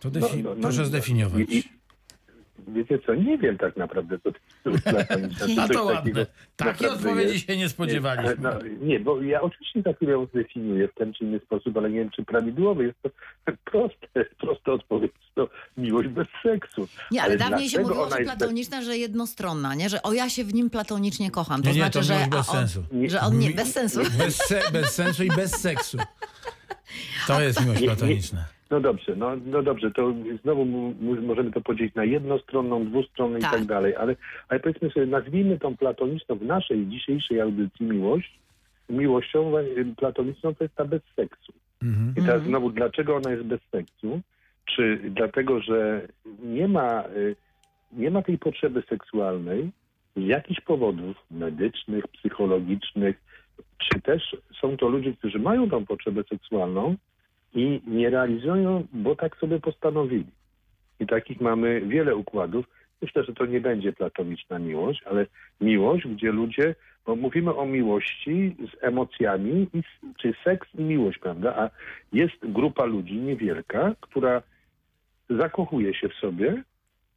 To 0.00 0.10
No, 0.10 0.20
defi- 0.20 0.42
no, 0.42 0.54
no, 0.54 0.60
proszę 0.62 0.86
zdefiniować. 0.86 1.40
I, 1.48 1.58
i, 1.58 1.64
wiecie 2.68 2.98
co, 3.06 3.14
nie 3.14 3.38
wiem 3.38 3.58
tak 3.58 3.76
naprawdę, 3.76 4.18
co 4.18 4.30
A 5.62 5.68
to 5.68 5.84
ładne. 5.94 6.12
takiego 6.12 6.26
Takiej 6.56 6.88
odpowiedzi 6.88 7.32
jest? 7.34 7.46
się 7.46 7.56
nie 7.56 7.62
Nie, 7.62 7.68
spodziewaliśmy. 7.68 8.36
no, 8.40 8.50
nie, 8.82 9.00
bo 9.00 9.22
ja 9.22 9.40
oczywiście 9.40 9.82
za 9.82 9.92
chwilę 9.92 10.12
ją 10.12 10.26
zdefiniuję 10.26 10.88
w 10.88 10.94
ten 10.94 11.12
czy 11.14 11.24
inny 11.24 11.40
sposób, 11.40 11.76
ale 11.76 11.90
nie 11.90 11.98
wiem, 11.98 12.10
czy 12.10 12.24
prawidłowy. 12.24 12.84
Jest 12.84 12.98
to 13.02 13.10
proste, 13.70 14.24
prosta 14.38 14.72
odpowiedź. 14.72 15.12
To 15.34 15.48
miłość 15.76 16.08
bez 16.08 16.26
seksu. 16.42 16.88
Nie, 17.10 17.22
ale, 17.22 17.36
dawniej 17.36 17.68
się 17.68 17.80
mówiło, 17.82 18.10
że 18.10 18.16
platoniczna, 18.16 18.82
że 18.82 18.96
jednostronna, 18.98 19.74
nie? 19.74 19.88
Że 19.88 20.02
o 20.02 20.12
ja 20.12 20.30
się 20.30 20.44
w 20.44 20.54
nim 20.54 20.70
platonicznie 20.70 21.30
kocham. 21.30 21.62
To 21.62 21.68
Nie, 21.68 21.74
nie, 21.74 21.80
znaczy, 21.80 21.98
to 21.98 22.02
że, 22.02 22.14
miłość 22.14 22.30
bez 22.30 22.48
on, 22.48 22.56
sensu. 22.56 22.84
że 23.06 23.20
on 23.20 23.38
nie, 23.38 23.50
bez 23.50 23.72
sensu. 23.72 24.00
Bez, 24.18 24.36
se, 24.36 24.60
bez 24.72 24.94
sensu 24.94 25.24
i 25.24 25.28
bez 25.28 25.50
seksu. 25.60 25.98
To 27.26 27.40
jest 27.40 27.60
miłość 27.60 27.80
Nie, 27.80 27.86
nie. 27.86 27.94
platoniczna. 27.96 28.44
No 28.72 28.80
dobrze, 28.80 29.16
no, 29.16 29.36
no 29.46 29.62
dobrze, 29.62 29.90
to 29.90 30.14
znowu 30.42 30.64
możemy 31.22 31.50
to 31.52 31.60
podzielić 31.60 31.94
na 31.94 32.04
jednostronną, 32.04 32.84
dwustronną 32.84 33.38
Tak. 33.38 33.52
i 33.52 33.54
tak 33.56 33.64
dalej, 33.64 33.96
ale, 33.96 34.16
ale 34.48 34.60
powiedzmy 34.60 34.90
sobie, 34.90 35.06
nazwijmy 35.06 35.58
tą 35.58 35.76
platoniczną 35.76 36.36
w 36.36 36.42
naszej 36.42 36.86
dzisiejszej 36.86 37.40
audycji 37.40 37.86
miłość, 37.86 38.38
miłością 38.88 39.52
platoniczną 39.96 40.54
to 40.54 40.64
jest 40.64 40.76
ta 40.76 40.84
bez 40.84 41.02
seksu. 41.16 41.52
Mhm. 41.82 42.14
I 42.16 42.22
teraz 42.22 42.42
znowu, 42.42 42.70
dlaczego 42.70 43.16
ona 43.16 43.30
jest 43.30 43.42
bez 43.42 43.60
seksu? 43.70 44.20
Czy 44.64 45.00
dlatego, 45.10 45.60
że 45.60 46.08
nie 46.42 46.68
ma, 46.68 47.04
y, 47.16 47.36
nie 47.92 48.10
ma 48.10 48.22
tej 48.22 48.38
potrzeby 48.38 48.82
seksualnej 48.88 49.70
z 50.16 50.26
jakichś 50.26 50.60
powodów 50.60 51.16
medycznych, 51.30 52.08
psychologicznych, 52.08 53.16
czy 53.78 54.00
też 54.00 54.36
są 54.60 54.76
to 54.76 54.88
ludzie, 54.88 55.12
którzy 55.12 55.38
mają 55.38 55.70
tą 55.70 55.86
potrzebę 55.86 56.22
seksualną 56.30 56.96
i 57.54 57.80
nie 57.86 58.10
realizują, 58.10 58.86
bo 58.92 59.16
tak 59.16 59.36
sobie 59.36 59.60
postanowili. 59.60 60.26
I 61.00 61.06
takich 61.06 61.40
mamy 61.40 61.80
wiele 61.80 62.16
układów. 62.16 62.66
Myślę, 63.02 63.24
że 63.24 63.34
to 63.34 63.46
nie 63.46 63.60
będzie 63.60 63.92
platoniczna 63.92 64.58
miłość, 64.58 65.02
ale 65.02 65.26
miłość, 65.60 66.06
gdzie 66.06 66.32
ludzie, 66.32 66.74
bo 67.06 67.16
mówimy 67.16 67.54
o 67.54 67.66
miłości 67.66 68.56
z 68.72 68.84
emocjami, 68.84 69.66
czy 70.20 70.34
seks 70.44 70.68
i 70.74 70.82
miłość, 70.82 71.18
prawda? 71.18 71.54
A 71.56 71.70
jest 72.12 72.36
grupa 72.42 72.84
ludzi 72.84 73.14
niewielka, 73.14 73.94
która 74.00 74.42
zakochuje 75.30 75.94
się 75.94 76.08
w 76.08 76.14
sobie, 76.14 76.62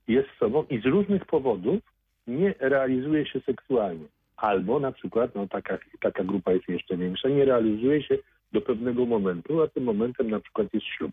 jest 0.07 0.29
sobą 0.39 0.63
i 0.69 0.79
z 0.79 0.85
różnych 0.85 1.25
powodów 1.25 1.79
nie 2.27 2.53
realizuje 2.59 3.25
się 3.25 3.39
seksualnie. 3.39 4.05
Albo 4.37 4.79
na 4.79 4.91
przykład, 4.91 5.35
no 5.35 5.47
taka, 5.47 5.77
taka 6.01 6.23
grupa 6.23 6.51
jest 6.51 6.69
jeszcze 6.69 6.97
większa, 6.97 7.29
nie 7.29 7.45
realizuje 7.45 8.03
się 8.03 8.17
do 8.55 8.61
pewnego 8.61 9.05
momentu, 9.05 9.61
a 9.61 9.67
tym 9.67 9.83
momentem 9.83 10.29
na 10.29 10.39
przykład 10.39 10.67
jest 10.73 10.85
ślub. 10.85 11.11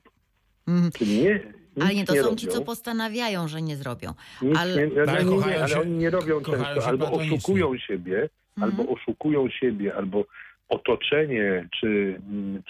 Czyli 0.98 1.18
nie, 1.22 1.34
nic 1.76 1.84
Ale 1.84 1.94
nie, 1.94 2.04
to 2.04 2.12
nie 2.14 2.20
są 2.20 2.24
robią. 2.24 2.36
ci, 2.36 2.46
co 2.48 2.62
postanawiają, 2.64 3.48
że 3.48 3.62
nie 3.62 3.76
zrobią. 3.76 4.12
Nic 4.42 4.58
Ale- 4.58 4.86
nie, 4.88 5.02
ale, 5.02 5.12
Ale 5.12 5.24
nie, 5.24 5.30
kochają 5.30 5.56
nie, 5.58 5.64
ale 5.64 5.80
oni 5.80 5.90
nie 5.92 6.10
robią 6.10 6.40
często, 6.40 6.80
się 6.80 6.86
albo 6.86 7.10
oszukują 7.12 7.78
siebie, 7.78 8.28
Mhm. 8.56 8.62
albo 8.80 8.92
oszukują 8.92 9.48
siebie, 9.48 9.94
albo 9.94 10.24
otoczenie, 10.68 11.68
czy, 11.80 12.20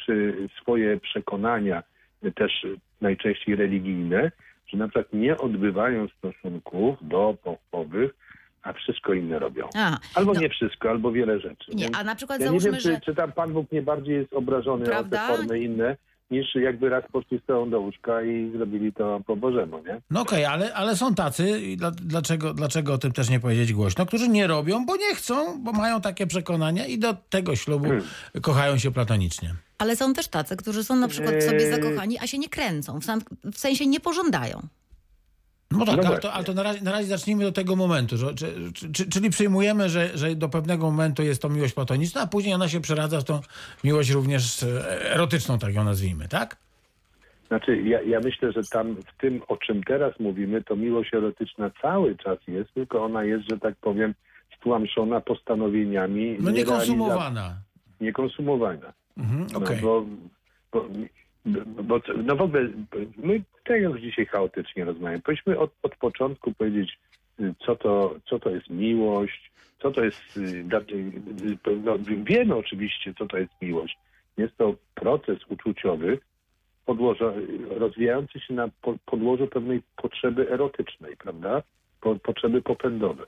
czy 0.06 0.34
swoje 0.60 1.00
przekonania, 1.00 1.82
też 2.34 2.66
najczęściej 3.00 3.56
religijne, 3.56 4.32
że 4.66 4.76
na 4.78 4.88
przykład 4.88 5.12
nie 5.12 5.36
odbywają 5.38 6.08
stosunków 6.18 6.98
do 7.02 7.36
pochwowych, 7.42 8.14
a 8.62 8.72
wszystko 8.72 9.12
inne 9.12 9.38
robią. 9.38 9.68
A, 9.74 9.98
Albo 10.14 10.32
no. 10.34 10.40
nie 10.40 10.48
wszystko, 10.48 10.90
albo 10.90 11.12
wiele 11.12 11.40
rzeczy. 11.40 11.72
nie, 11.74 11.88
a 11.96 12.04
na 12.04 12.14
przykład 12.14 12.40
ja 12.40 12.44
nie 12.44 12.48
załóżmy, 12.50 12.70
wiem, 12.70 12.80
czy, 12.80 12.88
że... 12.92 13.00
czy 13.00 13.14
tam 13.14 13.32
Pan 13.32 13.52
Bóg 13.52 13.72
nie 13.72 13.82
bardziej 13.82 14.14
jest 14.16 14.32
obrażony 14.32 14.84
Prawda? 14.84 15.24
o 15.24 15.28
te 15.30 15.36
formy 15.36 15.60
inne, 15.60 15.96
niż 16.30 16.54
jakby 16.54 16.88
raz 16.88 17.04
poszli 17.12 17.38
z 17.38 17.46
całą 17.46 17.70
do 17.70 17.80
łóżka 17.80 18.22
i 18.22 18.52
zrobili 18.56 18.92
to 18.92 19.20
po 19.26 19.36
Bożemu, 19.36 19.78
nie? 19.78 20.00
No 20.10 20.20
okej, 20.20 20.44
ale, 20.44 20.74
ale 20.74 20.96
są 20.96 21.14
tacy, 21.14 21.60
dlaczego, 22.02 22.54
dlaczego 22.54 22.92
o 22.94 22.98
tym 22.98 23.12
też 23.12 23.30
nie 23.30 23.40
powiedzieć 23.40 23.72
głośno, 23.72 24.06
którzy 24.06 24.28
nie 24.28 24.46
robią, 24.46 24.86
bo 24.86 24.96
nie 24.96 25.14
chcą, 25.14 25.62
bo 25.62 25.72
mają 25.72 26.00
takie 26.00 26.26
przekonania 26.26 26.86
i 26.86 26.98
do 26.98 27.14
tego 27.14 27.56
ślubu 27.56 27.84
Hmm. 27.84 28.04
kochają 28.42 28.78
się 28.78 28.90
platonicznie. 28.90 29.54
Ale 29.78 29.96
są 29.96 30.12
też 30.14 30.28
tacy, 30.28 30.56
którzy 30.56 30.84
są 30.84 30.96
na 30.96 31.08
przykład 31.08 31.34
w 31.34 31.42
sobie 31.42 31.64
Eee. 31.64 31.70
zakochani, 31.82 32.18
a 32.18 32.26
się 32.26 32.38
nie 32.38 32.48
kręcą. 32.48 33.00
W, 33.00 33.04
sam, 33.04 33.20
w 33.52 33.58
sensie 33.58 33.86
nie 33.86 34.00
pożądają. 34.00 34.62
No 35.78 35.84
tak, 35.84 35.96
No 36.02 36.08
ale, 36.08 36.18
to, 36.18 36.32
ale 36.32 36.44
to 36.44 36.54
na, 36.54 36.62
razie, 36.62 36.80
na 36.84 36.92
razie 36.92 37.06
zacznijmy 37.06 37.44
do 37.44 37.52
tego 37.52 37.76
momentu, 37.76 38.16
że, 38.16 38.34
czy, 38.34 38.46
czy, 38.92 39.08
czyli 39.08 39.30
przyjmujemy, 39.30 39.88
że, 39.88 40.18
że 40.18 40.34
do 40.34 40.48
pewnego 40.48 40.90
momentu 40.90 41.22
jest 41.22 41.42
to 41.42 41.48
miłość 41.48 41.74
platoniczna, 41.74 42.20
a 42.20 42.26
później 42.26 42.54
ona 42.54 42.68
się 42.68 42.80
przeradza 42.80 43.20
w 43.20 43.24
tą 43.24 43.40
miłość 43.84 44.10
również 44.10 44.62
e, 44.62 45.10
erotyczną, 45.14 45.58
tak 45.58 45.74
ją 45.74 45.84
nazwijmy, 45.84 46.28
tak? 46.28 46.56
Znaczy, 47.48 47.82
ja, 47.82 48.02
ja 48.02 48.20
myślę, 48.24 48.52
że 48.52 48.60
tam 48.64 48.96
w 48.96 49.20
tym, 49.20 49.42
o 49.48 49.56
czym 49.56 49.82
teraz 49.82 50.20
mówimy, 50.20 50.62
to 50.62 50.76
miłość 50.76 51.14
erotyczna 51.14 51.70
cały 51.82 52.16
czas 52.16 52.38
jest, 52.48 52.74
tylko 52.74 53.04
ona 53.04 53.24
jest, 53.24 53.48
że 53.50 53.58
tak 53.58 53.74
powiem, 53.76 54.14
stłamszona 54.58 55.20
postanowieniami. 55.20 56.36
No 56.40 56.50
niekonsumowana. 56.50 57.56
Niekonsumowana. 58.00 58.92
Mhm, 59.18 59.46
No, 59.52 59.58
okej. 59.58 59.76
bo, 59.80 60.04
bo, 60.72 60.86
bo, 61.82 62.00
no 62.24 62.36
w 62.36 62.42
ogóle 62.42 62.68
my 63.16 63.42
tak 63.64 63.80
już 63.80 64.00
dzisiaj 64.00 64.26
chaotycznie 64.26 64.84
rozmawiamy. 64.84 65.22
Powinniśmy 65.22 65.58
od, 65.58 65.70
od 65.82 65.96
początku 65.96 66.54
powiedzieć 66.54 66.98
y, 67.40 67.54
co 67.66 67.76
to, 67.76 68.14
co 68.28 68.38
to 68.38 68.50
jest 68.50 68.70
miłość, 68.70 69.52
co 69.82 69.90
to 69.90 70.04
jest, 70.04 70.36
y, 70.36 70.40
y, 70.40 71.76
no, 71.84 71.98
wiemy 72.24 72.56
oczywiście, 72.56 73.14
co 73.18 73.26
to 73.26 73.38
jest 73.38 73.52
miłość. 73.62 73.98
Jest 74.36 74.56
to 74.56 74.74
proces 74.94 75.38
uczuciowy, 75.48 76.18
podłoża, 76.86 77.32
rozwijający 77.70 78.40
się 78.40 78.54
na 78.54 78.68
po, 78.82 78.94
podłożu 79.06 79.46
pewnej 79.46 79.82
potrzeby 79.96 80.50
erotycznej, 80.50 81.16
prawda? 81.16 81.62
Po, 82.00 82.14
potrzeby 82.14 82.62
popędowej. 82.62 83.26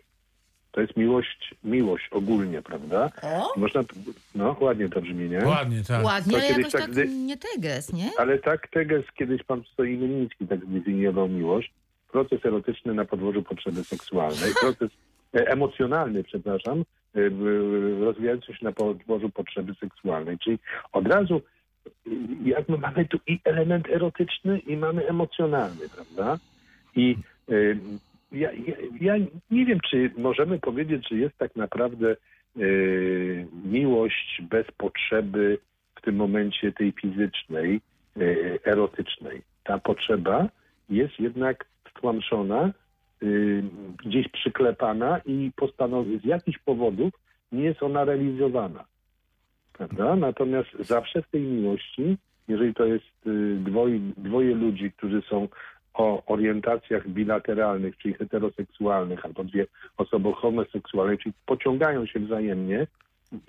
To 0.74 0.80
jest 0.80 0.96
miłość, 0.96 1.54
miłość 1.64 2.08
ogólnie, 2.10 2.62
prawda? 2.62 3.10
O, 3.22 3.60
Można, 3.60 3.80
no 4.34 4.56
ładnie 4.60 4.88
to 4.88 5.00
brzmi, 5.00 5.30
nie? 5.30 5.38
Ładnie, 5.46 5.82
tak. 5.88 6.04
ładnie, 6.04 6.32
To 6.32 6.38
ale 6.38 6.48
kiedyś 6.48 6.58
jakoś 6.58 6.72
tak 6.72 6.80
tak 6.80 6.90
gdy- 6.90 7.06
nie 7.08 7.36
teges, 7.36 7.92
nie? 7.92 8.10
Ale 8.18 8.38
tak 8.38 8.68
Teges 8.68 9.04
kiedyś 9.18 9.42
pan 9.42 9.62
Stoimiński 9.72 10.46
tak 10.46 10.64
zdefiniował 10.64 11.28
miłość. 11.28 11.72
Proces 12.12 12.46
erotyczny 12.46 12.94
na 12.94 13.04
podłożu 13.04 13.42
potrzeby 13.42 13.84
seksualnej. 13.84 14.50
Proces 14.60 14.90
e, 15.34 15.46
emocjonalny, 15.48 16.24
przepraszam, 16.24 16.84
e, 17.14 17.20
rozwijający 18.04 18.46
się 18.54 18.64
na 18.64 18.72
podłożu 18.72 19.30
potrzeby 19.30 19.74
seksualnej. 19.80 20.38
Czyli 20.38 20.58
od 20.92 21.06
razu 21.06 21.40
y, 22.06 22.10
jakby 22.44 22.78
mamy 22.78 23.04
tu 23.04 23.18
i 23.26 23.38
element 23.44 23.88
erotyczny 23.88 24.58
i 24.58 24.76
mamy 24.76 25.08
emocjonalny, 25.08 25.88
prawda? 25.94 26.38
I 26.96 27.16
y, 27.50 27.78
ja, 28.34 28.52
ja, 28.52 28.74
ja 29.00 29.14
nie 29.50 29.66
wiem, 29.66 29.78
czy 29.90 30.10
możemy 30.16 30.58
powiedzieć, 30.58 31.08
że 31.08 31.16
jest 31.16 31.38
tak 31.38 31.56
naprawdę 31.56 32.16
y, 32.56 33.46
miłość 33.64 34.42
bez 34.50 34.66
potrzeby 34.76 35.58
w 35.94 36.00
tym 36.00 36.16
momencie 36.16 36.72
tej 36.72 36.92
fizycznej, 36.92 37.80
y, 38.16 38.58
erotycznej. 38.64 39.42
Ta 39.64 39.78
potrzeba 39.78 40.48
jest 40.88 41.20
jednak 41.20 41.64
stłamszona, 41.90 42.72
y, 43.22 43.62
gdzieś 44.04 44.28
przyklepana 44.28 45.20
i 45.26 45.50
postanowi 45.56 46.18
z 46.18 46.24
jakichś 46.24 46.58
powodów 46.58 47.12
nie 47.52 47.64
jest 47.64 47.82
ona 47.82 48.04
realizowana. 48.04 48.84
Prawda? 49.72 50.16
Natomiast 50.16 50.68
zawsze 50.80 51.22
w 51.22 51.30
tej 51.30 51.40
miłości, 51.40 52.16
jeżeli 52.48 52.74
to 52.74 52.84
jest 52.84 53.04
dwoje, 53.56 53.98
dwoje 54.16 54.54
ludzi, 54.54 54.92
którzy 54.92 55.22
są 55.22 55.48
o 55.94 56.22
orientacjach 56.26 57.08
bilateralnych, 57.08 57.98
czyli 57.98 58.14
heteroseksualnych, 58.14 59.24
albo 59.24 59.44
dwie 59.44 59.66
osoby 59.96 60.32
homoseksualne, 60.32 61.18
czyli 61.18 61.34
pociągają 61.46 62.06
się 62.06 62.20
wzajemnie, 62.20 62.86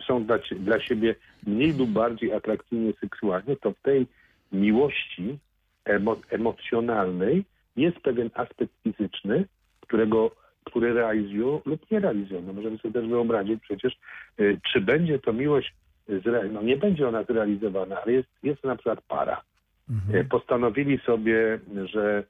są 0.08 0.26
dla, 0.26 0.38
dla 0.60 0.80
siebie 0.80 1.16
mniej 1.48 1.74
lub 1.74 1.90
bardziej 1.90 2.34
atrakcyjnie 2.34 2.94
seksualnie, 3.02 3.56
to 3.56 3.72
w 3.72 3.82
tej 3.82 4.08
miłości 4.52 5.38
emo, 5.86 6.18
emocjonalnej 6.30 7.46
jest 7.78 7.98
pewien 8.00 8.30
aspekt 8.34 8.74
fizyczny, 8.84 9.46
którego, 9.82 10.32
który 10.64 10.94
realizują 10.94 11.62
lub 11.66 11.92
nie 11.92 12.00
realizują. 12.00 12.42
No 12.42 12.54
możemy 12.54 12.78
sobie 12.78 12.94
też 12.94 13.08
wyobrazić 13.08 13.62
przecież, 13.62 13.98
y, 14.40 14.60
czy 14.72 14.82
będzie 14.82 15.20
to 15.20 15.34
miłość, 15.34 15.74
zre, 16.08 16.50
no 16.50 16.62
nie 16.62 16.78
będzie 16.78 17.08
ona 17.08 17.24
zrealizowana, 17.24 18.02
ale 18.02 18.12
jest, 18.14 18.30
jest 18.44 18.64
na 18.64 18.76
przykład 18.76 19.02
para. 19.02 19.42
Mhm. 19.90 20.16
Y, 20.16 20.26
Postanowili 20.26 21.00
sobie, 21.06 21.60
że 21.86 22.24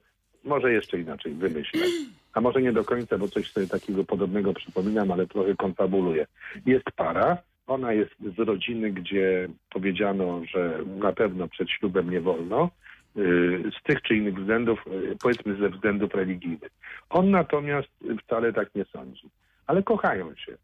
może 0.46 0.72
jeszcze 0.72 1.00
inaczej 1.00 1.34
wymyślę. 1.34 1.80
A 2.32 2.40
może 2.40 2.62
nie 2.62 2.72
do 2.72 2.84
końca, 2.84 3.18
bo 3.18 3.28
coś 3.28 3.50
sobie 3.50 3.66
takiego 3.66 4.04
podobnego 4.04 4.54
przypominam, 4.54 5.10
ale 5.12 5.26
trochę 5.26 5.54
konfabuluję. 5.56 6.26
Jest 6.66 6.84
para, 6.96 7.38
ona 7.66 7.92
jest 7.92 8.14
z 8.36 8.38
rodziny, 8.38 8.90
gdzie 8.90 9.48
powiedziano, 9.70 10.42
że 10.44 10.78
na 10.98 11.12
pewno 11.12 11.48
przed 11.48 11.70
ślubem 11.70 12.10
nie 12.10 12.20
wolno, 12.20 12.70
y, 13.16 13.62
z 13.80 13.82
tych 13.82 14.02
czy 14.02 14.16
innych 14.16 14.34
względów, 14.34 14.84
y, 14.86 15.16
powiedzmy 15.22 15.56
ze 15.56 15.68
względów 15.68 16.14
religijnych. 16.14 16.70
On 17.10 17.30
natomiast 17.30 17.88
wcale 18.22 18.52
tak 18.52 18.74
nie 18.74 18.84
sądzi. 18.84 19.30
Ale 19.66 19.82
kochają 19.82 20.34
się. 20.34 20.56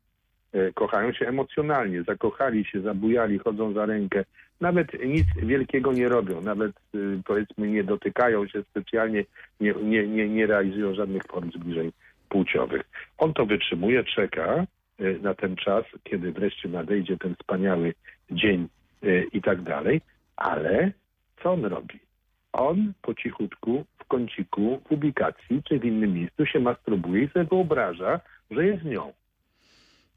Y, 0.55 0.73
Kochają 0.75 1.13
się 1.13 1.27
emocjonalnie, 1.29 2.03
zakochali 2.03 2.65
się, 2.65 2.81
zabujali, 2.81 3.39
chodzą 3.39 3.73
za 3.73 3.87
rękę. 3.87 4.25
Nawet 4.63 5.05
nic 5.05 5.27
wielkiego 5.37 5.93
nie 5.93 6.09
robią, 6.09 6.41
nawet 6.41 6.73
y, 6.95 7.23
powiedzmy 7.25 7.69
nie 7.69 7.85
dotykają 7.85 8.47
się 8.47 8.63
specjalnie, 8.63 9.25
nie, 9.61 9.75
nie, 9.83 10.07
nie, 10.07 10.29
nie 10.29 10.47
realizują 10.47 10.95
żadnych 10.95 11.23
form 11.23 11.51
zbliżeń 11.53 11.93
płciowych. 12.29 12.83
On 13.19 13.35
to 13.35 13.47
wytrzymuje, 13.47 14.05
czeka 14.05 14.67
y, 15.01 15.19
na 15.23 15.35
ten 15.35 15.57
czas, 15.57 15.85
kiedy 16.05 16.33
wreszcie 16.33 16.69
nadejdzie 16.69 17.17
ten 17.17 17.35
wspaniały 17.35 17.95
dzień 18.31 18.69
y, 19.05 19.27
i 19.33 19.43
tak 19.43 19.63
dalej, 19.63 20.01
ale 20.37 20.93
co 21.43 21.53
on 21.53 21.65
robi? 21.65 21.99
On 22.53 22.93
po 23.03 23.15
cichutku 23.15 23.85
w 23.99 24.05
kąciku, 24.05 24.81
w 24.89 24.93
ubikacji 24.93 25.63
czy 25.69 25.79
w 25.79 25.85
innym 25.85 26.15
miejscu 26.15 26.47
się 26.47 26.61
masturbuje 26.61 27.25
i 27.25 27.29
sobie 27.29 27.45
wyobraża, 27.45 28.21
że 28.51 28.67
jest 28.67 28.83
z 28.83 28.87
nią. 28.87 29.13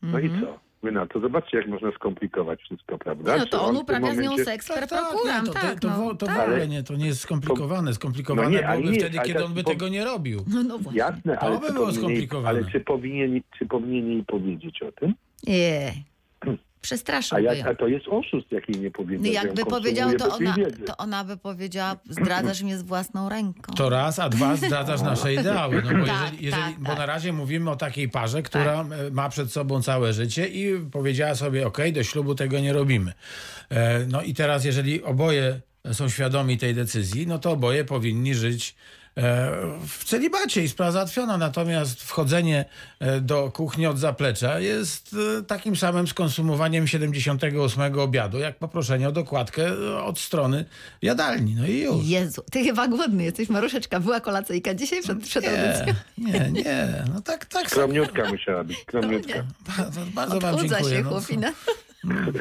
No 0.01 0.19
Mhm. 0.19 0.25
i 0.25 0.41
co? 0.41 0.59
Wy 0.85 0.91
na 0.91 1.05
to 1.07 1.19
zobaczcie, 1.19 1.57
jak 1.57 1.67
można 1.67 1.91
skomplikować 1.91 2.61
wszystko, 2.61 2.97
prawda? 2.97 3.37
No 3.37 3.43
Czy 3.43 3.49
to 3.49 3.61
on 3.63 3.67
tym 3.73 3.81
uprawia 3.83 4.13
z 4.13 4.17
nią 4.17 4.23
momencie- 4.23 4.45
seks 4.45 4.67
Tak, 4.67 4.79
per 4.79 4.87
tak, 4.89 5.09
procuram, 5.09 5.45
nie, 5.45 5.47
to, 5.47 5.53
tak, 5.53 5.79
to, 5.79 5.87
to, 5.89 5.97
no, 5.97 6.13
w- 6.13 6.17
to 6.17 6.25
w 6.25 6.29
tak. 6.29 6.47
ogóle 6.47 6.67
nie, 6.67 6.83
to 6.83 6.95
nie 6.95 7.05
jest 7.05 7.21
skomplikowane. 7.21 7.93
Skomplikowane 7.93 8.43
No 8.43 8.49
nie, 8.49 8.67
ale 8.67 8.77
byłoby 8.77 8.91
nie, 8.97 8.99
wtedy, 8.99 9.19
kiedy 9.19 9.33
tak 9.39 9.45
on 9.47 9.53
by 9.53 9.63
po- 9.63 9.69
tego 9.69 9.87
nie 9.89 10.03
robił. 10.05 10.39
No, 10.47 10.63
no 10.63 10.77
właśnie. 10.77 10.99
Jasne, 10.99 11.39
ale, 11.39 11.59
by 11.59 11.73
było 11.73 11.91
skomplikowane. 11.93 12.49
ale 12.49 12.71
czy 12.71 12.79
powinien, 12.79 13.41
czy 13.59 13.65
powinien 13.65 14.07
jej 14.11 14.23
powiedzieć 14.23 14.81
o 14.83 14.91
tym? 14.91 15.13
Nie. 15.47 15.93
A, 16.85 16.87
Przestraszyłby 16.87 17.43
jak, 17.43 17.57
ją. 17.57 17.65
a 17.65 17.75
to 17.75 17.87
jest 17.87 18.07
oszust, 18.07 18.51
jak 18.51 18.69
jej 18.69 18.79
nie. 18.81 18.91
No 19.17 19.23
że 19.25 19.29
jakby 19.29 19.65
powiedział, 19.65 20.13
to 20.13 20.35
ona, 20.35 20.55
to 20.85 20.97
ona 20.97 21.23
by 21.23 21.37
powiedziała, 21.37 21.95
zdradzasz 22.09 22.61
mnie 22.63 22.77
z 22.77 22.81
własną 22.83 23.29
ręką. 23.29 23.73
To 23.73 23.89
raz, 23.89 24.19
a 24.19 24.29
dwa 24.29 24.55
zdradzasz 24.55 25.01
nasze 25.01 25.33
ideały. 25.33 25.81
No 25.81 25.99
bo, 25.99 26.05
Tak, 26.05 26.21
jeżeli, 26.23 26.45
jeżeli, 26.45 26.63
tak, 26.73 26.79
bo 26.79 26.89
tak. 26.89 26.97
na 26.97 27.05
razie 27.05 27.33
mówimy 27.33 27.71
o 27.71 27.75
takiej 27.75 28.09
parze, 28.09 28.41
która 28.43 28.85
ma 29.11 29.29
przed 29.29 29.51
sobą 29.51 29.81
całe 29.81 30.13
życie 30.13 30.47
i 30.47 30.79
powiedziała 30.91 31.35
sobie, 31.35 31.67
ok, 31.67 31.77
do 31.93 32.03
ślubu 32.03 32.35
tego 32.35 32.59
nie 32.59 32.73
robimy. 32.73 33.13
E, 33.69 33.99
No 34.07 34.21
i 34.21 34.33
teraz, 34.33 34.65
jeżeli 34.65 35.03
oboje 35.03 35.61
są 35.91 36.09
świadomi 36.09 36.57
tej 36.57 36.73
decyzji, 36.75 37.27
no 37.27 37.39
to 37.39 37.51
oboje 37.51 37.85
powinni 37.85 38.35
żyć 38.35 38.75
w 39.87 40.03
celibacie 40.05 40.63
i 40.63 40.69
sprawa 40.69 40.91
załatwiona. 40.91 41.37
Natomiast 41.37 42.03
wchodzenie 42.03 42.65
e, 42.99 43.21
do 43.21 43.51
kuchni 43.51 43.87
od 43.87 43.99
zaplecza 43.99 44.59
jest 44.59 45.15
e, 45.39 45.43
takim 45.43 45.75
samym 45.75 46.07
skonsumowaniem 46.07 46.87
78 46.87 47.99
obiadu, 47.99 48.39
jak 48.39 48.57
poproszenie 48.57 49.09
o 49.09 49.11
dokładkę 49.11 49.67
e, 49.67 50.03
od 50.03 50.19
strony 50.19 50.65
jadalni. 51.01 51.55
No 51.55 51.67
i 51.67 51.79
już. 51.79 52.05
Jezu, 52.05 52.43
ty 52.51 52.63
chyba 52.63 52.87
głodny 52.87 53.23
jesteś, 53.23 53.49
Maruszeczka. 53.49 53.99
Była 53.99 54.19
kolacyjka 54.19 54.73
dzisiaj 54.73 55.01
przed, 55.01 55.23
przed 55.23 55.45
audycją. 55.45 55.93
Nie, 56.17 56.31
nie, 56.31 56.51
nie. 56.51 57.03
No 57.13 57.21
tak, 57.21 57.45
tak. 57.45 57.69
Skromniutka 57.69 58.29
musiała 58.29 58.63
być, 58.63 58.79
skromniutka. 58.81 59.43
Bardzo, 59.77 60.01
bardzo 60.13 60.39
wam 60.39 60.59
dziękuję. 60.59 60.97
się 60.97 61.03
No, 61.03 61.09
chłopina. 61.09 61.51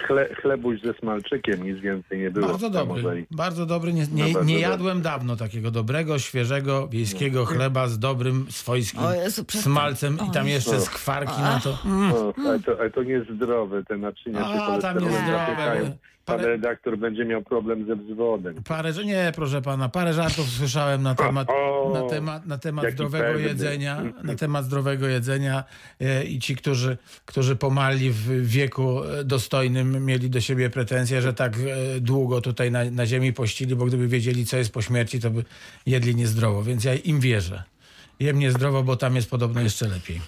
Chle, 0.06 0.34
chlebuś 0.34 0.80
ze 0.80 0.94
smalczykiem, 0.94 1.62
nic 1.62 1.78
więcej 1.80 2.18
nie 2.18 2.30
było. 2.30 2.46
bardzo 2.48 2.70
dobry. 2.70 3.26
Bardzo 3.30 3.66
dobry. 3.66 3.92
Nie, 3.92 4.02
No 4.12 4.16
nie, 4.16 4.22
bardzo 4.32 4.38
nie 4.48 4.54
dobry. 4.54 4.70
jadłem 4.70 5.02
dawno 5.02 5.36
takiego 5.36 5.70
dobrego, 5.70 6.18
świeżego, 6.18 6.88
wiejskiego 6.88 7.44
chleba 7.44 7.88
z 7.88 7.98
dobrym, 7.98 8.46
swojskim 8.50 9.00
O 9.00 9.14
Jezu, 9.14 9.44
smalcem 9.48 10.18
i 10.28 10.30
tam 10.30 10.46
O 10.46 10.48
jeszcze 10.48 10.70
Jezu. 10.74 10.86
skwarki 10.86 11.40
na 11.42 11.60
to. 11.60 11.70
O, 12.14 12.34
ale, 12.46 12.60
to, 12.60 12.80
ale 12.80 12.90
to 12.90 13.02
niezdrowe, 13.02 13.84
te 13.84 13.96
naczynia 13.96 14.40
A, 14.46 14.78
tam 14.78 14.98
niezdrowe. 14.98 15.96
Pan 16.24 16.38
Parę- 16.40 16.44
redaktor 16.46 16.98
będzie 16.98 17.24
miał 17.24 17.42
problem 17.42 17.86
ze 17.86 17.96
wzwodem. 17.96 18.54
Parę, 18.68 18.92
że 18.92 19.04
nie, 19.04 19.32
proszę 19.34 19.62
pana, 19.62 19.88
parę 19.88 20.12
żartów 20.14 20.48
słyszałem 20.48 21.02
na 21.02 21.14
temat, 21.14 21.48
O, 21.50 21.90
na 21.94 22.08
temat, 22.10 22.46
na 22.46 22.58
temat 22.58 22.90
zdrowego 22.92 23.24
pewny. 23.24 23.42
jedzenia, 23.48 24.02
na 24.24 24.34
temat 24.34 24.64
zdrowego 24.64 25.06
jedzenia 25.06 25.64
e, 26.00 26.24
i 26.24 26.38
ci, 26.38 26.56
którzy, 26.56 26.96
którzy 27.24 27.56
pomalli 27.56 28.10
w 28.10 28.46
wieku 28.46 29.04
e, 29.04 29.24
dostojnym, 29.24 30.04
mieli 30.04 30.30
do 30.30 30.40
siebie 30.40 30.70
pretensje, 30.70 31.22
że 31.22 31.32
tak 31.34 31.56
e, 31.56 32.00
długo 32.00 32.40
tutaj 32.40 32.70
na, 32.70 32.84
na 32.90 33.06
ziemi 33.06 33.32
pościli, 33.32 33.76
bo 33.76 33.84
gdyby 33.84 34.08
wiedzieli, 34.08 34.46
co 34.46 34.56
jest 34.56 34.72
po 34.72 34.82
śmierci, 34.82 35.20
to 35.20 35.30
by 35.30 35.44
jedli 35.86 36.14
niezdrowo, 36.14 36.62
więc 36.62 36.84
ja 36.84 36.94
im 36.94 37.20
wierzę. 37.20 37.62
Jem 38.20 38.38
niezdrowo, 38.38 38.82
bo 38.82 38.96
tam 38.96 39.16
jest 39.16 39.30
podobno 39.30 39.60
jeszcze 39.60 39.88
lepiej. 39.88 40.20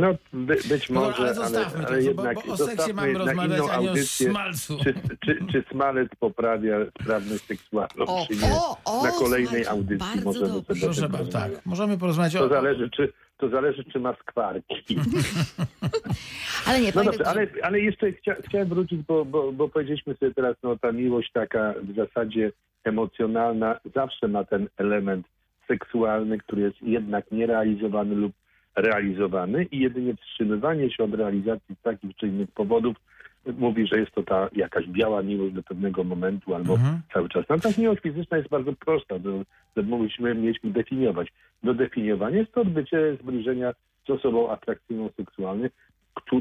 No, 0.00 0.14
by, 0.32 0.56
być 0.68 0.90
No, 0.90 1.00
może, 1.00 1.16
ale 1.16 1.26
ale, 1.26 1.34
zostawmy 1.34 1.86
ale 1.86 1.96
to, 2.02 2.08
jednak 2.08 2.34
bo, 2.34 2.42
bo 2.46 2.52
o 2.52 2.56
seksie 2.56 2.94
mamy 2.94 3.18
rozmawiać, 3.18 3.60
a 3.72 3.80
nie 3.80 3.90
o 3.90 3.96
smalcu. 3.96 4.78
Czy, 4.84 4.94
czy, 5.24 5.38
czy 5.52 5.64
smalec 5.70 6.08
poprawia 6.20 6.76
sprawność 7.00 7.44
seksualną, 7.44 8.04
O, 8.06 8.26
czy 8.28 8.36
nie? 8.36 8.52
o, 8.52 8.76
o, 8.84 9.04
na 9.04 9.10
kolejnej 9.10 9.46
słuchajcie, 9.46 9.70
audycji 9.70 9.96
bardzo 9.98 10.24
możemy 10.24 10.48
dobrze. 10.48 10.74
sobie 10.74 10.80
Proszę 10.80 11.08
tak. 11.32 11.66
Możemy 11.66 11.98
porozmawiać 11.98 12.32
To 12.32 12.44
o... 12.44 12.48
zależy, 12.48 12.90
czy, 12.90 13.12
to 13.38 13.48
zależy, 13.48 13.84
czy 13.84 14.00
ma 14.00 14.14
skwarki. 14.14 14.96
Ale 16.66 16.80
nie, 16.80 16.92
No 16.94 17.04
dobrze, 17.04 17.26
ale, 17.26 17.46
ale 17.62 17.80
jeszcze 17.80 18.12
chcia, 18.12 18.34
chciałem 18.48 18.68
wrócić, 18.68 19.02
bo, 19.02 19.24
bo, 19.24 19.52
bo 19.52 19.68
powiedzieliśmy 19.68 20.14
sobie 20.14 20.34
teraz, 20.34 20.56
no 20.62 20.76
ta 20.76 20.92
miłość 20.92 21.32
taka 21.32 21.74
w 21.82 21.96
zasadzie 21.96 22.52
emocjonalna 22.84 23.80
zawsze 23.94 24.28
ma 24.28 24.44
ten 24.44 24.68
element 24.76 25.26
seksualny, 25.70 26.38
który 26.38 26.62
jest 26.62 26.82
jednak 26.82 27.30
nierealizowany 27.32 28.14
lub 28.14 28.32
realizowany 28.76 29.64
i 29.64 29.78
jedynie 29.78 30.14
wstrzymywanie 30.14 30.90
się 30.90 31.04
od 31.04 31.14
realizacji 31.14 31.76
z 31.80 31.82
takich 31.82 32.16
czy 32.16 32.26
innych 32.26 32.50
powodów 32.50 32.96
mówi, 33.46 33.86
że 33.86 34.00
jest 34.00 34.12
to 34.12 34.22
ta 34.22 34.48
jakaś 34.52 34.86
biała 34.86 35.22
miłość 35.22 35.54
do 35.54 35.62
pewnego 35.62 36.04
momentu 36.04 36.54
albo 36.54 36.72
Mhm. 36.74 37.00
cały 37.12 37.28
czas. 37.28 37.44
Natomiast 37.48 37.78
miłość 37.78 38.02
fizyczna 38.02 38.36
jest 38.36 38.48
bardzo 38.50 38.72
prosta, 38.72 39.18
do, 39.18 39.44
mogliśmy, 39.82 40.34
mieliśmy 40.34 40.70
definiować. 40.70 41.28
Do 41.62 41.74
definiowania 41.74 42.38
jest 42.38 42.52
to 42.52 42.60
odbycie 42.60 43.16
zbliżenia 43.22 43.72
z 44.06 44.10
osobą 44.10 44.50
atrakcyjną 44.50 45.08
seksualnie, 45.16 45.70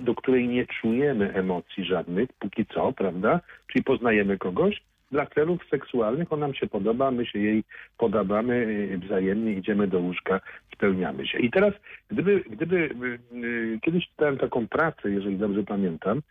do 0.02 0.16
której 0.16 0.48
nie 0.48 0.66
czujemy 0.82 1.34
emocji 1.34 1.86
żadnych, 1.86 2.30
póki 2.40 2.66
co, 2.66 2.94
prawda? 2.94 3.40
Czyli 3.68 3.84
poznajemy 3.84 4.38
kogoś, 4.38 4.82
dla 5.12 5.26
celów 5.26 5.60
seksualnych 5.70 6.34
on 6.34 6.40
nam 6.40 6.54
się 6.54 6.68
podoba, 6.68 7.12
my 7.12 7.26
się 7.26 7.40
jej 7.40 7.64
podobamy 7.98 8.56
y, 8.56 8.98
wzajemnie, 8.98 9.54
idziemy 9.54 9.88
do 9.88 10.00
łóżka, 10.00 10.42
spełniamy 10.74 11.28
się. 11.28 11.40
I 11.40 11.52
teraz, 11.52 11.74
gdyby, 12.10 12.44
gdyby 12.50 12.78
y, 12.78 13.38
y, 13.38 13.80
kiedyś 13.82 14.08
czytałem 14.08 14.38
taką 14.38 14.68
pracę, 14.68 15.12
jeżeli 15.12 15.38
dobrze 15.38 15.64
pamiętam, 15.64 16.22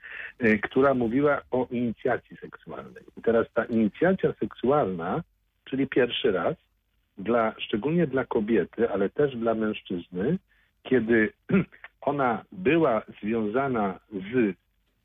która 0.63 0.95
mówiła 0.95 1.41
o 1.51 1.67
inicjacji 1.71 2.37
seksualnej. 2.37 3.03
I 3.17 3.23
teraz 3.23 3.47
ta 3.55 3.65
inicjacja 3.65 4.33
seksualna, 4.41 5.23
czyli 5.65 5.87
pierwszy 5.87 6.33
raz, 6.33 6.55
dla, 7.19 7.55
szczególnie 7.59 8.07
dla 8.07 8.25
kobiety, 8.25 8.91
ale 8.91 9.09
też 9.09 9.37
dla 9.37 9.55
mężczyzny, 9.55 10.39
kiedy 10.83 11.33
ona 12.01 12.45
była 12.53 13.03
związana 13.23 14.01
z, 14.13 14.57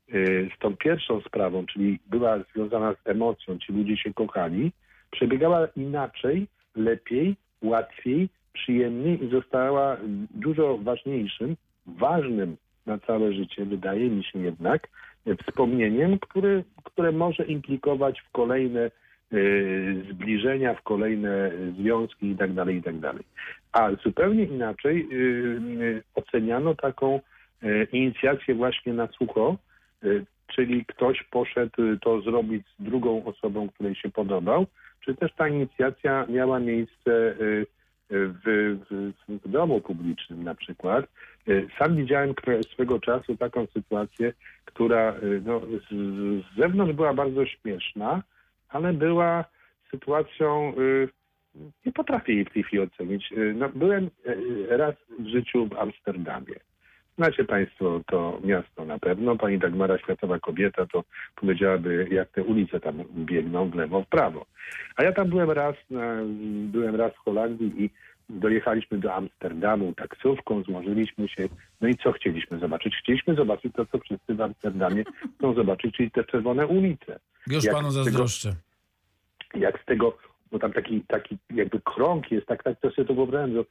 z 0.08 0.58
tą 0.58 0.76
pierwszą 0.76 1.20
sprawą, 1.20 1.66
czyli 1.66 1.98
była 2.06 2.38
związana 2.54 2.94
z 2.94 3.08
emocją, 3.08 3.58
ci 3.58 3.72
ludzie 3.72 3.96
się 3.96 4.14
kochali, 4.14 4.72
przebiegała 5.10 5.66
inaczej, 5.76 6.46
lepiej, 6.76 7.36
łatwiej, 7.62 8.28
przyjemniej 8.52 9.24
i 9.24 9.30
została 9.30 9.96
dużo 10.30 10.78
ważniejszym, 10.78 11.56
ważnym 11.86 12.56
na 12.86 12.98
całe 12.98 13.32
życie, 13.32 13.64
wydaje 13.64 14.10
mi 14.10 14.24
się 14.24 14.38
jednak, 14.38 14.88
y, 15.26 15.36
wspomnieniem, 15.36 16.18
które, 16.18 16.62
które 16.84 17.12
może 17.12 17.44
implikować 17.44 18.20
w 18.20 18.30
kolejne 18.30 18.90
y, 19.32 20.04
zbliżenia, 20.10 20.74
w 20.74 20.82
kolejne 20.82 21.50
związki 21.78 22.26
i 22.30 22.36
tak 22.36 22.52
dalej, 22.52 22.76
i 22.76 22.82
tak 22.82 22.98
dalej. 22.98 23.24
A 23.72 23.90
zupełnie 24.04 24.44
inaczej 24.44 25.08
y, 25.12 25.16
y, 25.82 26.02
oceniano 26.14 26.74
taką 26.74 27.20
y, 27.62 27.86
inicjację 27.92 28.54
właśnie 28.54 28.92
na 28.92 29.06
sucho, 29.06 29.56
y, 29.58 29.73
czyli 30.46 30.84
ktoś 30.84 31.22
poszedł 31.22 31.82
y, 31.82 31.98
to 31.98 32.20
zrobić 32.20 32.66
z 32.78 32.82
drugą 32.82 33.24
osobą, 33.24 33.68
której 33.68 33.94
się 33.94 34.10
podobał, 34.10 34.66
czy 35.00 35.14
też 35.14 35.32
ta 35.32 35.48
inicjacja 35.48 36.26
miała 36.28 36.60
miejsce 36.60 37.10
y, 37.10 37.66
w, 38.10 38.76
w, 38.90 39.12
w 39.46 39.48
domu 39.48 39.80
publicznym 39.80 40.44
na 40.44 40.54
przykład. 40.54 41.04
Y, 41.48 41.68
Sam 41.78 41.96
widziałem 41.96 42.34
swego 42.72 43.00
czasu 43.00 43.36
taką 43.36 43.66
sytuację, 43.66 44.32
która 44.64 45.14
y, 45.22 45.42
no, 45.44 45.60
z, 45.60 45.88
z 46.44 46.58
zewnątrz 46.58 46.92
była 46.92 47.14
bardzo 47.14 47.46
śmieszna, 47.46 48.22
ale 48.68 48.92
była 48.92 49.44
sytuacją, 49.90 50.74
y, 50.78 51.08
nie 51.86 51.92
potrafię 51.92 52.34
jej 52.34 52.44
w 52.44 52.52
tej 52.52 52.62
chwili 52.62 52.82
ocenić. 52.82 53.32
Y, 53.32 53.54
No, 53.56 53.68
byłem 53.68 54.10
y, 54.26 54.66
raz 54.70 54.94
w 55.18 55.26
życiu 55.26 55.66
w 55.66 55.78
Amsterdamie. 55.78 56.54
Znacie 57.18 57.44
Państwo 57.44 58.00
to 58.06 58.40
miasto 58.44 58.84
na 58.84 58.98
pewno. 58.98 59.36
Pani 59.36 59.58
Dagmara, 59.58 59.98
światowa 59.98 60.38
kobieta, 60.38 60.86
to 60.86 61.04
powiedziałaby, 61.36 62.08
jak 62.10 62.28
te 62.30 62.42
ulice 62.42 62.80
tam 62.80 63.02
biegną 63.16 63.70
w 63.70 63.74
lewo, 63.74 64.02
w 64.02 64.06
prawo. 64.06 64.46
A 64.96 65.02
ja 65.02 65.12
tam 65.12 65.28
byłem 65.28 65.50
raz, 65.50 65.74
byłem 66.66 66.94
raz 66.96 67.12
w 67.12 67.18
Holandii 67.18 67.84
i 67.84 67.90
dojechaliśmy 68.28 68.98
do 68.98 69.14
Amsterdamu 69.14 69.92
taksówką, 69.94 70.62
złożyliśmy 70.62 71.28
się. 71.28 71.48
No 71.80 71.88
i 71.88 71.96
co 71.96 72.12
chcieliśmy 72.12 72.58
zobaczyć? 72.58 72.94
Chcieliśmy 72.96 73.34
zobaczyć 73.34 73.72
to, 73.74 73.86
co 73.86 73.98
wszyscy 73.98 74.34
w 74.34 74.40
Amsterdamie 74.40 75.04
chcą 75.38 75.54
zobaczyć, 75.54 75.96
czyli 75.96 76.10
te 76.10 76.24
czerwone 76.24 76.66
ulice 76.66 77.18
Już 77.46 77.64
Jak 77.64 77.74
panu 77.74 77.90
z 77.90 77.94
tego- 77.94 78.04
zazdroszczę. 78.04 78.52
jak 79.54 79.82
z 79.82 79.84
tego, 79.84 80.18
bo 80.54 80.58
tam 80.58 80.72
taki, 80.72 81.00
taki 81.08 81.38
jakby 81.54 81.80
krąg 81.80 82.30
jest, 82.30 82.46
tak, 82.46 82.62
tak 82.62 82.80
to 82.80 82.90
sobie 82.90 83.08
to 83.08 83.14
wyobrażam, 83.14 83.52
że 83.52 83.64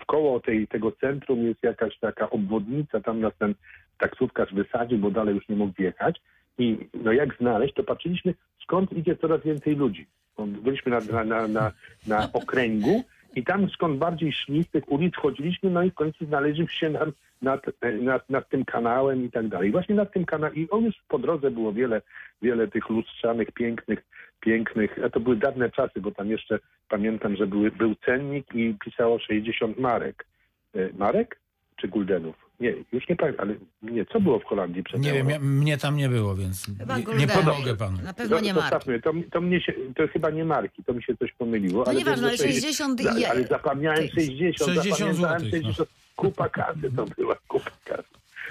wkoło 0.00 0.40
tej, 0.40 0.68
tego 0.68 0.92
centrum 0.92 1.42
jest 1.42 1.62
jakaś 1.62 1.98
taka 1.98 2.30
obwodnica, 2.30 3.00
tam 3.00 3.20
nas 3.20 3.32
ten 3.38 3.54
taksówkarz 3.98 4.54
wysadził, 4.54 4.98
bo 4.98 5.10
dalej 5.10 5.34
już 5.34 5.48
nie 5.48 5.56
mógł 5.56 5.72
wjechać 5.78 6.20
i 6.58 6.88
no 6.94 7.12
jak 7.12 7.36
znaleźć, 7.36 7.74
to 7.74 7.84
patrzyliśmy, 7.84 8.34
skąd 8.62 8.92
idzie 8.92 9.16
coraz 9.16 9.42
więcej 9.42 9.76
ludzi. 9.76 10.06
Byliśmy 10.38 10.92
na, 10.92 11.00
na, 11.00 11.24
na, 11.24 11.48
na, 11.48 11.72
na 12.06 12.32
okręgu 12.32 13.04
i 13.34 13.44
tam 13.44 13.70
skąd 13.70 13.98
bardziej 13.98 14.32
szli 14.32 14.64
z 14.64 14.70
tych 14.70 14.92
ulic 14.92 15.16
chodziliśmy, 15.16 15.70
no 15.70 15.82
i 15.82 15.90
w 15.90 15.94
końcu 15.94 16.26
znaleźliśmy 16.26 16.74
się 16.74 16.90
nad, 16.90 17.08
nad, 17.42 17.66
nad, 18.00 18.30
nad 18.30 18.48
tym 18.48 18.64
kanałem 18.64 19.24
i 19.24 19.30
tak 19.30 19.48
dalej. 19.48 19.70
Właśnie 19.70 19.94
nad 19.94 20.12
tym 20.12 20.24
kanałem 20.24 20.56
i 20.56 20.70
on 20.70 20.84
już 20.84 20.94
po 21.08 21.18
drodze 21.18 21.50
było 21.50 21.72
wiele, 21.72 22.02
wiele 22.42 22.68
tych 22.68 22.88
lustrzanych, 22.88 23.52
pięknych, 23.52 24.02
pięknych, 24.40 24.98
a 25.04 25.10
to 25.10 25.20
były 25.20 25.36
dawne 25.36 25.70
czasy, 25.70 26.00
bo 26.00 26.10
tam 26.10 26.30
jeszcze 26.30 26.58
pamiętam, 26.88 27.36
że 27.36 27.46
były, 27.46 27.70
był 27.70 27.94
cennik 27.94 28.54
i 28.54 28.74
pisało 28.84 29.18
60 29.18 29.78
marek. 29.78 30.26
E, 30.74 30.88
Marek 30.98 31.40
czy 31.76 31.88
guldenów? 31.88 32.49
Nie, 32.60 32.74
już 32.92 33.08
nie 33.08 33.16
pamiętam, 33.16 33.48
ale 33.48 33.56
nie, 33.92 34.06
co 34.06 34.20
było 34.20 34.38
w 34.38 34.44
Holandii 34.44 34.82
przed 34.82 35.00
Nie 35.00 35.10
euro? 35.10 35.24
wiem, 35.24 35.30
ja, 35.30 35.38
mnie 35.38 35.78
tam 35.78 35.96
nie 35.96 36.08
było, 36.08 36.34
więc 36.36 36.66
Chyba 36.78 36.94
nie, 36.98 37.00
nie 37.00 37.26
Goldenów. 37.26 37.44
pomogę 37.44 37.76
panu. 37.76 37.98
Na 38.02 38.14
pewno 38.14 38.40
nie 38.40 38.54
marki. 38.54 38.70
Zostawmy, 38.70 39.00
to, 39.00 39.12
to 39.30 39.40
mnie 39.40 39.60
się, 39.60 39.72
to 39.96 40.08
chyba 40.08 40.30
nie 40.30 40.44
marki, 40.44 40.84
to 40.84 40.94
mi 40.94 41.02
się 41.02 41.16
coś 41.16 41.32
pomyliło. 41.32 41.84
To 41.84 41.90
ale 41.90 41.98
nieważne, 41.98 42.30
wiem, 42.30 42.38
ale 42.40 42.48
że 42.48 42.60
60 42.60 43.00
ale, 43.06 43.20
i... 43.20 43.24
ale 43.24 43.44
zapomniałem 43.44 44.08
60, 44.08 44.56
60 44.56 44.76
zapamiętałem 44.76 45.40
złotych, 45.40 45.62
no. 45.62 45.68
60, 45.72 45.88
kupa 46.16 46.48
kasy 46.48 46.90
to 46.96 47.04
była, 47.04 47.36
kupa 47.48 47.70
kasy. 47.84 48.08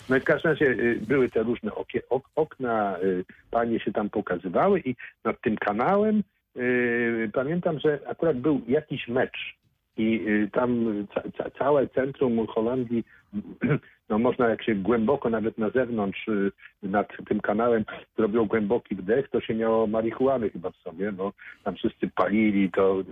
No 0.10 0.18
i 0.18 0.20
w 0.20 0.24
każdym 0.24 0.52
razie 0.52 0.66
y, 0.66 1.00
były 1.08 1.30
te 1.30 1.44
różne 1.44 1.76
okie, 1.76 2.02
ok, 2.10 2.30
okna, 2.36 2.98
y, 3.04 3.26
panie 3.52 3.80
się 3.80 3.92
tam 3.92 4.10
pokazywały 4.10 4.80
i 4.80 4.96
nad 5.24 5.42
tym 5.42 5.58
kanałem 5.58 6.24
y, 6.58 7.30
pamiętam, 7.34 7.80
że 7.80 8.00
akurat 8.08 8.38
był 8.38 8.62
jakiś 8.68 9.08
mecz 9.08 9.56
i 10.00 10.28
y, 10.28 10.50
tam 10.52 10.86
ca, 11.14 11.22
ca, 11.38 11.50
całe 11.50 11.88
centrum 11.88 12.48
Holandii, 12.48 13.04
no 14.10 14.20
można 14.20 14.50
jak 14.50 14.64
się 14.64 14.76
głęboko 14.76 15.30
nawet 15.30 15.58
na 15.58 15.70
zewnątrz 15.70 16.28
y, 16.28 16.52
nad 16.84 17.08
tym 17.28 17.40
kanałem 17.40 17.86
zrobił 18.18 18.46
głęboki 18.46 18.96
wdech, 18.96 19.30
to 19.30 19.42
się 19.42 19.56
miało 19.56 19.88
marihuany 19.88 20.50
chyba 20.50 20.70
w 20.72 20.76
sobie, 20.76 21.12
bo 21.12 21.34
tam 21.64 21.76
wszyscy 21.76 22.08
palili 22.16 22.72
to. 22.72 23.04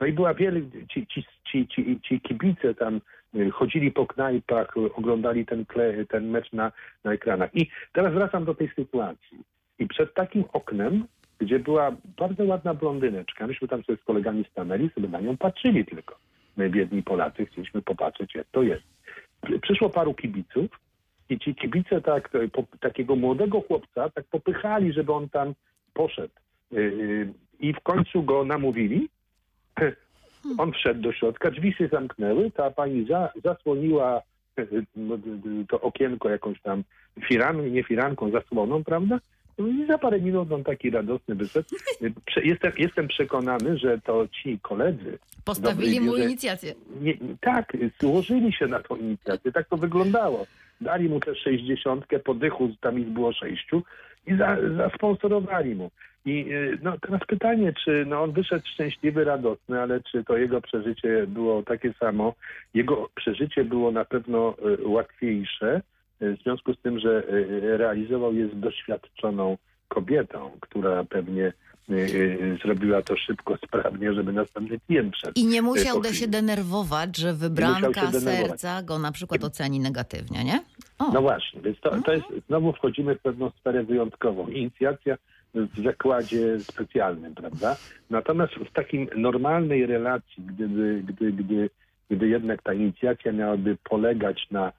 No 0.00 0.06
i 0.06 0.12
była 0.12 0.34
wiele, 0.34 0.60
ci, 0.92 1.06
ci, 1.06 1.24
ci, 1.44 1.68
ci, 1.68 2.00
ci 2.00 2.20
kibice 2.20 2.74
tam 2.74 3.00
y, 3.34 3.50
chodzili 3.50 3.92
po 3.92 4.06
knajpach, 4.06 4.74
oglądali 4.94 5.46
ten, 5.46 5.64
kle, 5.66 6.06
ten 6.06 6.30
mecz 6.30 6.52
na, 6.52 6.72
na 7.04 7.12
ekranach. 7.12 7.54
I 7.54 7.70
teraz 7.92 8.14
wracam 8.14 8.44
do 8.44 8.54
tej 8.54 8.68
sytuacji. 8.68 9.38
I 9.78 9.86
przed 9.86 10.14
takim 10.14 10.44
oknem, 10.52 11.04
gdzie 11.38 11.58
była 11.58 11.96
bardzo 12.18 12.44
ładna 12.44 12.74
blondyneczka, 12.74 13.46
myśmy 13.46 13.68
tam 13.68 13.82
sobie 13.82 13.98
z 13.98 14.04
kolegami 14.04 14.44
stanęli, 14.50 14.90
sobie 14.94 15.08
na 15.08 15.20
nią 15.20 15.36
patrzyli 15.36 15.84
tylko. 15.84 16.18
My 16.56 16.70
biedni 16.70 17.02
Polacy 17.02 17.46
chcieliśmy 17.46 17.82
popatrzeć, 17.82 18.34
jak 18.34 18.46
to 18.52 18.62
jest. 18.62 18.84
Przyszło 19.62 19.90
paru 19.90 20.14
kibiców 20.14 20.70
i 21.28 21.38
ci 21.38 21.54
kibice 21.54 22.00
tak, 22.00 22.30
po, 22.52 22.64
takiego 22.80 23.16
młodego 23.16 23.60
chłopca 23.60 24.10
tak 24.10 24.24
popychali, 24.24 24.92
żeby 24.92 25.12
on 25.12 25.28
tam 25.28 25.54
poszedł. 25.94 26.34
Y, 26.72 26.76
y, 26.78 27.32
I 27.60 27.72
w 27.72 27.80
końcu 27.80 28.22
go 28.22 28.44
namówili. 28.44 29.08
On 30.58 30.72
wszedł 30.72 31.00
do 31.00 31.12
środka, 31.12 31.50
drzwi 31.50 31.72
się 31.72 31.88
zamknęły, 31.88 32.50
ta 32.50 32.70
pani 32.70 33.06
za, 33.06 33.32
zasłoniła 33.44 34.22
y, 34.58 34.84
to 35.68 35.80
okienko 35.80 36.30
jakąś 36.30 36.60
tam 36.60 36.84
firan, 37.28 37.72
nie 37.72 37.84
firanką, 37.84 38.30
zasłoną, 38.30 38.84
prawda? 38.84 39.18
No 39.58 39.68
I 39.68 39.86
za 39.86 39.98
parę 39.98 40.20
minut 40.20 40.52
on 40.52 40.64
taki 40.64 40.90
radosny 40.90 41.34
wyszedł. 41.34 41.68
Y, 42.02 42.12
prze- 42.26 42.44
Jestem, 42.44 42.72
jestem 42.78 43.08
przekonany, 43.08 43.78
że 43.78 43.98
to 44.00 44.28
ci 44.28 44.58
koledzy 44.62 45.18
Postawili 45.44 46.00
mu 46.00 46.16
inicjację. 46.16 46.74
nie, 47.00 47.14
tak, 47.40 47.72
złożyli 48.00 48.52
się 48.52 48.66
na 48.66 48.80
tą 48.82 48.96
inicjatywę, 48.96 49.52
tak 49.52 49.68
to 49.68 49.76
wyglądało. 49.76 50.46
Dali 50.80 51.08
mu 51.08 51.20
też 51.20 51.38
sześćdziesiątkę, 51.38 52.18
podychu, 52.18 52.68
tam 52.80 52.98
ich 53.00 53.08
było 53.08 53.32
sześciu 53.32 53.82
i 54.26 54.36
za, 54.36 54.56
zasponsorowali 54.76 55.74
mu. 55.74 55.90
I 56.24 56.52
y, 56.52 56.78
no, 56.82 56.98
teraz 56.98 57.20
pytanie, 57.26 57.72
czy 57.84 58.04
no, 58.08 58.22
on 58.22 58.32
wyszedł 58.32 58.66
szczęśliwy, 58.74 59.24
radosny, 59.24 59.80
ale 59.80 60.00
czy 60.00 60.24
to 60.24 60.36
jego 60.36 60.60
przeżycie 60.60 61.26
było 61.26 61.62
takie 61.62 61.92
samo? 61.92 62.34
Jego 62.74 63.08
przeżycie 63.14 63.64
było 63.64 63.90
na 63.90 64.04
pewno 64.04 64.54
y, 64.82 64.88
łatwiejsze, 64.88 65.82
w 66.20 66.36
związku 66.42 66.74
z 66.74 66.78
tym, 66.80 66.98
że 66.98 67.22
y, 67.28 67.76
realizował 67.76 68.34
je 68.34 68.48
z 68.48 68.60
doświadczoną 68.60 69.58
kobietą, 69.88 70.50
która 70.60 71.04
pewnie 71.04 71.52
y, 71.90 72.58
zrobiła 72.64 73.02
to 73.02 73.16
szybko, 73.16 73.56
sprawnie, 73.66 74.12
żeby 74.14 74.32
następny 74.32 74.80
klient 74.86 75.14
wszedł. 75.14 75.32
I 75.34 75.44
nie 75.44 75.62
musiał 75.62 75.96
po 75.96 76.02
da 76.02 76.08
chwili. 76.08 76.20
się 76.20 76.28
denerwować, 76.28 77.16
że 77.16 77.32
wybranka 77.32 78.12
serca 78.12 78.82
go 78.82 78.98
na 78.98 79.12
przykład 79.12 79.44
oceni 79.44 79.80
negatywnie, 79.80 80.44
nie? 80.44 80.60
O, 80.98 81.12
No 81.12 81.22
właśnie, 81.22 81.60
więc 81.60 81.80
to, 81.80 82.02
to 82.02 82.12
jest, 82.12 82.26
znowu 82.48 82.72
wchodzimy 82.72 83.14
w 83.14 83.20
pewną 83.20 83.50
sferę 83.50 83.84
wyjątkową. 83.84 84.48
Inicjacja 84.48 85.16
w 85.54 85.82
zakładzie 85.84 86.60
specjalnym, 86.60 87.34
prawda? 87.34 87.76
Natomiast 88.10 88.52
w 88.54 88.72
takim 88.72 89.08
normalnej 89.16 89.86
relacji, 89.86 90.42
gdyby, 90.46 91.02
gdy, 91.06 91.32
gdy, 91.32 91.70
gdy 92.10 92.28
jednak 92.28 92.62
ta 92.62 92.74
inicjacja 92.74 93.32
miałaby 93.32 93.76
polegać 93.84 94.46
na 94.50 94.72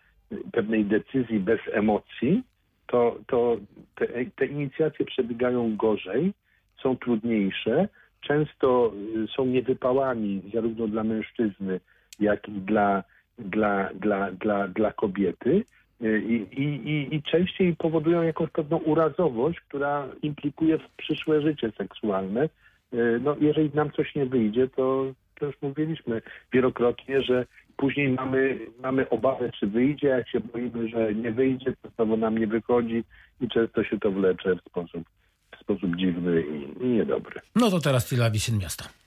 pewnej 0.52 0.86
decyzji 0.86 1.40
bez 1.40 1.60
emocji, 1.72 2.44
to, 2.88 3.20
to 3.28 3.58
te, 3.96 4.08
te 4.36 4.46
inicjacje 4.46 5.06
przebiegają 5.06 5.76
gorzej, 5.76 6.34
są 6.84 6.98
trudniejsze, 6.98 7.88
często 8.22 8.94
y, 9.24 9.28
są 9.28 9.46
niewypałami 9.46 10.42
zarówno 10.54 10.88
dla 10.88 11.04
mężczyzny, 11.04 11.80
jak 12.20 12.50
i 12.50 12.52
dla 12.52 13.04
dla, 13.40 13.90
dla, 13.94 14.32
dla, 14.32 14.68
dla 14.68 14.92
kobiety 14.92 15.64
y, 16.02 16.22
i, 16.22 16.62
i, 16.62 17.16
i, 17.16 17.24
częściej 17.24 17.76
powodują 17.76 18.22
jakąś 18.22 18.50
pewną 18.50 18.78
urazowość, 18.78 19.60
która 19.60 20.08
implikuje 20.22 20.78
w 20.78 20.90
przyszłe 20.98 21.42
życie 21.42 21.72
seksualne. 21.78 22.50
Y, 22.94 23.20
No, 23.24 23.36
jeżeli 23.40 23.72
nam 23.74 23.92
coś 23.92 24.16
nie 24.16 24.26
wyjdzie, 24.26 24.68
to, 24.68 25.06
to 25.40 25.46
już 25.46 25.56
mówiliśmy 25.62 26.22
wielokrotnie, 26.54 27.22
że 27.22 27.46
później 27.78 28.10
mamy, 28.10 28.60
mamy 28.80 29.10
obawę, 29.10 29.52
czy 29.60 29.68
wyjdzie, 29.68 30.08
jak 30.08 30.30
się 30.30 30.40
boimy, 30.40 30.90
że 30.90 31.14
nie 31.14 31.32
wyjdzie, 31.32 31.74
to 31.82 31.90
znowu 31.96 32.18
nam 32.18 32.38
nie 32.38 32.48
wychodzi 32.48 33.04
i 33.42 33.48
często 33.48 33.84
się 33.84 34.00
to 34.00 34.12
wlecze 34.12 34.56
w 34.56 34.70
sposób, 34.70 35.04
w 35.58 35.60
sposób 35.60 35.96
dziwny 35.96 36.42
i, 36.42 36.84
i 36.84 36.88
niedobry. 36.88 37.42
No 37.56 37.70
to 37.70 37.80
teraz 37.80 38.06
chwila 38.06 38.30
Wisin 38.30 38.58
Miasta. 38.58 38.90